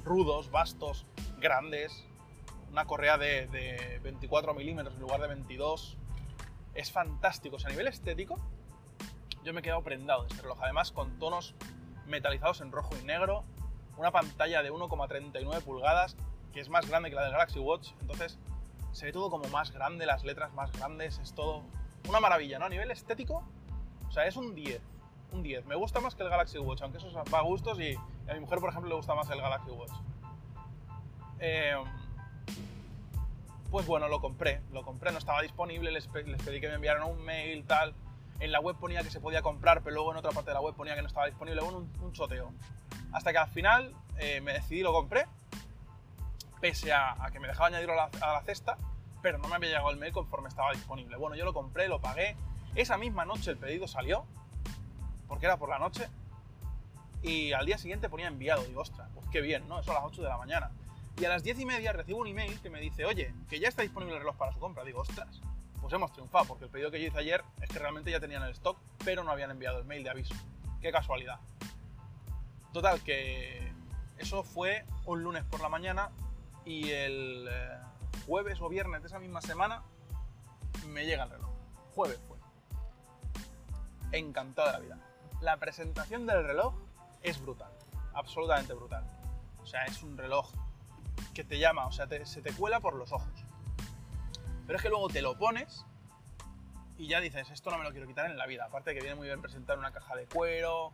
rudos, 0.05 0.51
vastos, 0.51 1.07
grandes, 1.38 2.05
una 2.70 2.87
correa 2.87 3.18
de, 3.18 3.46
de 3.48 4.01
24 4.03 4.55
milímetros 4.55 4.94
en 4.94 5.01
lugar 5.01 5.20
de 5.20 5.29
22, 5.29 5.96
es 6.74 6.92
fantástico. 6.92 7.57
O 7.57 7.59
sea, 7.59 7.68
a 7.68 7.72
nivel 7.72 7.88
estético, 7.88 8.38
yo 9.44 9.53
me 9.53 9.61
he 9.61 9.62
quedado 9.62 9.83
prendado 9.83 10.22
de 10.22 10.29
este 10.29 10.42
reloj. 10.42 10.59
Además, 10.62 10.92
con 10.92 11.18
tonos 11.18 11.55
metalizados 12.07 12.61
en 12.61 12.72
rojo 12.72 12.94
y 13.01 13.05
negro, 13.05 13.44
una 13.96 14.11
pantalla 14.11 14.62
de 14.62 14.72
1,39 14.72 15.62
pulgadas, 15.62 16.16
que 16.53 16.61
es 16.61 16.68
más 16.68 16.88
grande 16.88 17.11
que 17.11 17.16
la 17.16 17.22
del 17.22 17.33
Galaxy 17.33 17.59
Watch. 17.59 17.90
Entonces, 18.01 18.38
se 18.92 19.07
ve 19.07 19.12
todo 19.12 19.31
como 19.31 19.48
más 19.48 19.72
grande, 19.72 20.07
las 20.07 20.24
letras 20.24 20.53
más 20.55 20.72
grandes, 20.72 21.18
es 21.18 21.35
todo 21.35 21.62
una 22.09 22.20
maravilla, 22.20 22.59
¿no? 22.59 22.66
A 22.66 22.68
nivel 22.68 22.90
estético, 22.90 23.44
o 24.09 24.11
sea, 24.11 24.27
es 24.27 24.37
un 24.37 24.55
10. 24.55 24.81
Un 25.33 25.42
10. 25.42 25.66
Me 25.66 25.74
gusta 25.74 26.01
más 26.01 26.14
que 26.14 26.22
el 26.22 26.31
Galaxy 26.31 26.59
Watch, 26.59 26.83
aunque 26.83 26.98
eso 26.98 27.12
va 27.12 27.38
a 27.38 27.42
gustos 27.42 27.79
y 27.81 27.96
a 28.29 28.35
mi 28.35 28.41
mujer, 28.41 28.59
por 28.59 28.71
ejemplo, 28.71 28.88
le 28.88 28.97
gusta 28.97 29.14
más 29.14 29.29
el 29.31 29.41
Galaxy 29.41 29.71
Watch. 29.71 29.93
Eh, 31.41 31.77
pues 33.71 33.87
bueno, 33.87 34.09
lo 34.09 34.21
compré, 34.21 34.62
lo 34.73 34.83
compré, 34.83 35.12
no 35.12 35.19
estaba 35.19 35.43
disponible, 35.43 35.91
les, 35.91 36.07
pedí 36.07 36.61
que 36.61 36.69
me 36.69 36.75
enviaran 36.75 37.03
un 37.05 37.23
mail, 37.23 37.64
tal. 37.67 37.95
En 38.41 38.53
la 38.53 38.61
web 38.61 38.77
ponía 38.77 39.03
que 39.03 39.11
se 39.11 39.21
podía 39.21 39.43
comprar, 39.43 39.83
pero 39.83 39.95
luego 39.97 40.12
en 40.12 40.19
otra 40.19 40.31
parte 40.31 40.51
de 40.51 40.55
la 40.55 40.61
web 40.61 40.75
ponía 40.75 40.95
que 40.95 41.03
no 41.03 41.09
estaba 41.09 41.27
disponible, 41.27 41.61
un, 41.62 42.12
choteo. 42.12 42.53
Hasta 43.12 43.33
que 43.33 43.38
al 43.38 43.49
final 43.49 43.95
eh, 44.19 44.41
me 44.41 44.53
decidí, 44.53 44.81
lo 44.81 44.93
compré. 44.93 45.27
pese 46.61 46.93
a, 46.93 47.17
que 47.33 47.41
me 47.41 47.49
dejaba 47.49 47.67
añadirlo 47.67 47.95
a 48.01 48.09
la, 48.21 48.43
cesta, 48.45 48.79
pero 49.23 49.38
no 49.38 49.49
me 49.49 49.57
había 49.57 49.69
llegado 49.71 49.91
el 49.91 49.99
mail 49.99 50.12
conforme 50.12 50.49
estaba 50.49 50.73
disponible. 50.73 51.17
Bueno, 51.17 51.37
yo 51.37 51.45
lo 51.45 51.53
compré, 51.53 51.88
lo 51.88 52.01
pagué. 52.01 52.37
Esa 52.75 52.97
misma 52.97 53.25
noche 53.25 53.51
el 53.51 53.59
pedido 53.59 53.87
salió, 53.87 54.25
porque 55.27 55.47
era 55.47 55.57
por 55.57 55.69
la 55.69 55.79
noche, 55.79 56.09
y 57.22 57.52
al 57.52 57.66
día 57.66 57.78
siguiente 57.78 58.09
ponía 58.09 58.28
enviado. 58.28 58.64
Digo, 58.64 58.81
ostras, 58.81 59.09
pues 59.14 59.26
qué 59.31 59.40
bien, 59.40 59.68
¿no? 59.68 59.81
Eso 59.81 59.90
a 59.90 59.94
las 59.94 60.04
8 60.04 60.22
de 60.22 60.28
la 60.28 60.38
mañana. 60.38 60.70
Y 61.18 61.24
a 61.24 61.28
las 61.28 61.42
10 61.42 61.61
y 61.61 61.66
media 61.66 61.92
recibo 61.92 62.20
un 62.20 62.28
email 62.28 62.61
que 62.61 62.70
me 62.70 62.81
dice, 62.81 63.04
oye, 63.04 63.35
que 63.48 63.59
ya 63.59 63.68
está 63.68 63.83
disponible 63.83 64.14
el 64.14 64.20
reloj 64.20 64.37
para 64.37 64.52
su 64.52 64.61
compra. 64.61 64.85
Digo, 64.85 65.00
ostras, 65.00 65.40
pues 65.81 65.92
hemos 65.92 66.12
triunfado, 66.12 66.44
porque 66.44 66.64
el 66.64 66.70
pedido 66.70 66.90
que 66.90 67.00
yo 67.00 67.09
hice 67.09 67.18
ayer 67.18 67.42
es 67.61 67.68
que 67.68 67.78
realmente 67.78 68.11
ya 68.11 68.20
tenían 68.20 68.42
el 68.42 68.50
stock, 68.50 68.78
pero 69.04 69.24
no 69.24 69.33
habían 69.33 69.50
enviado 69.50 69.78
el 69.78 69.85
mail 69.85 70.04
de 70.04 70.11
aviso. 70.11 70.35
Qué 70.81 70.92
casualidad. 70.92 71.40
Total, 72.72 73.02
que 73.02 73.72
eso 74.18 74.44
fue 74.44 74.85
un 75.07 75.22
lunes 75.22 75.44
por 75.44 75.61
la 75.61 75.68
mañana 75.68 76.11
y 76.64 76.90
el 76.90 77.48
eh, 77.50 77.78
jueves 78.26 78.61
o 78.61 78.68
viernes 78.68 79.00
de 79.00 79.09
esa 79.09 79.18
misma 79.18 79.40
semana 79.40 79.83
me 80.88 81.04
llega 81.07 81.24
el 81.24 81.31
reloj. 81.31 81.50
Jueves 81.94 82.20
fue. 82.28 82.38
Encantado 84.12 84.68
de 84.68 84.72
la 84.72 84.78
vida. 84.78 84.98
La 85.40 85.57
presentación 85.57 86.26
del 86.26 86.44
reloj 86.44 86.74
es 87.22 87.40
brutal, 87.40 87.72
absolutamente 88.14 88.74
brutal. 88.74 89.04
O 89.62 89.66
sea, 89.66 89.85
es 89.85 90.02
un 90.02 90.16
reloj 90.16 90.50
que 91.35 91.44
te 91.44 91.59
llama, 91.59 91.87
o 91.87 91.92
sea, 91.92 92.07
se 92.24 92.42
te 92.42 92.52
cuela 92.52 92.81
por 92.81 92.94
los 92.94 93.12
ojos. 93.12 93.33
Pero 94.66 94.76
es 94.76 94.83
que 94.83 94.88
luego 94.88 95.09
te 95.09 95.22
lo 95.22 95.38
pones 95.38 95.85
y 96.98 97.09
ya 97.09 97.20
dices, 97.20 97.50
esto 97.50 97.70
no 97.70 97.78
me 97.78 97.85
lo 97.85 97.90
quiero 97.90 98.07
quitar 98.07 98.31
en 98.31 98.37
la 98.37 98.46
vida. 98.46 98.66
Aparte 98.66 98.90
de 98.90 98.96
que 98.96 99.02
viene 99.02 99.16
muy 99.16 99.28
bien 99.28 99.40
presentar 99.40 99.78
una 99.78 99.92
caja 99.92 100.16
de 100.16 100.26
cuero, 100.26 100.92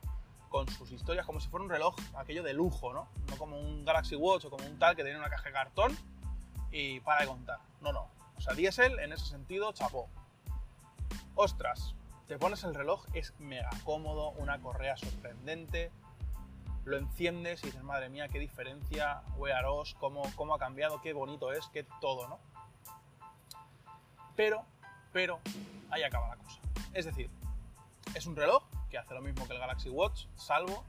con 0.55 0.69
sus 0.69 0.93
historias, 0.93 1.27
como 1.27 1.41
si 1.41 1.49
fuera 1.49 1.65
un 1.65 1.69
reloj, 1.69 1.97
aquello 2.17 2.45
de 2.45 2.55
lujo, 2.55 2.93
¿no? 2.93 3.09
No 3.29 3.37
como 3.37 3.59
un 3.59 3.85
Galaxy 3.85 4.15
Watch 4.15 4.45
o 4.45 4.51
como 4.51 4.65
un 4.65 4.79
tal 4.79 4.95
que 4.95 5.03
tiene 5.03 5.19
una 5.19 5.29
caja 5.29 5.49
de 5.49 5.53
cartón 5.53 5.99
y 6.71 7.01
para 7.01 7.23
de 7.23 7.27
contar. 7.27 7.59
No, 7.81 7.93
no. 7.93 8.07
O 8.37 8.41
sea, 8.41 8.55
Diesel 8.55 9.01
en 9.01 9.13
ese 9.13 9.27
sentido, 9.27 9.73
chapó. 9.73 10.09
Ostras, 11.35 11.97
te 12.29 12.39
pones 12.39 12.63
el 12.63 12.73
reloj, 12.73 13.05
es 13.15 13.35
mega 13.41 13.71
cómodo, 13.83 14.31
una 14.31 14.61
correa 14.61 14.97
sorprendente, 14.97 15.91
lo 16.85 16.97
enciendes 16.97 17.63
y 17.63 17.67
dices, 17.67 17.83
madre 17.83 18.09
mía, 18.09 18.29
qué 18.29 18.39
diferencia, 18.39 19.23
Wear 19.37 19.65
OS, 19.67 19.95
cómo, 19.95 20.23
cómo 20.37 20.55
ha 20.55 20.59
cambiado, 20.59 21.01
qué 21.01 21.13
bonito 21.13 21.53
es, 21.53 21.67
qué 21.69 21.85
todo, 22.01 22.29
¿no? 22.29 22.39
Pero, 24.37 24.65
pero, 25.13 25.41
ahí 25.91 26.03
acaba 26.03 26.29
la 26.29 26.37
cosa. 26.37 26.61
Es 26.93 27.07
decir, 27.07 27.31
es 28.15 28.27
un 28.27 28.37
reloj 28.37 28.65
que 28.91 28.99
hace 28.99 29.15
lo 29.15 29.23
mismo 29.23 29.47
que 29.47 29.55
el 29.55 29.59
Galaxy 29.59 29.89
Watch, 29.89 30.27
salvo 30.37 30.85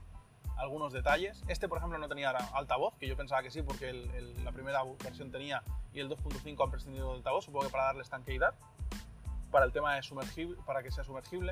algunos 0.58 0.94
detalles. 0.94 1.44
Este, 1.48 1.68
por 1.68 1.78
ejemplo, 1.78 1.98
no 1.98 2.08
tenía 2.08 2.30
altavoz, 2.30 2.96
que 2.98 3.08
yo 3.08 3.16
pensaba 3.16 3.42
que 3.44 3.52
sí, 3.52 3.62
porque 3.62 3.94
la 4.44 4.52
primera 4.52 4.82
versión 5.04 5.32
tenía 5.32 5.64
y 5.94 6.00
el 6.00 6.10
2.5 6.10 6.64
han 6.64 6.72
prescindido 6.72 7.08
del 7.08 7.18
altavoz, 7.18 7.46
supongo 7.46 7.66
que 7.66 7.72
para 7.72 7.86
darle 7.86 8.02
estanqueidad, 8.02 8.54
para 9.52 9.66
el 9.66 9.72
tema 9.72 9.96
de 9.96 10.04
sumergible, 10.04 10.58
para 10.66 10.84
que 10.84 10.92
sea 10.92 11.04
sumergible. 11.04 11.52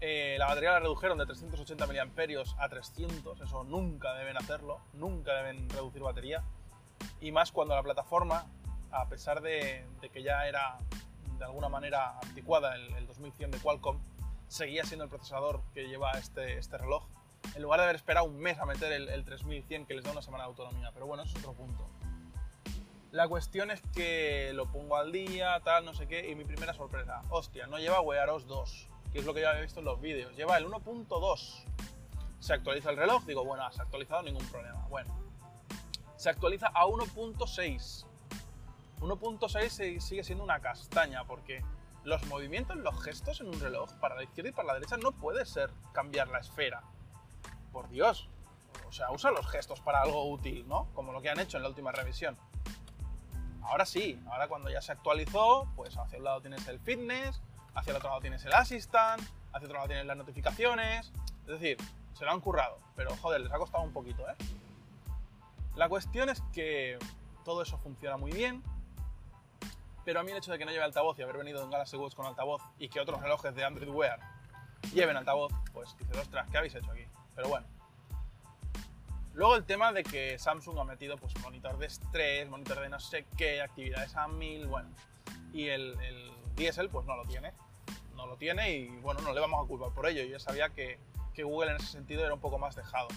Eh, 0.00 0.36
la 0.38 0.46
batería 0.46 0.72
la 0.72 0.80
redujeron 0.80 1.18
de 1.18 1.26
380 1.26 1.86
mAh 1.86 2.44
a 2.58 2.68
300, 2.68 3.40
eso 3.40 3.64
nunca 3.64 4.14
deben 4.14 4.36
hacerlo, 4.38 4.80
nunca 4.94 5.34
deben 5.34 5.68
reducir 5.68 6.02
batería. 6.02 6.42
Y 7.20 7.32
más 7.32 7.52
cuando 7.52 7.74
la 7.74 7.82
plataforma, 7.82 8.46
a 8.90 9.08
pesar 9.08 9.42
de, 9.42 9.84
que 10.12 10.22
ya 10.22 10.46
era 10.46 10.78
de 11.38 11.44
alguna 11.44 11.68
manera 11.68 12.18
anticuada 12.22 12.74
el, 12.76 12.92
el 12.94 13.06
2100 13.06 13.50
de 13.50 13.58
Qualcomm, 13.58 13.98
seguía 14.48 14.84
siendo 14.84 15.04
el 15.04 15.10
procesador 15.10 15.62
que 15.72 15.86
lleva 15.86 16.10
este, 16.12 16.58
este 16.58 16.76
reloj, 16.76 17.06
en 17.54 17.62
lugar 17.62 17.80
de 17.80 17.84
haber 17.84 17.96
esperado 17.96 18.26
un 18.26 18.38
mes 18.38 18.58
a 18.58 18.66
meter 18.66 18.92
el, 18.92 19.24
3100 19.24 19.86
que 19.86 19.94
les 19.94 20.04
da 20.04 20.10
una 20.10 20.22
semana 20.22 20.44
de 20.44 20.48
autonomía. 20.48 20.90
Pero 20.92 21.06
bueno, 21.06 21.22
eso 21.22 21.38
es 21.38 21.44
otro 21.44 21.54
punto. 21.54 21.86
La 23.12 23.28
cuestión 23.28 23.70
es 23.70 23.80
que 23.94 24.52
lo 24.54 24.70
pongo 24.70 24.96
al 24.96 25.12
día, 25.12 25.60
tal, 25.64 25.84
no 25.84 25.94
sé 25.94 26.06
qué, 26.06 26.30
y 26.30 26.34
mi 26.34 26.44
primera 26.44 26.74
sorpresa, 26.74 27.22
hostia, 27.30 27.66
no 27.66 27.78
lleva 27.78 28.00
Wear 28.00 28.30
OS 28.30 28.46
2, 28.46 28.89
que 29.12 29.18
es 29.18 29.24
lo 29.24 29.34
que 29.34 29.40
ya 29.40 29.50
había 29.50 29.62
visto 29.62 29.80
en 29.80 29.86
los 29.86 30.00
vídeos, 30.00 30.34
lleva 30.36 30.56
el 30.56 30.66
1.2. 30.66 31.64
Se 32.38 32.54
actualiza 32.54 32.90
el 32.90 32.96
reloj, 32.96 33.24
digo, 33.24 33.44
bueno, 33.44 33.70
se 33.72 33.80
ha 33.80 33.84
actualizado, 33.84 34.22
ningún 34.22 34.46
problema. 34.46 34.86
Bueno, 34.88 35.14
se 36.16 36.30
actualiza 36.30 36.68
a 36.68 36.86
1.6. 36.86 38.06
1.6 39.00 40.00
sigue 40.00 40.24
siendo 40.24 40.44
una 40.44 40.60
castaña, 40.60 41.24
porque 41.24 41.64
los 42.04 42.24
movimientos, 42.26 42.76
los 42.76 43.02
gestos 43.02 43.40
en 43.40 43.48
un 43.48 43.60
reloj, 43.60 43.92
para 43.94 44.14
la 44.14 44.22
izquierda 44.22 44.50
y 44.50 44.52
para 44.52 44.68
la 44.68 44.74
derecha, 44.74 44.96
no 44.96 45.12
puede 45.12 45.44
ser 45.44 45.70
cambiar 45.92 46.28
la 46.28 46.38
esfera. 46.38 46.82
Por 47.72 47.88
Dios. 47.88 48.28
O 48.88 48.92
sea, 48.92 49.10
usa 49.10 49.30
los 49.30 49.46
gestos 49.48 49.80
para 49.80 50.02
algo 50.02 50.30
útil, 50.30 50.66
¿no? 50.66 50.88
Como 50.94 51.12
lo 51.12 51.20
que 51.20 51.30
han 51.30 51.40
hecho 51.40 51.56
en 51.56 51.62
la 51.62 51.68
última 51.68 51.92
revisión. 51.92 52.36
Ahora 53.62 53.86
sí, 53.86 54.20
ahora 54.28 54.48
cuando 54.48 54.70
ya 54.70 54.80
se 54.80 54.92
actualizó, 54.92 55.68
pues 55.76 55.96
hacia 55.96 56.18
un 56.18 56.24
lado 56.24 56.40
tienes 56.40 56.66
el 56.66 56.80
fitness, 56.80 57.40
hacia 57.74 57.90
el 57.90 57.96
otro 57.96 58.10
lado 58.10 58.20
tienes 58.20 58.44
el 58.44 58.52
assistant, 58.52 59.22
hacia 59.52 59.66
otro 59.66 59.74
lado 59.74 59.88
tienes 59.88 60.06
las 60.06 60.16
notificaciones. 60.16 61.12
Es 61.42 61.60
decir, 61.60 61.76
se 62.14 62.24
lo 62.24 62.32
han 62.32 62.40
currado, 62.40 62.78
pero 62.94 63.16
joder, 63.16 63.40
les 63.40 63.52
ha 63.52 63.58
costado 63.58 63.82
un 63.82 63.92
poquito, 63.92 64.28
¿eh? 64.28 64.34
La 65.76 65.88
cuestión 65.88 66.28
es 66.28 66.42
que 66.52 66.98
todo 67.44 67.62
eso 67.62 67.78
funciona 67.78 68.16
muy 68.16 68.32
bien, 68.32 68.62
pero 70.04 70.20
a 70.20 70.22
mí 70.22 70.30
el 70.30 70.38
hecho 70.38 70.52
de 70.52 70.58
que 70.58 70.64
no 70.64 70.70
lleve 70.70 70.84
altavoz 70.84 71.18
y 71.18 71.22
haber 71.22 71.38
venido 71.38 71.62
en 71.62 71.70
Galaxy 71.70 71.96
Watch 71.96 72.14
con 72.14 72.26
altavoz 72.26 72.62
y 72.78 72.88
que 72.88 73.00
otros 73.00 73.20
relojes 73.20 73.54
de 73.54 73.64
Android 73.64 73.88
Wear 73.88 74.18
lleven 74.92 75.16
altavoz, 75.16 75.52
pues 75.72 75.96
dices, 75.98 76.16
ostras, 76.16 76.48
¿qué 76.50 76.58
habéis 76.58 76.74
hecho 76.74 76.90
aquí? 76.90 77.04
Pero 77.34 77.48
bueno. 77.48 77.66
Luego 79.32 79.56
el 79.56 79.64
tema 79.64 79.92
de 79.92 80.02
que 80.02 80.38
Samsung 80.38 80.78
ha 80.80 80.84
metido 80.84 81.16
pues 81.16 81.38
monitor 81.40 81.78
de 81.78 81.86
estrés, 81.86 82.48
monitor 82.48 82.80
de 82.80 82.88
no 82.88 82.98
sé 82.98 83.26
qué, 83.36 83.62
actividades 83.62 84.16
a 84.16 84.26
mil, 84.26 84.66
bueno. 84.66 84.90
Y 85.52 85.68
el, 85.68 85.98
el 86.00 86.32
Diesel 86.60 86.90
pues 86.90 87.06
no 87.06 87.16
lo 87.16 87.24
tiene. 87.24 87.52
No 88.14 88.26
lo 88.26 88.36
tiene 88.36 88.70
y 88.72 88.88
bueno, 89.00 89.20
no 89.22 89.32
le 89.32 89.40
vamos 89.40 89.64
a 89.64 89.66
culpar 89.66 89.90
por 89.92 90.06
ello. 90.06 90.22
Yo 90.24 90.38
sabía 90.38 90.68
que, 90.68 90.98
que 91.32 91.42
Google 91.42 91.70
en 91.70 91.76
ese 91.76 91.86
sentido 91.86 92.24
era 92.24 92.34
un 92.34 92.40
poco 92.40 92.58
más 92.58 92.76
dejado. 92.76 93.08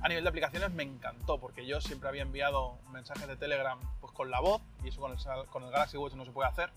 A 0.00 0.08
nivel 0.08 0.24
de 0.24 0.30
aplicaciones 0.30 0.70
me 0.72 0.82
encantó 0.82 1.38
porque 1.38 1.66
yo 1.66 1.80
siempre 1.80 2.08
había 2.08 2.22
enviado 2.22 2.78
mensajes 2.92 3.28
de 3.28 3.36
Telegram 3.36 3.78
pues, 4.00 4.12
con 4.12 4.30
la 4.30 4.40
voz 4.40 4.62
y 4.82 4.88
eso 4.88 5.00
con 5.00 5.12
el, 5.12 5.46
con 5.46 5.64
el 5.64 5.70
Galaxy 5.70 5.98
Watch 5.98 6.14
no 6.14 6.24
se 6.24 6.30
puede 6.30 6.48
hacer 6.48 6.70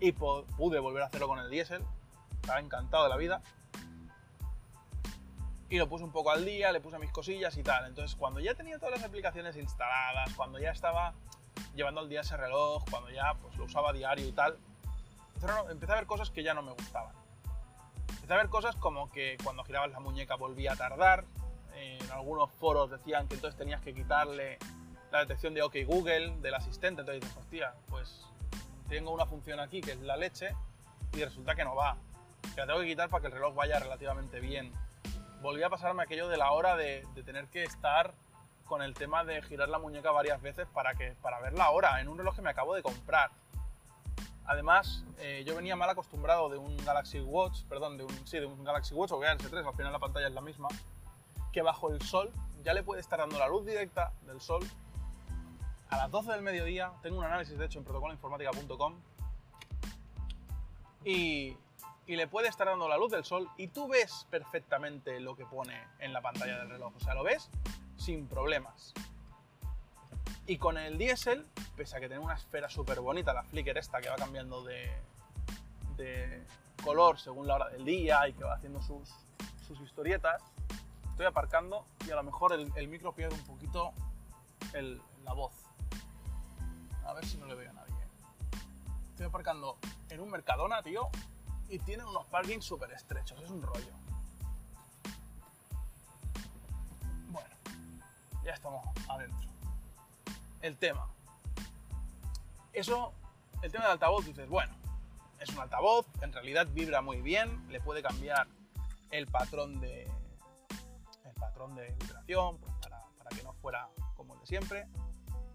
y 0.00 0.12
pude 0.12 0.78
volver 0.80 1.02
a 1.02 1.06
hacerlo 1.06 1.26
con 1.26 1.38
el 1.38 1.48
Diesel. 1.48 1.82
Estaba 2.42 2.60
encantado 2.60 3.04
de 3.04 3.10
la 3.10 3.16
vida. 3.16 3.42
Y 5.70 5.78
lo 5.78 5.88
puse 5.88 6.04
un 6.04 6.10
poco 6.10 6.30
al 6.30 6.44
día, 6.44 6.72
le 6.72 6.80
puse 6.80 6.98
mis 6.98 7.10
cosillas 7.10 7.56
y 7.56 7.62
tal. 7.62 7.86
Entonces 7.86 8.16
cuando 8.16 8.40
ya 8.40 8.54
tenía 8.54 8.78
todas 8.78 8.96
las 8.96 9.04
aplicaciones 9.04 9.56
instaladas, 9.56 10.34
cuando 10.34 10.58
ya 10.58 10.72
estaba 10.72 11.14
llevando 11.74 12.00
al 12.00 12.08
día 12.08 12.20
ese 12.20 12.36
reloj, 12.36 12.84
cuando 12.90 13.10
ya 13.10 13.34
pues, 13.40 13.56
lo 13.56 13.64
usaba 13.64 13.90
a 13.90 13.92
diario 13.92 14.26
y 14.26 14.32
tal, 14.32 14.56
empecé 15.70 15.92
a 15.92 15.96
ver 15.96 16.06
cosas 16.06 16.30
que 16.30 16.42
ya 16.42 16.54
no 16.54 16.62
me 16.62 16.72
gustaban. 16.72 17.14
Empecé 18.08 18.32
a 18.32 18.36
ver 18.36 18.48
cosas 18.48 18.76
como 18.76 19.10
que 19.10 19.36
cuando 19.42 19.64
girabas 19.64 19.90
la 19.90 20.00
muñeca 20.00 20.36
volvía 20.36 20.72
a 20.72 20.76
tardar, 20.76 21.24
en 21.74 22.10
algunos 22.10 22.50
foros 22.52 22.90
decían 22.90 23.28
que 23.28 23.34
entonces 23.34 23.56
tenías 23.56 23.80
que 23.80 23.94
quitarle 23.94 24.58
la 25.10 25.20
detección 25.20 25.54
de 25.54 25.62
OK 25.62 25.76
Google 25.86 26.36
del 26.40 26.54
asistente. 26.54 27.00
Entonces 27.00 27.22
dices, 27.22 27.36
hostia, 27.36 27.74
pues 27.88 28.26
tengo 28.88 29.12
una 29.12 29.26
función 29.26 29.60
aquí 29.60 29.80
que 29.80 29.92
es 29.92 30.00
la 30.00 30.16
leche 30.16 30.54
y 31.12 31.24
resulta 31.24 31.54
que 31.54 31.64
no 31.64 31.74
va. 31.74 31.96
Que 32.54 32.60
la 32.60 32.66
tengo 32.66 32.80
que 32.80 32.86
quitar 32.86 33.08
para 33.08 33.22
que 33.22 33.26
el 33.28 33.32
reloj 33.32 33.54
vaya 33.54 33.78
relativamente 33.78 34.40
bien. 34.40 34.72
Volví 35.42 35.62
a 35.62 35.70
pasarme 35.70 36.02
aquello 36.02 36.28
de 36.28 36.36
la 36.36 36.52
hora 36.52 36.76
de, 36.76 37.06
tener 37.24 37.46
que 37.46 37.64
estar 37.64 38.12
con 38.70 38.82
el 38.82 38.94
tema 38.94 39.24
de 39.24 39.42
girar 39.42 39.68
la 39.68 39.80
muñeca 39.80 40.12
varias 40.12 40.40
veces 40.40 40.68
para, 40.72 40.94
que, 40.94 41.16
para 41.20 41.40
ver 41.40 41.54
la 41.54 41.70
hora 41.70 42.00
en 42.00 42.06
un 42.06 42.16
reloj 42.16 42.36
que 42.36 42.42
me 42.42 42.50
acabo 42.50 42.72
de 42.72 42.84
comprar. 42.84 43.32
Además, 44.44 45.04
eh, 45.18 45.42
yo 45.44 45.56
venía 45.56 45.74
mal 45.74 45.90
acostumbrado 45.90 46.48
de 46.48 46.56
un 46.56 46.76
Galaxy 46.84 47.20
Watch, 47.20 47.64
perdón, 47.64 47.98
de 47.98 48.04
un, 48.04 48.26
sí, 48.28 48.38
de 48.38 48.46
un 48.46 48.62
Galaxy 48.62 48.94
Watch 48.94 49.10
o 49.10 49.18
Galaxy 49.18 49.48
3, 49.48 49.66
al 49.66 49.74
final 49.74 49.92
la 49.92 49.98
pantalla 49.98 50.28
es 50.28 50.34
la 50.34 50.40
misma, 50.40 50.68
que 51.52 51.62
bajo 51.62 51.90
el 51.90 52.00
sol 52.00 52.30
ya 52.62 52.72
le 52.72 52.84
puede 52.84 53.00
estar 53.00 53.18
dando 53.18 53.40
la 53.40 53.48
luz 53.48 53.66
directa 53.66 54.12
del 54.24 54.40
sol 54.40 54.62
a 55.88 55.96
las 55.96 56.10
12 56.12 56.30
del 56.30 56.42
mediodía. 56.42 56.92
Tengo 57.02 57.18
un 57.18 57.24
análisis 57.24 57.58
de 57.58 57.66
hecho 57.66 57.80
en 57.80 57.84
protocoloinformática.com 57.84 58.94
y, 61.04 61.56
y 62.10 62.16
le 62.16 62.26
puede 62.26 62.48
estar 62.48 62.66
dando 62.66 62.88
la 62.88 62.96
luz 62.96 63.12
del 63.12 63.24
sol 63.24 63.48
y 63.56 63.68
tú 63.68 63.86
ves 63.86 64.26
perfectamente 64.30 65.20
lo 65.20 65.36
que 65.36 65.46
pone 65.46 65.80
en 66.00 66.12
la 66.12 66.20
pantalla 66.20 66.58
del 66.58 66.68
reloj. 66.68 66.92
O 66.96 66.98
sea, 66.98 67.14
lo 67.14 67.22
ves 67.22 67.48
sin 67.96 68.26
problemas. 68.26 68.92
Y 70.44 70.58
con 70.58 70.76
el 70.76 70.98
diésel, 70.98 71.46
pese 71.76 71.96
a 71.96 72.00
que 72.00 72.08
tiene 72.08 72.20
una 72.20 72.34
esfera 72.34 72.68
súper 72.68 72.98
bonita, 72.98 73.32
la 73.32 73.44
flicker 73.44 73.78
esta 73.78 74.00
que 74.00 74.08
va 74.08 74.16
cambiando 74.16 74.64
de, 74.64 74.90
color 76.82 77.20
según 77.20 77.46
la 77.46 77.54
hora 77.54 77.68
del 77.68 77.84
día 77.84 78.26
y 78.26 78.32
que 78.32 78.42
va 78.42 78.54
haciendo 78.54 78.82
sus, 78.82 79.08
sus 79.64 79.80
historietas, 79.80 80.42
estoy 81.10 81.26
aparcando 81.26 81.84
y 82.08 82.10
a 82.10 82.16
lo 82.16 82.24
mejor 82.24 82.54
el, 82.54 82.88
micro 82.88 83.12
pierde 83.12 83.36
un 83.36 83.44
poquito 83.44 83.92
la 85.22 85.32
voz. 85.32 85.52
A 87.06 87.12
ver 87.12 87.24
si 87.24 87.36
no 87.36 87.46
le 87.46 87.54
veo 87.54 87.70
a 87.70 87.74
nadie. 87.74 87.94
Estoy 89.10 89.26
aparcando 89.26 89.78
en 90.08 90.18
un 90.18 90.28
Mercadona, 90.28 90.82
tío, 90.82 91.08
y 91.70 91.78
tiene 91.78 92.04
unos 92.04 92.26
parkings 92.26 92.64
súper 92.64 92.90
estrechos, 92.90 93.40
es 93.40 93.48
un 93.48 93.62
rollo. 93.62 93.92
Bueno, 97.28 97.54
ya 98.44 98.52
estamos 98.52 98.84
adentro. 99.08 99.48
El 100.60 100.76
tema. 100.76 101.08
Eso, 102.72 103.12
el 103.62 103.70
tema 103.70 103.84
del 103.84 103.92
altavoz, 103.92 104.26
dices, 104.26 104.48
bueno, 104.48 104.74
es 105.38 105.48
un 105.50 105.60
altavoz, 105.60 106.06
en 106.20 106.32
realidad 106.32 106.66
vibra 106.72 107.02
muy 107.02 107.22
bien, 107.22 107.66
le 107.68 107.80
puede 107.80 108.02
cambiar 108.02 108.48
el 109.10 109.26
patrón 109.28 109.80
de 109.80 110.10
el 111.24 111.34
patrón 111.34 111.74
de 111.76 111.90
vibración 112.00 112.58
pues 112.58 112.74
para, 112.82 113.02
para, 113.16 113.30
que 113.30 113.42
no 113.42 113.52
fuera 113.54 113.88
como 114.16 114.34
el 114.34 114.40
de 114.40 114.46
siempre. 114.46 114.88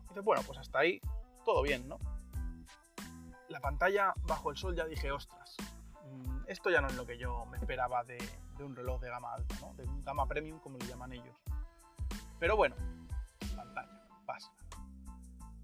dices, 0.08 0.24
bueno, 0.24 0.42
pues 0.44 0.60
hasta 0.60 0.80
ahí 0.80 1.02
todo 1.44 1.62
bien, 1.62 1.88
¿no? 1.90 2.00
La 3.50 3.60
pantalla 3.60 4.14
bajo 4.24 4.50
el 4.50 4.58
sol 4.58 4.76
ya 4.76 4.86
dije, 4.86 5.12
ostras, 5.12 5.56
esto 6.48 6.70
ya 6.70 6.82
no 6.82 6.88
es 6.88 6.96
lo 6.96 7.06
que 7.06 7.18
yo 7.18 7.46
me 7.46 7.58
esperaba 7.58 8.04
de, 8.04 8.18
un 8.60 8.76
reloj 8.76 9.02
de 9.02 9.10
gama 9.10 9.34
alta, 9.34 9.56
¿no? 9.62 9.74
De 9.74 9.84
un 9.84 10.04
gama 10.04 10.28
premium 10.28 10.60
como 10.60 10.78
le 10.78 10.86
llaman 10.86 11.14
ellos. 11.14 11.36
Pero 12.40 12.56
bueno, 12.56 12.76
pantalla, 13.56 14.08
pasa. 14.26 14.52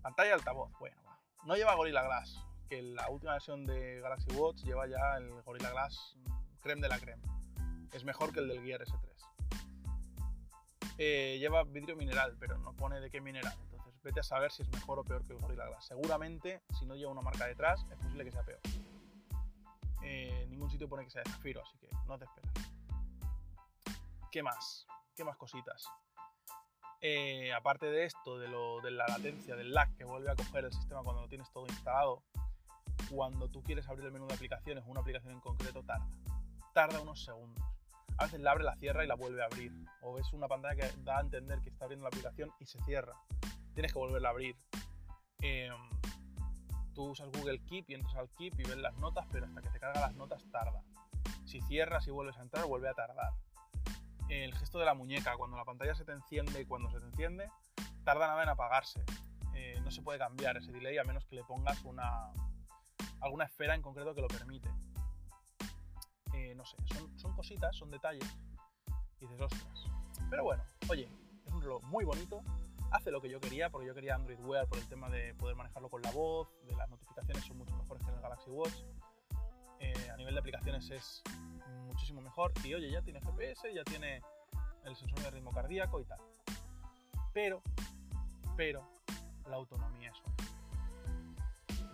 Pantalla 0.01 0.33
altavoz, 0.33 0.71
bueno, 0.79 0.97
va. 1.05 1.19
No 1.45 1.55
lleva 1.55 1.75
Gorilla 1.75 2.03
Glass, 2.03 2.45
que 2.69 2.81
la 2.81 3.09
última 3.09 3.33
versión 3.33 3.65
de 3.65 3.99
Galaxy 4.01 4.31
Watch 4.35 4.63
lleva 4.63 4.87
ya 4.87 5.17
el 5.17 5.41
Gorilla 5.43 5.71
Glass 5.71 6.17
creme 6.61 6.81
de 6.81 6.89
la 6.89 6.99
creme. 6.99 7.23
Es 7.91 8.03
mejor 8.03 8.31
que 8.31 8.39
el 8.39 8.47
del 8.47 8.63
Gear 8.63 8.81
S3. 8.81 9.11
Eh, 10.97 11.37
lleva 11.39 11.63
vidrio 11.63 11.95
mineral, 11.95 12.37
pero 12.39 12.57
no 12.57 12.73
pone 12.73 12.99
de 12.99 13.09
qué 13.09 13.21
mineral. 13.21 13.57
Entonces 13.63 14.01
vete 14.03 14.19
a 14.19 14.23
saber 14.23 14.51
si 14.51 14.61
es 14.61 14.69
mejor 14.69 14.99
o 14.99 15.03
peor 15.03 15.25
que 15.25 15.33
el 15.33 15.39
Gorilla 15.39 15.65
Glass. 15.65 15.85
Seguramente, 15.85 16.61
si 16.79 16.85
no 16.85 16.95
lleva 16.95 17.11
una 17.11 17.21
marca 17.21 17.47
detrás, 17.47 17.85
es 17.91 17.97
posible 17.97 18.23
que 18.23 18.31
sea 18.31 18.43
peor. 18.43 18.59
Eh, 20.03 20.45
ningún 20.49 20.69
sitio 20.69 20.89
pone 20.89 21.03
que 21.03 21.11
sea 21.11 21.23
de 21.23 21.31
zafiro, 21.31 21.61
así 21.61 21.77
que 21.77 21.89
no 22.07 22.17
te 22.17 22.25
esperas. 22.25 22.53
¿Qué 24.31 24.41
más? 24.43 24.87
¿Qué 25.15 25.23
más 25.23 25.37
cositas? 25.37 25.85
Eh, 27.01 27.51
aparte 27.51 27.87
de 27.87 28.05
esto, 28.05 28.37
de, 28.37 28.47
lo, 28.47 28.79
de 28.81 28.91
la 28.91 29.07
latencia, 29.07 29.55
del 29.55 29.73
lag 29.73 29.93
que 29.95 30.03
vuelve 30.03 30.31
a 30.31 30.35
coger 30.35 30.65
el 30.65 30.73
sistema 30.73 31.03
cuando 31.03 31.23
lo 31.23 31.27
tienes 31.27 31.51
todo 31.51 31.65
instalado, 31.65 32.23
cuando 33.09 33.49
tú 33.49 33.63
quieres 33.63 33.87
abrir 33.89 34.05
el 34.05 34.11
menú 34.11 34.27
de 34.27 34.35
aplicaciones, 34.35 34.83
una 34.87 35.01
aplicación 35.01 35.33
en 35.33 35.39
concreto 35.39 35.83
tarda. 35.83 36.07
Tarda 36.73 37.01
unos 37.01 37.23
segundos. 37.23 37.63
A 38.17 38.25
veces 38.25 38.39
la 38.39 38.51
abre, 38.51 38.63
la 38.63 38.75
cierra 38.75 39.03
y 39.03 39.07
la 39.07 39.15
vuelve 39.15 39.41
a 39.41 39.45
abrir. 39.45 39.71
O 40.01 40.19
es 40.19 40.31
una 40.31 40.47
pantalla 40.47 40.75
que 40.75 40.95
da 41.03 41.17
a 41.17 41.21
entender 41.21 41.59
que 41.61 41.69
está 41.69 41.85
abriendo 41.85 42.03
la 42.03 42.09
aplicación 42.09 42.51
y 42.59 42.65
se 42.65 42.79
cierra. 42.83 43.13
Tienes 43.73 43.91
que 43.91 43.99
volverla 43.99 44.29
a 44.29 44.31
abrir. 44.31 44.55
Em, 45.39 45.73
tú 46.93 47.11
usas 47.11 47.29
Google 47.31 47.59
Keep 47.65 47.89
y 47.89 47.93
entras 47.95 48.15
al 48.15 48.29
Keep 48.31 48.59
y 48.59 48.63
ves 48.63 48.77
las 48.77 48.95
notas, 48.97 49.25
pero 49.31 49.45
hasta 49.45 49.61
que 49.61 49.69
te 49.69 49.79
carga 49.79 50.01
las 50.01 50.15
notas 50.15 50.43
tarda. 50.51 50.83
Si 51.45 51.61
cierras 51.61 52.07
y 52.07 52.11
vuelves 52.11 52.37
a 52.37 52.41
entrar, 52.41 52.65
vuelve 52.65 52.89
a 52.89 52.93
tardar 52.93 53.33
el 54.31 54.55
gesto 54.55 54.79
de 54.79 54.85
la 54.85 54.93
muñeca, 54.93 55.35
cuando 55.35 55.57
la 55.57 55.65
pantalla 55.65 55.93
se 55.93 56.05
te 56.05 56.13
enciende 56.13 56.61
y 56.61 56.65
cuando 56.65 56.89
se 56.89 56.99
te 56.99 57.05
enciende, 57.05 57.49
tarda 58.03 58.27
nada 58.27 58.43
en 58.43 58.49
apagarse. 58.49 59.03
Eh, 59.53 59.79
no 59.83 59.91
se 59.91 60.01
puede 60.01 60.19
cambiar 60.19 60.57
ese 60.57 60.71
delay 60.71 60.97
a 60.97 61.03
menos 61.03 61.25
que 61.25 61.35
le 61.35 61.43
pongas 61.43 61.83
una, 61.83 62.31
alguna 63.19 63.45
esfera 63.45 63.75
en 63.75 63.81
concreto 63.81 64.15
que 64.15 64.21
lo 64.21 64.27
permite. 64.27 64.69
Eh, 66.33 66.55
no 66.55 66.65
sé, 66.65 66.77
son, 67.17 67.35
cositas, 67.35 67.75
son 67.75 67.91
detalles. 67.91 68.25
Y 69.19 69.25
dices, 69.25 69.41
ostras. 69.41 69.85
Pero 70.29 70.43
bueno, 70.45 70.63
oye, 70.89 71.09
es 71.45 71.53
un 71.53 71.61
reloj 71.61 71.83
muy 71.83 72.05
bonito. 72.05 72.41
Hace 72.91 73.09
lo 73.09 73.21
que 73.21 73.29
yo 73.29 73.39
quería, 73.39 73.69
porque 73.69 73.87
yo 73.87 73.95
quería 73.95 74.15
Android 74.15 74.39
Wear 74.41 74.67
por 74.67 74.77
el 74.77 74.87
tema 74.87 75.09
de 75.09 75.33
poder 75.35 75.55
manejarlo 75.55 75.89
con 75.89 76.01
la 76.01 76.11
voz, 76.11 76.49
de 76.65 76.75
las 76.75 76.89
notificaciones 76.89 77.45
son 77.45 77.57
mucho 77.57 77.75
mejores 77.77 78.03
que 78.03 78.09
en 78.09 78.15
el 78.17 78.21
Galaxy 78.21 78.49
Watch. 78.49 78.83
Eh, 79.79 80.09
a 80.13 80.17
nivel 80.17 80.33
de 80.33 80.39
aplicaciones 80.41 80.91
es 80.91 81.23
muchísimo 81.85 82.21
mejor. 82.21 82.51
Y 82.63 82.73
oye, 82.73 82.91
ya 82.91 83.01
tiene 83.01 83.21
GPS, 83.21 83.73
ya 83.73 83.83
tiene 83.85 84.21
el 84.83 84.95
sensor 84.95 85.19
de 85.21 85.31
ritmo 85.31 85.51
cardíaco 85.51 86.01
y 86.01 86.05
tal. 86.05 86.19
Pero, 87.33 87.61
pero, 88.57 88.85
la 89.47 89.55
autonomía 89.55 90.11
es 90.11 90.19
otra. 90.19 90.45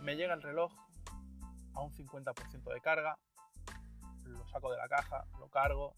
Me 0.00 0.16
llega 0.16 0.34
el 0.34 0.42
reloj 0.42 0.72
a 1.74 1.80
un 1.80 1.92
50% 1.92 2.72
de 2.72 2.80
carga, 2.80 3.16
lo 4.24 4.46
saco 4.48 4.70
de 4.72 4.78
la 4.78 4.88
caja, 4.88 5.24
lo 5.38 5.48
cargo, 5.48 5.94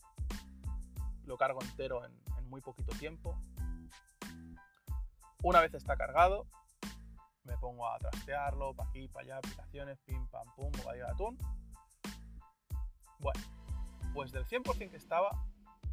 lo 1.25 1.39
cargo 1.39 1.63
entero 1.63 2.05
en, 2.05 2.13
muy 2.51 2.61
poquito 2.61 2.93
tiempo. 2.99 3.39
Una 5.43 5.61
vez 5.61 5.73
está 5.73 5.97
cargado, 5.97 6.47
me 7.45 7.57
pongo 7.57 7.89
a 7.89 7.99
trastearlo, 7.99 8.75
para 8.75 8.91
aquí, 8.91 9.09
para 9.09 9.25
allá, 9.25 9.37
aplicaciones, 9.39 9.99
pim, 10.01 10.27
pam, 10.29 10.47
pum, 10.55 10.71
bocadillo 10.71 11.07
de 11.07 11.11
atún. 11.13 11.39
Bueno, 13.19 13.41
pues 14.13 14.33
del 14.33 14.45
100% 14.47 14.91
que 14.91 14.97
estaba, 14.97 15.31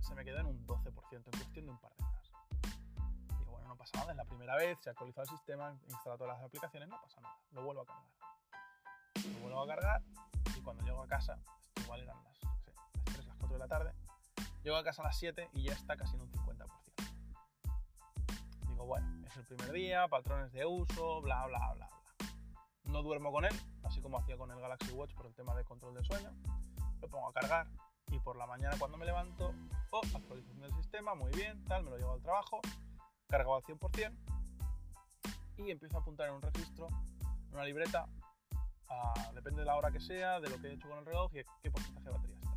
se 0.01 0.15
me 0.15 0.25
quedó 0.25 0.39
en 0.39 0.47
un 0.47 0.67
12% 0.67 1.13
en 1.13 1.21
cuestión 1.23 1.65
de 1.65 1.71
un 1.71 1.79
par 1.79 1.93
de 1.95 2.03
horas. 2.03 2.31
Digo, 3.39 3.51
bueno, 3.51 3.69
no 3.69 3.77
pasa 3.77 3.97
nada, 3.99 4.11
es 4.11 4.17
la 4.17 4.25
primera 4.25 4.55
vez, 4.57 4.77
se 4.81 4.89
ha 4.89 4.91
actualizado 4.91 5.23
el 5.23 5.37
sistema, 5.37 5.69
he 5.69 5.91
instalado 5.91 6.17
todas 6.17 6.37
las 6.37 6.45
aplicaciones, 6.45 6.89
no 6.89 7.01
pasa 7.01 7.21
nada, 7.21 7.37
lo 7.53 7.63
vuelvo 7.63 7.83
a 7.83 7.85
cargar. 7.85 8.05
Lo 9.33 9.39
vuelvo 9.39 9.61
a 9.63 9.67
cargar 9.67 10.01
y 10.57 10.61
cuando 10.61 10.83
llego 10.83 11.01
a 11.01 11.07
casa, 11.07 11.39
igual 11.83 12.01
eran 12.01 12.21
las, 12.23 12.43
las 12.43 12.63
3, 13.05 13.27
las 13.27 13.35
4 13.37 13.53
de 13.53 13.59
la 13.59 13.67
tarde, 13.67 13.93
llego 14.63 14.75
a 14.75 14.83
casa 14.83 15.01
a 15.03 15.05
las 15.05 15.17
7 15.17 15.49
y 15.53 15.63
ya 15.63 15.73
está 15.73 15.95
casi 15.95 16.15
en 16.15 16.23
un 16.23 16.31
50%. 16.31 16.86
Digo, 18.77 18.85
bueno, 18.85 19.25
es 19.25 19.35
el 19.35 19.43
primer 19.43 19.71
día, 19.71 20.07
patrones 20.07 20.53
de 20.53 20.63
uso, 20.63 21.19
bla, 21.21 21.47
bla, 21.47 21.57
bla, 21.73 21.73
bla. 21.73 21.89
No 22.83 23.01
duermo 23.01 23.31
con 23.31 23.43
él, 23.43 23.59
así 23.83 24.01
como 24.01 24.19
hacía 24.19 24.37
con 24.37 24.51
el 24.51 24.59
Galaxy 24.61 24.91
Watch 24.91 25.15
por 25.15 25.25
el 25.25 25.33
tema 25.33 25.55
de 25.55 25.63
control 25.63 25.95
del 25.95 26.05
sueño. 26.05 26.31
Lo 27.01 27.09
pongo 27.09 27.27
a 27.27 27.33
cargar, 27.33 27.67
y 28.11 28.19
por 28.19 28.35
la 28.35 28.45
mañana 28.45 28.75
cuando 28.77 28.99
me 28.99 29.07
levanto, 29.07 29.51
oh, 29.89 30.01
actualización 30.13 30.61
del 30.61 30.75
sistema, 30.75 31.15
muy 31.15 31.31
bien, 31.31 31.65
tal, 31.65 31.85
me 31.85 31.89
lo 31.89 31.97
llevo 31.97 32.13
al 32.13 32.21
trabajo, 32.21 32.61
cargado 33.25 33.55
al 33.55 33.63
100% 33.63 34.15
y 35.57 35.71
empiezo 35.71 35.97
a 35.97 36.01
apuntar 36.01 36.27
en 36.27 36.35
un 36.35 36.41
registro, 36.43 36.87
en 37.47 37.55
una 37.55 37.65
libreta, 37.65 38.07
depende 39.33 39.61
de 39.61 39.65
la 39.65 39.75
hora 39.75 39.89
que 39.89 39.99
sea, 39.99 40.39
de 40.39 40.51
lo 40.51 40.61
que 40.61 40.67
he 40.67 40.73
hecho 40.73 40.87
con 40.87 40.99
el 40.99 41.05
reloj 41.07 41.31
y 41.33 41.41
qué 41.63 41.71
porcentaje 41.71 42.05
de 42.05 42.11
batería 42.11 42.35
está. 42.35 42.55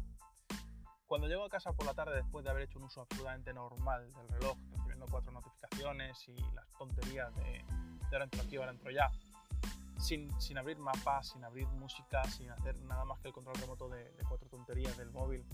Cuando 1.06 1.28
llego 1.28 1.44
a 1.44 1.48
casa 1.48 1.72
por 1.72 1.86
la 1.86 1.94
tarde 1.94 2.16
después 2.16 2.44
de 2.44 2.50
haber 2.50 2.64
hecho 2.64 2.78
un 2.78 2.84
uso 2.84 3.00
absolutamente 3.00 3.54
normal 3.54 4.12
del 4.12 4.28
reloj, 4.28 4.58
cuatro 5.06 5.32
notificaciones 5.32 6.28
y 6.28 6.36
las 6.54 6.66
tonterías 6.78 7.34
de, 7.36 7.42
de 7.42 7.64
ahora 8.12 8.24
entro 8.24 8.42
aquí, 8.42 8.56
ahora 8.56 8.72
entro 8.72 8.90
ya, 8.90 9.10
sin, 10.00 10.40
sin, 10.40 10.58
abrir 10.58 10.78
mapas, 10.78 11.28
sin 11.28 11.44
abrir 11.44 11.66
música, 11.68 12.24
sin 12.24 12.50
hacer 12.50 12.78
nada 12.82 13.04
más 13.04 13.18
que 13.20 13.28
el 13.28 13.34
control 13.34 13.56
remoto 13.56 13.88
de, 13.88 14.10
cuatro 14.28 14.48
tonterías 14.48 14.96
del 14.96 15.10
móvil, 15.10 15.44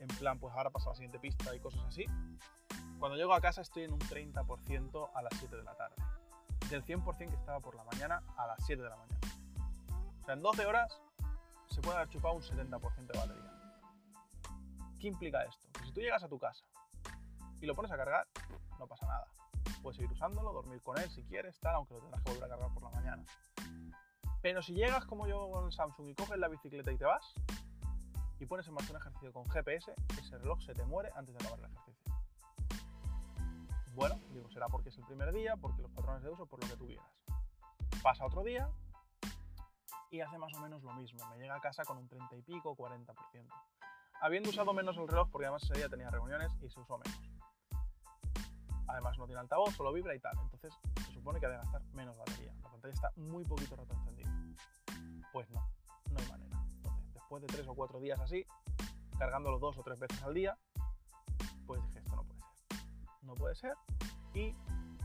en 0.00 0.08
plan, 0.08 0.38
pues 0.38 0.54
ahora 0.54 0.70
paso 0.70 0.90
a 0.90 0.92
la 0.92 0.96
siguiente 0.96 1.18
pista 1.18 1.54
y 1.54 1.60
cosas 1.60 1.82
así. 1.86 2.06
Cuando 2.98 3.16
llego 3.16 3.34
a 3.34 3.40
casa 3.40 3.62
estoy 3.62 3.84
en 3.84 3.92
un 3.92 4.00
30% 4.00 5.10
a 5.14 5.22
las 5.22 5.32
7 5.38 5.56
de 5.56 5.62
la 5.62 5.74
tarde. 5.74 5.96
Del 6.68 6.84
100% 6.84 7.16
que 7.16 7.36
estaba 7.36 7.60
por 7.60 7.74
la 7.74 7.84
mañana 7.84 8.22
a 8.36 8.46
las 8.46 8.64
7 8.64 8.82
de 8.82 8.88
la 8.88 8.96
mañana. 8.96 9.20
O 10.22 10.24
sea, 10.24 10.34
en 10.34 10.42
12 10.42 10.66
horas 10.66 11.00
se 11.68 11.80
puede 11.80 11.96
haber 11.96 12.08
chupado 12.08 12.34
un 12.34 12.42
70% 12.42 13.06
de 13.06 13.18
batería. 13.18 13.52
¿Qué 14.98 15.08
implica 15.08 15.42
esto? 15.44 15.68
Que 15.72 15.84
si 15.84 15.92
tú 15.92 16.00
llegas 16.00 16.22
a 16.22 16.28
tu 16.28 16.38
casa 16.38 16.64
y 17.60 17.66
lo 17.66 17.74
pones 17.74 17.92
a 17.92 17.96
cargar, 17.96 18.26
no 18.84 18.88
pasa 18.88 19.06
nada. 19.06 19.26
Puedes 19.82 19.96
seguir 19.96 20.12
usándolo, 20.12 20.52
dormir 20.52 20.80
con 20.82 20.98
él 20.98 21.10
si 21.10 21.22
quieres, 21.24 21.58
tal, 21.60 21.74
aunque 21.76 21.94
lo 21.94 22.00
tendrás 22.00 22.22
que 22.22 22.30
volver 22.30 22.44
a 22.44 22.48
cargar 22.48 22.74
por 22.74 22.82
la 22.82 22.90
mañana. 22.90 23.24
Pero 24.42 24.60
si 24.62 24.74
llegas 24.74 25.06
como 25.06 25.26
yo 25.26 25.50
con 25.50 25.64
el 25.64 25.72
Samsung 25.72 26.08
y 26.08 26.14
coges 26.14 26.38
la 26.38 26.48
bicicleta 26.48 26.92
y 26.92 26.98
te 26.98 27.04
vas, 27.04 27.34
y 28.38 28.46
pones 28.46 28.68
en 28.68 28.74
marcha 28.74 28.90
un 28.90 28.98
ejercicio 28.98 29.32
con 29.32 29.48
GPS, 29.48 29.94
ese 30.20 30.38
reloj 30.38 30.60
se 30.60 30.74
te 30.74 30.84
muere 30.84 31.10
antes 31.16 31.34
de 31.34 31.44
acabar 31.44 31.60
el 31.60 31.64
ejercicio. 31.66 32.12
Bueno, 33.94 34.20
digo, 34.32 34.50
será 34.50 34.68
porque 34.68 34.90
es 34.90 34.98
el 34.98 35.04
primer 35.04 35.32
día, 35.32 35.56
porque 35.56 35.80
los 35.80 35.90
patrones 35.92 36.22
de 36.22 36.28
uso, 36.28 36.46
por 36.46 36.62
lo 36.62 36.68
que 36.68 36.76
tú 36.76 36.86
quieras. 36.86 37.06
Pasa 38.02 38.26
otro 38.26 38.42
día 38.42 38.68
y 40.10 40.20
hace 40.20 40.36
más 40.36 40.52
o 40.54 40.60
menos 40.60 40.82
lo 40.82 40.92
mismo. 40.92 41.24
Me 41.30 41.38
llega 41.38 41.54
a 41.54 41.60
casa 41.60 41.84
con 41.84 41.96
un 41.96 42.08
30 42.08 42.36
y 42.36 42.42
pico, 42.42 42.76
40%. 42.76 43.14
Habiendo 44.20 44.50
usado 44.50 44.74
menos 44.74 44.96
el 44.98 45.08
reloj, 45.08 45.30
porque 45.30 45.46
además 45.46 45.62
ese 45.62 45.74
día 45.74 45.88
tenía 45.88 46.10
reuniones 46.10 46.52
y 46.60 46.68
se 46.68 46.80
usó 46.80 46.98
menos. 46.98 47.33
Además 48.86 49.18
no 49.18 49.26
tiene 49.26 49.40
altavoz, 49.40 49.74
solo 49.74 49.92
vibra 49.92 50.14
y 50.14 50.20
tal. 50.20 50.36
Entonces 50.40 50.74
se 51.06 51.12
supone 51.12 51.40
que 51.40 51.46
ha 51.46 51.50
de 51.50 51.56
gastar 51.56 51.82
menos 51.92 52.16
batería. 52.18 52.52
La 52.62 52.70
pantalla 52.70 52.94
está 52.94 53.12
muy 53.16 53.44
poquito 53.44 53.76
rato 53.76 53.94
encendida. 53.94 54.30
Pues 55.32 55.50
no, 55.50 55.66
no 56.10 56.18
hay 56.18 56.28
manera. 56.28 56.58
Entonces, 56.76 57.14
después 57.14 57.42
de 57.42 57.48
tres 57.48 57.66
o 57.68 57.74
cuatro 57.74 58.00
días 58.00 58.20
así, 58.20 58.46
cargándolo 59.18 59.58
dos 59.58 59.76
o 59.78 59.82
tres 59.82 59.98
veces 59.98 60.22
al 60.22 60.34
día, 60.34 60.56
pues 61.66 61.82
dije, 61.86 61.98
esto 61.98 62.16
no 62.16 62.24
puede 62.24 62.40
ser. 62.40 62.78
No 63.22 63.34
puede 63.34 63.54
ser. 63.54 63.74
Y 64.34 64.54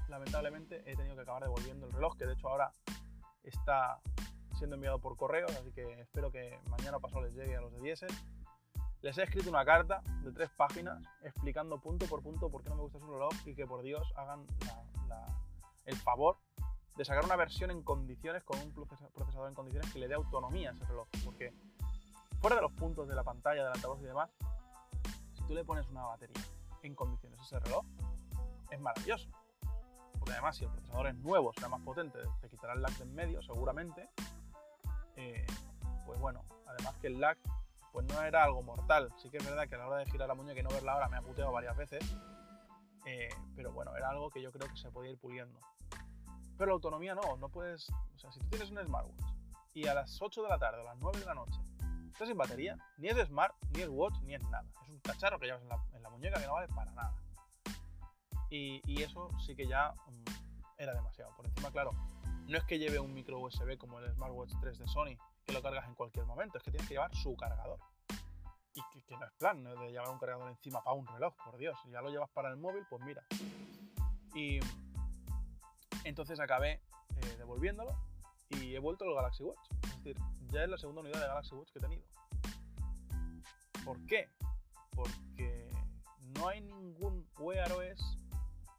lamentablemente 0.10 0.84
he 0.86 0.96
tenido 0.96 1.16
que 1.16 1.22
acabar 1.22 1.44
devolviendo 1.44 1.86
el 1.86 1.94
reloj, 1.94 2.18
que 2.18 2.26
de 2.26 2.34
hecho 2.34 2.50
ahora 2.50 2.72
está 3.44 4.00
siendo 4.58 4.76
enviado 4.76 5.00
por 5.00 5.16
correo, 5.16 5.48
así 5.48 5.72
que 5.72 6.02
espero 6.02 6.32
que 6.32 6.60
mañana 6.70 6.98
o 6.98 7.00
pasado 7.00 7.22
les 7.22 7.34
llegue 7.34 7.56
a 7.56 7.62
los 7.62 7.72
de 7.72 7.80
Diesel 7.80 8.10
les 9.02 9.18
he 9.18 9.24
escrito 9.24 9.50
una 9.50 9.64
carta 9.64 10.02
de 10.24 10.32
tres 10.32 10.50
páginas 10.50 11.02
explicando 11.24 11.80
punto 11.80 12.06
por 12.08 12.22
punto 12.22 12.50
por 12.50 12.64
qué 12.64 12.70
no 12.70 12.76
me 12.76 12.82
gusta 12.82 13.00
su 13.00 13.08
reloj 13.08 13.34
y 13.46 13.56
que 13.56 13.66
por 13.66 13.82
Dios 13.82 14.12
hagan 14.16 14.46
el 15.86 15.96
favor 15.96 16.38
de 16.96 17.06
sacar 17.06 17.24
una 17.24 17.38
versión 17.38 17.72
en 17.72 17.82
condiciones 17.82 18.44
con 18.44 18.60
un 18.60 18.74
procesador 18.74 19.48
en 19.48 19.56
condiciones 19.56 19.92
que 19.94 20.00
le 20.00 20.08
dé 20.08 20.16
autonomía 20.16 20.72
a 20.72 20.74
ese 20.74 20.86
reloj. 20.86 21.08
Porque 21.24 21.54
fuera 22.42 22.58
de 22.58 22.62
los 22.62 22.74
puntos 22.74 23.08
de 23.08 23.16
la 23.16 23.24
pantalla, 23.24 23.64
del 23.64 23.72
altavoz 23.72 24.02
y 24.02 24.06
demás, 24.06 24.30
si 25.34 25.44
tú 25.44 25.54
le 25.54 25.64
pones 25.64 25.88
una 25.88 26.04
batería 26.04 26.44
en 26.84 26.94
condiciones 26.96 27.40
a 27.40 27.44
ese 27.44 27.60
reloj, 27.60 27.86
es 28.70 28.80
maravilloso. 28.80 29.30
porque 30.20 30.34
además 30.34 30.58
si 30.58 30.66
el 30.66 30.72
procesador 30.72 31.08
es 31.08 31.16
nuevo, 31.16 31.54
será 31.54 31.70
más 31.70 31.82
potente, 31.82 32.20
te 32.42 32.50
quitará 32.50 32.74
el 32.74 32.82
lag 32.82 32.92
de 32.98 33.04
en 33.04 33.16
medio 33.16 33.42
seguramente. 33.42 34.10
Eh, 35.16 35.48
pues 36.06 36.20
bueno, 36.20 36.44
además 36.68 36.96
que 36.98 37.08
el 37.08 37.20
lag 37.20 37.38
pues 37.92 38.06
no 38.06 38.22
era 38.22 38.44
algo 38.44 38.62
mortal. 38.62 39.12
Sí 39.18 39.30
que 39.30 39.38
es 39.38 39.46
verdad 39.46 39.68
que 39.68 39.76
a 39.76 39.80
la 39.80 39.88
hora 39.88 39.98
de 39.98 40.06
girar 40.06 40.28
la 40.28 40.36
muñeca 40.36 40.60
y 40.60 40.64
no 40.64 40.70
verla 40.70 40.94
ahora 40.94 41.10
me 41.10 41.18
ha 41.18 41.22
puteado 41.22 41.52
varias 41.52 41.76
veces. 41.76 42.04
Eh, 43.06 43.30
pero 43.56 43.72
bueno, 43.72 43.96
era 43.96 44.10
algo 44.10 44.30
que 44.30 44.42
yo 44.42 44.52
creo 44.52 44.70
que 44.70 44.78
se 44.78 44.92
podía 44.92 45.12
ir 45.12 45.18
puliendo. 45.18 45.60
Pero 46.58 46.72
la 46.72 46.74
autonomía 46.74 47.16
no, 47.16 47.38
no 47.38 47.50
puedes. 47.50 47.90
O 48.16 48.20
sea, 48.20 48.32
si 48.32 48.40
tú 48.40 48.48
tienes 48.50 48.70
un 48.70 48.84
smartwatch 48.84 49.34
y 49.74 49.88
a 49.88 49.94
las 49.94 50.22
8 50.22 50.44
de 50.44 50.50
la 50.50 50.60
tarde, 50.60 50.82
a 50.82 50.84
las 50.84 50.98
9 51.00 51.20
de 51.20 51.26
la 51.26 51.34
noche, 51.34 51.60
estás 52.12 52.28
sin 52.28 52.38
batería, 52.38 52.78
ni 52.98 53.08
es 53.08 53.18
smart, 53.28 53.56
ni 53.74 53.82
es 53.82 53.90
watch, 53.90 54.20
ni 54.24 54.36
es 54.36 54.44
nada. 54.44 54.66
Es 54.84 54.90
un 54.90 55.00
cacharro 55.00 55.40
que 55.40 55.46
llevas 55.46 55.62
en 55.94 56.04
la, 56.04 56.10
muñeca 56.10 56.40
que 56.40 56.48
no 56.48 56.54
vale 56.54 56.68
para 56.68 56.92
nada. 56.92 57.16
Y, 58.50 59.02
eso 59.02 59.30
sí 59.46 59.56
que 59.56 59.68
ya 59.68 59.94
mm, 60.08 60.24
era 60.78 60.94
demasiado. 60.94 61.34
Por 61.38 61.46
encima, 61.46 61.72
claro, 61.72 61.92
no 62.48 62.58
es 62.58 62.64
que 62.66 62.78
lleve 62.78 63.00
un 63.00 63.14
micro 63.14 63.40
USB 63.40 63.78
como 63.78 64.00
el 64.00 64.12
Smartwatch 64.14 64.52
3 64.60 64.80
de 64.80 64.88
Sony, 64.88 65.16
que 65.50 65.54
lo 65.56 65.62
cargas 65.64 65.88
en 65.88 65.96
cualquier 65.96 66.26
momento, 66.26 66.60
es 66.60 66.64
que 66.64 66.70
tienes 66.70 66.88
que 66.88 66.94
llevar 66.94 67.16
su 67.16 67.36
cargador. 67.36 67.80
Y 68.76 68.82
que, 69.08 69.18
no 69.18 69.26
es 69.26 69.32
plan, 69.34 69.64
no 69.64 69.76
de 69.76 69.92
llevar 69.92 70.10
un 70.10 70.20
cargador 70.20 70.50
encima 70.50 70.84
para 70.84 70.96
un 70.96 71.08
reloj, 71.08 71.34
por 71.44 71.58
Dios. 71.58 71.76
Si 71.84 71.90
ya 71.90 72.02
lo 72.02 72.10
llevas 72.10 72.30
para 72.30 72.50
el 72.50 72.58
móvil, 72.58 72.86
pues 72.88 73.04
mira. 73.04 73.24
Y 74.36 74.60
entonces 76.04 76.40
acabé 76.40 76.74
eh, 77.16 77.36
devolviéndolo 77.40 77.98
y 78.50 78.76
he 78.76 78.80
vuelto 78.80 79.06
al 79.06 79.16
Galaxy 79.16 79.44
Watch. 79.44 79.60
Es 79.72 80.04
decir, 80.04 80.18
ya 80.52 80.64
es 80.64 80.70
la 80.70 80.78
segunda 80.78 81.02
unidad 81.02 81.20
de 81.20 81.28
Galaxy 81.28 81.56
Watch 81.56 81.72
que 81.72 81.80
he 81.80 81.82
tenido. 81.82 82.04
¿Por 83.84 84.06
qué? 84.06 84.30
Porque 84.92 85.72
no 86.38 86.48
hay 86.48 86.62
ningún 86.62 87.28
Wear 87.40 87.72
OS 87.72 88.18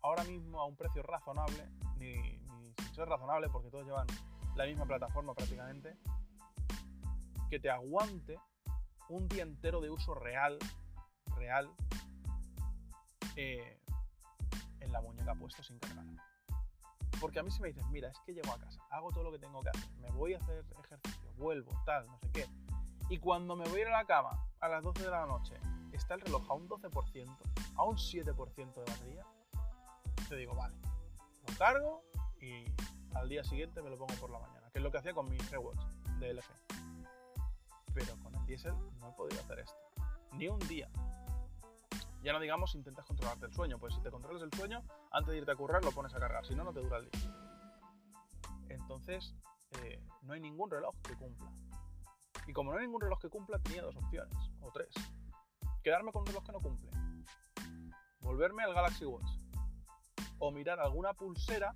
ahora 0.02 0.22
mismo 0.22 0.60
a 0.60 0.66
un 0.66 0.76
precio 0.76 1.02
razonable, 1.02 1.68
ni, 1.96 2.14
ni 2.14 2.72
sin 2.74 2.94
ser 2.94 3.08
razonable, 3.08 3.48
porque 3.48 3.70
todos 3.70 3.84
llevan 3.84 4.06
la 4.54 4.66
misma 4.66 4.86
plataforma 4.86 5.34
prácticamente, 5.34 5.96
que 7.50 7.58
te 7.58 7.68
aguante 7.68 8.38
un 9.08 9.28
día 9.28 9.42
entero 9.42 9.80
de 9.80 9.90
uso 9.90 10.14
real, 10.14 10.56
real, 11.36 11.68
eh, 13.34 13.80
en 14.78 14.92
la 14.92 15.00
muñeca 15.00 15.34
puesto 15.34 15.62
sin 15.64 15.78
cargar. 15.80 16.06
Porque 17.20 17.40
a 17.40 17.42
mí 17.42 17.50
si 17.50 17.60
me 17.60 17.68
dices, 17.68 17.84
mira, 17.90 18.08
es 18.08 18.18
que 18.24 18.32
llego 18.32 18.52
a 18.52 18.58
casa, 18.58 18.80
hago 18.90 19.10
todo 19.10 19.24
lo 19.24 19.32
que 19.32 19.40
tengo 19.40 19.60
que 19.62 19.70
hacer, 19.70 19.90
me 19.98 20.10
voy 20.12 20.34
a 20.34 20.38
hacer 20.38 20.64
ejercicio, 20.84 21.32
vuelvo, 21.36 21.72
tal, 21.84 22.06
no 22.06 22.18
sé 22.18 22.30
qué. 22.32 22.46
Y 23.10 23.18
cuando 23.18 23.56
me 23.56 23.68
voy 23.68 23.80
a 23.80 23.82
ir 23.82 23.88
a 23.88 23.98
la 23.98 24.04
cama 24.06 24.46
a 24.60 24.68
las 24.68 24.84
12 24.84 25.02
de 25.02 25.10
la 25.10 25.26
noche, 25.26 25.54
está 25.92 26.14
el 26.14 26.20
reloj 26.20 26.48
a 26.48 26.54
un 26.54 26.68
12%, 26.68 27.36
a 27.74 27.84
un 27.84 27.96
7% 27.96 28.74
de 28.74 28.92
batería, 28.92 29.26
te 30.28 30.36
digo, 30.36 30.54
vale, 30.54 30.76
lo 31.48 31.58
cargo 31.58 32.04
y 32.40 32.64
al 33.16 33.28
día 33.28 33.42
siguiente 33.42 33.82
me 33.82 33.90
lo 33.90 33.98
pongo 33.98 34.14
por 34.14 34.30
la 34.30 34.38
mañana, 34.38 34.70
que 34.70 34.78
es 34.78 34.82
lo 34.84 34.92
que 34.92 34.98
hacía 34.98 35.12
con 35.12 35.28
mi 35.28 35.36
Watch 35.36 35.84
de 36.20 36.32
LG 36.34 36.79
pero 37.94 38.16
con 38.18 38.34
el 38.34 38.44
diésel 38.46 38.74
no 38.98 39.10
he 39.10 39.12
podido 39.12 39.40
hacer 39.40 39.60
esto. 39.60 39.78
Ni 40.32 40.48
un 40.48 40.58
día. 40.60 40.88
Ya 42.22 42.32
no 42.32 42.40
digamos 42.40 42.74
intentas 42.74 43.06
controlarte 43.06 43.46
el 43.46 43.52
sueño, 43.52 43.78
pues 43.78 43.94
si 43.94 44.02
te 44.02 44.10
controlas 44.10 44.42
el 44.42 44.52
sueño, 44.52 44.82
antes 45.10 45.32
de 45.32 45.38
irte 45.38 45.52
a 45.52 45.56
currar 45.56 45.82
lo 45.84 45.92
pones 45.92 46.14
a 46.14 46.20
cargar, 46.20 46.44
si 46.44 46.54
no, 46.54 46.64
no 46.64 46.72
te 46.72 46.80
dura 46.80 46.98
el 46.98 47.10
día. 47.10 47.34
Entonces, 48.68 49.34
eh, 49.82 50.02
no 50.22 50.34
hay 50.34 50.40
ningún 50.40 50.70
reloj 50.70 50.94
que 51.02 51.16
cumpla. 51.16 51.50
Y 52.46 52.52
como 52.52 52.72
no 52.72 52.78
hay 52.78 52.84
ningún 52.84 53.00
reloj 53.00 53.18
que 53.20 53.28
cumpla, 53.28 53.58
tenía 53.58 53.82
dos 53.82 53.96
opciones, 53.96 54.36
o 54.60 54.70
tres. 54.70 54.92
Quedarme 55.82 56.12
con 56.12 56.22
un 56.22 56.26
reloj 56.26 56.44
que 56.44 56.52
no 56.52 56.60
cumple. 56.60 56.90
Volverme 58.20 58.64
al 58.64 58.74
Galaxy 58.74 59.04
Watch. 59.06 59.30
O 60.38 60.50
mirar 60.50 60.78
alguna 60.78 61.14
pulsera 61.14 61.74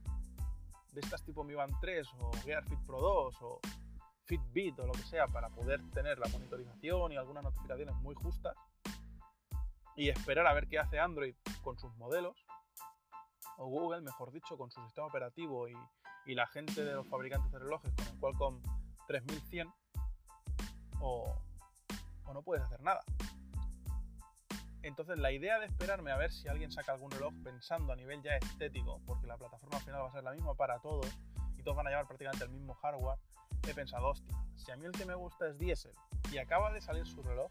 de 0.92 1.00
estas 1.00 1.22
tipo 1.24 1.42
Mi 1.42 1.54
Band 1.54 1.74
3 1.80 2.06
o 2.20 2.32
Gear 2.44 2.64
Fit 2.64 2.78
Pro 2.86 3.00
2 3.00 3.42
o 3.42 3.60
Fitbit 4.24 4.78
o 4.78 4.86
lo 4.86 4.92
que 4.92 5.02
sea 5.02 5.26
para 5.28 5.48
poder 5.50 5.80
tener 5.92 6.18
la 6.18 6.28
monitorización 6.28 7.12
y 7.12 7.16
algunas 7.16 7.44
notificaciones 7.44 7.94
muy 7.96 8.14
justas 8.14 8.56
y 9.96 10.08
esperar 10.08 10.46
a 10.46 10.54
ver 10.54 10.66
qué 10.68 10.78
hace 10.78 10.98
Android 10.98 11.34
con 11.62 11.78
sus 11.78 11.94
modelos 11.96 12.34
o 13.56 13.66
Google, 13.66 14.00
mejor 14.00 14.32
dicho, 14.32 14.56
con 14.56 14.70
su 14.70 14.82
sistema 14.84 15.06
operativo 15.06 15.68
y, 15.68 15.76
la 16.26 16.46
gente 16.46 16.82
de 16.82 16.94
los 16.94 17.06
fabricantes 17.06 17.52
de 17.52 17.58
relojes 17.58 17.92
con 17.92 18.06
el 18.06 18.18
Qualcomm 18.18 18.62
3100 19.06 19.70
o, 21.00 21.38
o 22.24 22.32
no 22.32 22.42
puedes 22.42 22.64
hacer 22.64 22.80
nada. 22.80 23.02
Entonces 24.82 25.18
la 25.18 25.32
idea 25.32 25.58
de 25.58 25.66
esperarme 25.66 26.12
a 26.12 26.16
ver 26.16 26.32
si 26.32 26.48
alguien 26.48 26.72
saca 26.72 26.92
algún 26.92 27.10
reloj 27.10 27.32
pensando 27.42 27.92
a 27.92 27.96
nivel 27.96 28.22
ya 28.22 28.36
estético, 28.36 29.00
porque 29.06 29.26
la 29.26 29.36
plataforma 29.36 29.80
final 29.80 30.02
va 30.02 30.08
a 30.08 30.12
ser 30.12 30.24
la 30.24 30.32
misma 30.32 30.54
para 30.54 30.78
todos 30.78 31.06
y 31.58 31.62
todos 31.62 31.76
van 31.76 31.86
a 31.86 31.90
llevar 31.90 32.06
prácticamente 32.06 32.44
el 32.44 32.50
mismo 32.50 32.74
hardware, 32.74 33.18
he 33.70 33.74
pensado, 33.74 34.08
hostia, 34.08 34.36
si 34.56 34.70
a 34.70 34.76
mí 34.76 34.86
el 34.86 34.92
que 34.92 35.04
me 35.04 35.14
gusta 35.14 35.48
es 35.48 35.58
diésel 35.58 35.92
y 36.32 36.38
acaba 36.38 36.72
de 36.72 36.80
salir 36.80 37.06
su 37.06 37.22
reloj, 37.22 37.50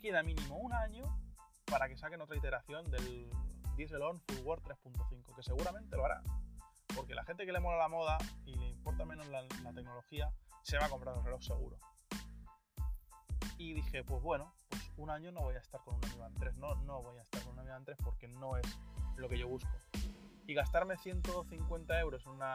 queda 0.00 0.22
mínimo 0.22 0.56
un 0.56 0.72
año 0.72 1.04
para 1.66 1.88
que 1.88 1.96
saquen 1.96 2.20
otra 2.20 2.36
iteración 2.36 2.84
del 2.90 3.30
Diesel 3.76 4.02
On 4.02 4.20
Full 4.20 4.44
Word 4.44 4.62
3.5, 4.62 5.34
que 5.34 5.42
seguramente 5.42 5.96
lo 5.96 6.04
hará. 6.04 6.22
Porque 6.94 7.14
la 7.14 7.24
gente 7.24 7.44
que 7.44 7.52
le 7.52 7.60
mola 7.60 7.76
la 7.76 7.88
moda 7.88 8.18
y 8.44 8.54
le 8.54 8.68
importa 8.68 9.04
menos 9.04 9.26
la, 9.28 9.46
tecnología, 9.74 10.32
se 10.62 10.78
va 10.78 10.86
a 10.86 10.88
comprar 10.88 11.16
un 11.16 11.24
reloj 11.24 11.42
seguro. 11.42 11.78
Y 13.58 13.74
dije, 13.74 14.04
pues 14.04 14.22
bueno, 14.22 14.52
pues 14.70 14.82
un 14.96 15.10
año 15.10 15.32
no 15.32 15.40
voy 15.40 15.56
a 15.56 15.58
estar 15.58 15.80
con 15.82 15.94
un 15.94 16.00
Mi 16.00 16.18
Band 16.18 16.38
3, 16.38 16.56
no, 16.56 16.74
no 16.76 17.02
voy 17.02 17.18
a 17.18 17.22
estar 17.22 17.42
con 17.42 17.58
un 17.58 17.64
Mi 17.64 17.70
Band 17.70 17.84
3 17.84 17.98
porque 18.02 18.28
no 18.28 18.56
es 18.56 18.66
lo 19.16 19.28
que 19.28 19.38
yo 19.38 19.48
busco 19.48 19.68
y 20.46 20.54
gastarme 20.54 20.96
150 20.96 22.00
euros 22.00 22.24
en 22.24 22.32
una 22.32 22.52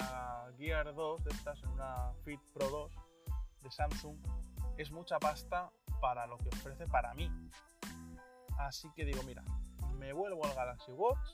Gear 0.57 0.93
2 0.93 1.23
de 1.23 1.29
estas, 1.31 1.61
en 1.63 1.69
una 1.69 2.13
Fit 2.23 2.39
Pro 2.53 2.69
2 2.69 2.91
de 3.63 3.71
Samsung, 3.71 4.17
es 4.77 4.91
mucha 4.91 5.19
pasta 5.19 5.69
para 5.99 6.25
lo 6.25 6.37
que 6.37 6.49
ofrece 6.49 6.87
para 6.87 7.13
mí. 7.13 7.29
Así 8.57 8.89
que 8.95 9.05
digo, 9.05 9.23
mira, 9.23 9.43
me 9.97 10.13
vuelvo 10.13 10.45
al 10.45 10.55
Galaxy 10.55 10.91
Watch, 10.93 11.29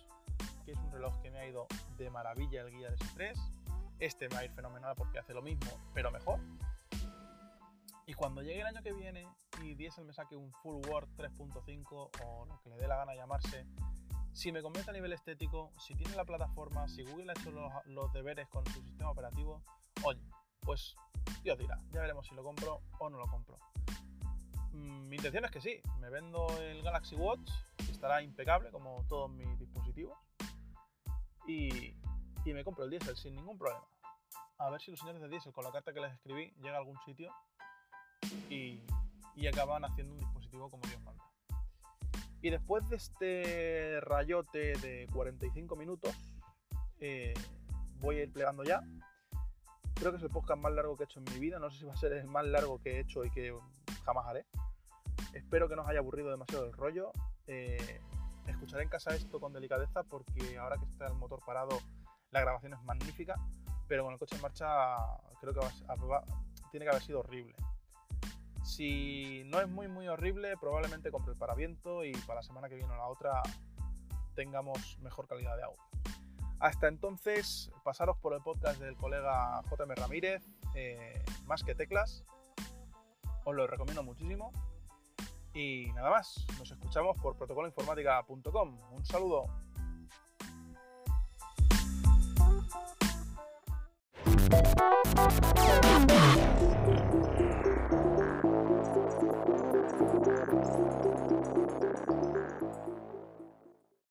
que 0.66 0.72
es 0.72 0.78
un 0.80 0.92
reloj 0.92 1.20
que 1.22 1.32
me 1.32 1.40
ha 1.40 1.48
ido 1.48 1.68
de 1.98 2.10
maravilla 2.10 2.62
el 2.62 2.72
Gear 2.72 2.96
S3. 2.96 3.34
Este 4.00 4.28
me 4.30 4.36
va 4.36 4.42
a 4.42 4.46
ir 4.46 4.52
fenomenal 4.52 4.96
porque 4.96 5.20
hace 5.20 5.34
lo 5.34 5.42
mismo, 5.42 5.72
pero 5.94 6.12
mejor. 6.12 6.40
Y 8.06 8.14
cuando 8.14 8.42
llegue 8.42 8.62
el 8.62 8.68
año 8.68 8.82
que 8.82 8.94
viene 8.94 9.28
y 9.62 9.76
Diesel 9.76 10.06
me 10.06 10.14
saque 10.14 10.36
un 10.36 10.52
Full 10.64 10.88
Word 10.88 11.10
3.5 11.18 12.10
o 12.24 12.46
lo 12.46 12.62
que 12.62 12.70
le 12.70 12.78
dé 12.78 12.88
la 12.88 12.96
gana 12.96 13.16
llamarse, 13.16 13.66
si 14.38 14.52
me 14.52 14.62
conviene 14.62 14.88
a 14.88 14.94
nivel 14.94 15.14
estético, 15.14 15.72
si 15.80 15.96
tiene 15.96 16.16
la 16.16 16.24
plataforma, 16.24 16.88
si 16.88 17.04
Google 17.04 17.32
ha 17.32 17.40
hecho 17.40 17.50
los, 17.88 18.14
deberes 18.14 18.48
con 18.50 18.64
su 18.68 18.84
sistema 18.84 19.10
operativo, 19.10 19.64
oye, 20.04 20.22
pues 20.62 20.96
Dios 21.42 21.58
dirá, 21.58 21.80
ya 21.92 22.02
veremos 22.02 22.28
si 22.28 22.36
lo 22.36 22.44
compro 22.44 22.84
o 23.00 23.10
no 23.10 23.18
lo 23.18 23.26
compro. 23.26 23.58
Mm, 24.74 25.10
mi 25.10 25.16
intención 25.16 25.44
es 25.44 25.50
que 25.50 25.60
sí, 25.60 25.82
me 26.00 26.12
vendo 26.12 26.46
el 26.60 26.84
Galaxy 26.84 27.16
Watch, 27.16 27.50
estará 27.90 28.22
impecable 28.22 28.70
como 28.70 29.04
todos 29.10 29.32
mis 29.32 29.58
dispositivos, 29.58 30.16
y, 31.48 31.96
me 32.46 32.64
compro 32.64 32.84
el 32.86 32.92
diésel 32.92 33.18
sin 33.18 33.36
ningún 33.36 33.58
problema. 33.58 33.84
A 34.60 34.70
ver 34.70 34.80
si 34.82 34.92
los 34.92 35.00
señores 35.00 35.20
de 35.22 35.30
diésel 35.30 35.52
con 35.52 35.64
la 35.64 35.72
carta 35.72 35.94
que 35.94 36.00
les 36.00 36.14
escribí 36.14 36.54
llega 36.62 36.76
a 36.76 36.80
algún 36.80 36.98
sitio 37.06 37.34
y, 38.50 38.82
y 39.36 39.48
acaban 39.48 39.84
haciendo 39.84 40.14
un 40.14 40.20
dispositivo 40.20 40.70
como 40.70 40.84
Dios 40.88 41.02
manda. 41.02 41.27
Y 42.42 42.50
después 42.50 42.88
de 42.90 42.98
este 42.98 44.00
rayote 44.02 44.74
de 44.78 45.08
45 45.12 45.76
minutos, 45.76 46.16
eh, 47.00 47.34
voy 48.00 48.18
a 48.18 48.24
ir 48.24 48.32
plegando 48.32 48.64
ya. 48.64 48.82
Creo 49.96 50.12
que 50.12 50.18
es 50.18 50.24
el 50.24 50.30
podcast 50.30 50.62
más 50.62 50.72
largo 50.74 50.96
que 50.96 51.04
he 51.04 51.06
hecho 51.06 51.20
en 51.20 51.26
mi 51.34 51.40
vida. 51.40 51.58
No 51.60 51.72
sé 51.72 51.80
si 51.80 51.86
va 51.86 51.94
a 51.94 51.98
ser 51.98 52.14
el 52.14 52.28
más 52.28 52.46
largo 52.46 52.80
que 52.80 52.92
he 52.92 53.00
hecho 53.00 53.26
y 53.26 53.32
que 53.32 53.58
jamás 54.06 54.28
haré. 54.28 54.46
Espero 55.34 55.68
que 55.68 55.76
no 55.76 55.82
os 55.82 55.88
haya 55.88 56.00
aburrido 56.00 56.30
demasiado 56.30 56.66
el 56.66 56.74
rollo. 56.74 57.12
Eh, 57.48 58.02
escucharé 58.46 58.84
en 58.84 58.90
casa 58.90 59.16
esto 59.16 59.40
con 59.40 59.54
delicadeza 59.54 60.04
porque 60.04 60.58
ahora 60.58 60.78
que 60.78 60.86
está 60.86 61.08
el 61.08 61.16
motor 61.16 61.40
parado, 61.46 61.80
la 62.32 62.42
grabación 62.42 62.74
es 62.74 62.84
magnífica. 62.84 63.36
Pero 63.88 64.04
con 64.04 64.14
el 64.14 64.20
coche 64.20 64.36
en 64.36 64.42
marcha, 64.42 64.98
creo 65.42 65.54
que 65.54 65.62
tiene 66.72 66.86
que 66.86 66.90
haber 66.90 67.02
sido 67.02 67.22
horrible. 67.22 67.56
Si 68.68 69.44
no 69.46 69.62
es 69.62 69.70
muy 69.70 69.88
muy 69.88 70.10
horrible, 70.10 70.58
probablemente 70.58 71.10
compre 71.10 71.32
el 71.32 71.40
paraviento 71.40 72.04
y 72.04 72.12
para 72.12 72.42
la 72.42 72.44
semana 72.44 72.68
que 72.68 72.76
viene 72.76 72.92
o 72.94 72.98
la 72.98 73.08
otra 73.08 73.42
tengamos 74.36 75.00
mejor 75.00 75.26
calidad 75.26 75.56
de 75.56 75.64
audio. 75.64 75.82
Hasta 76.60 76.90
entonces, 76.90 77.72
pasaros 77.84 78.18
por 78.18 78.34
el 78.34 78.42
podcast 78.42 78.80
del 78.82 78.98
colega 78.98 79.62
JM 79.70 79.96
Ramírez, 79.96 80.44
eh, 80.76 81.24
más 81.46 81.64
que 81.64 81.76
teclas. 81.76 82.26
Os 83.46 83.56
lo 83.56 83.66
recomiendo 83.68 84.04
muchísimo. 84.04 84.52
Y 85.54 85.92
nada 85.96 86.10
más, 86.10 86.46
nos 86.60 86.70
escuchamos 86.70 87.18
por 87.22 87.38
protocoloinformática.com. 87.38 88.80
Un 88.92 89.06
saludo. 89.06 89.46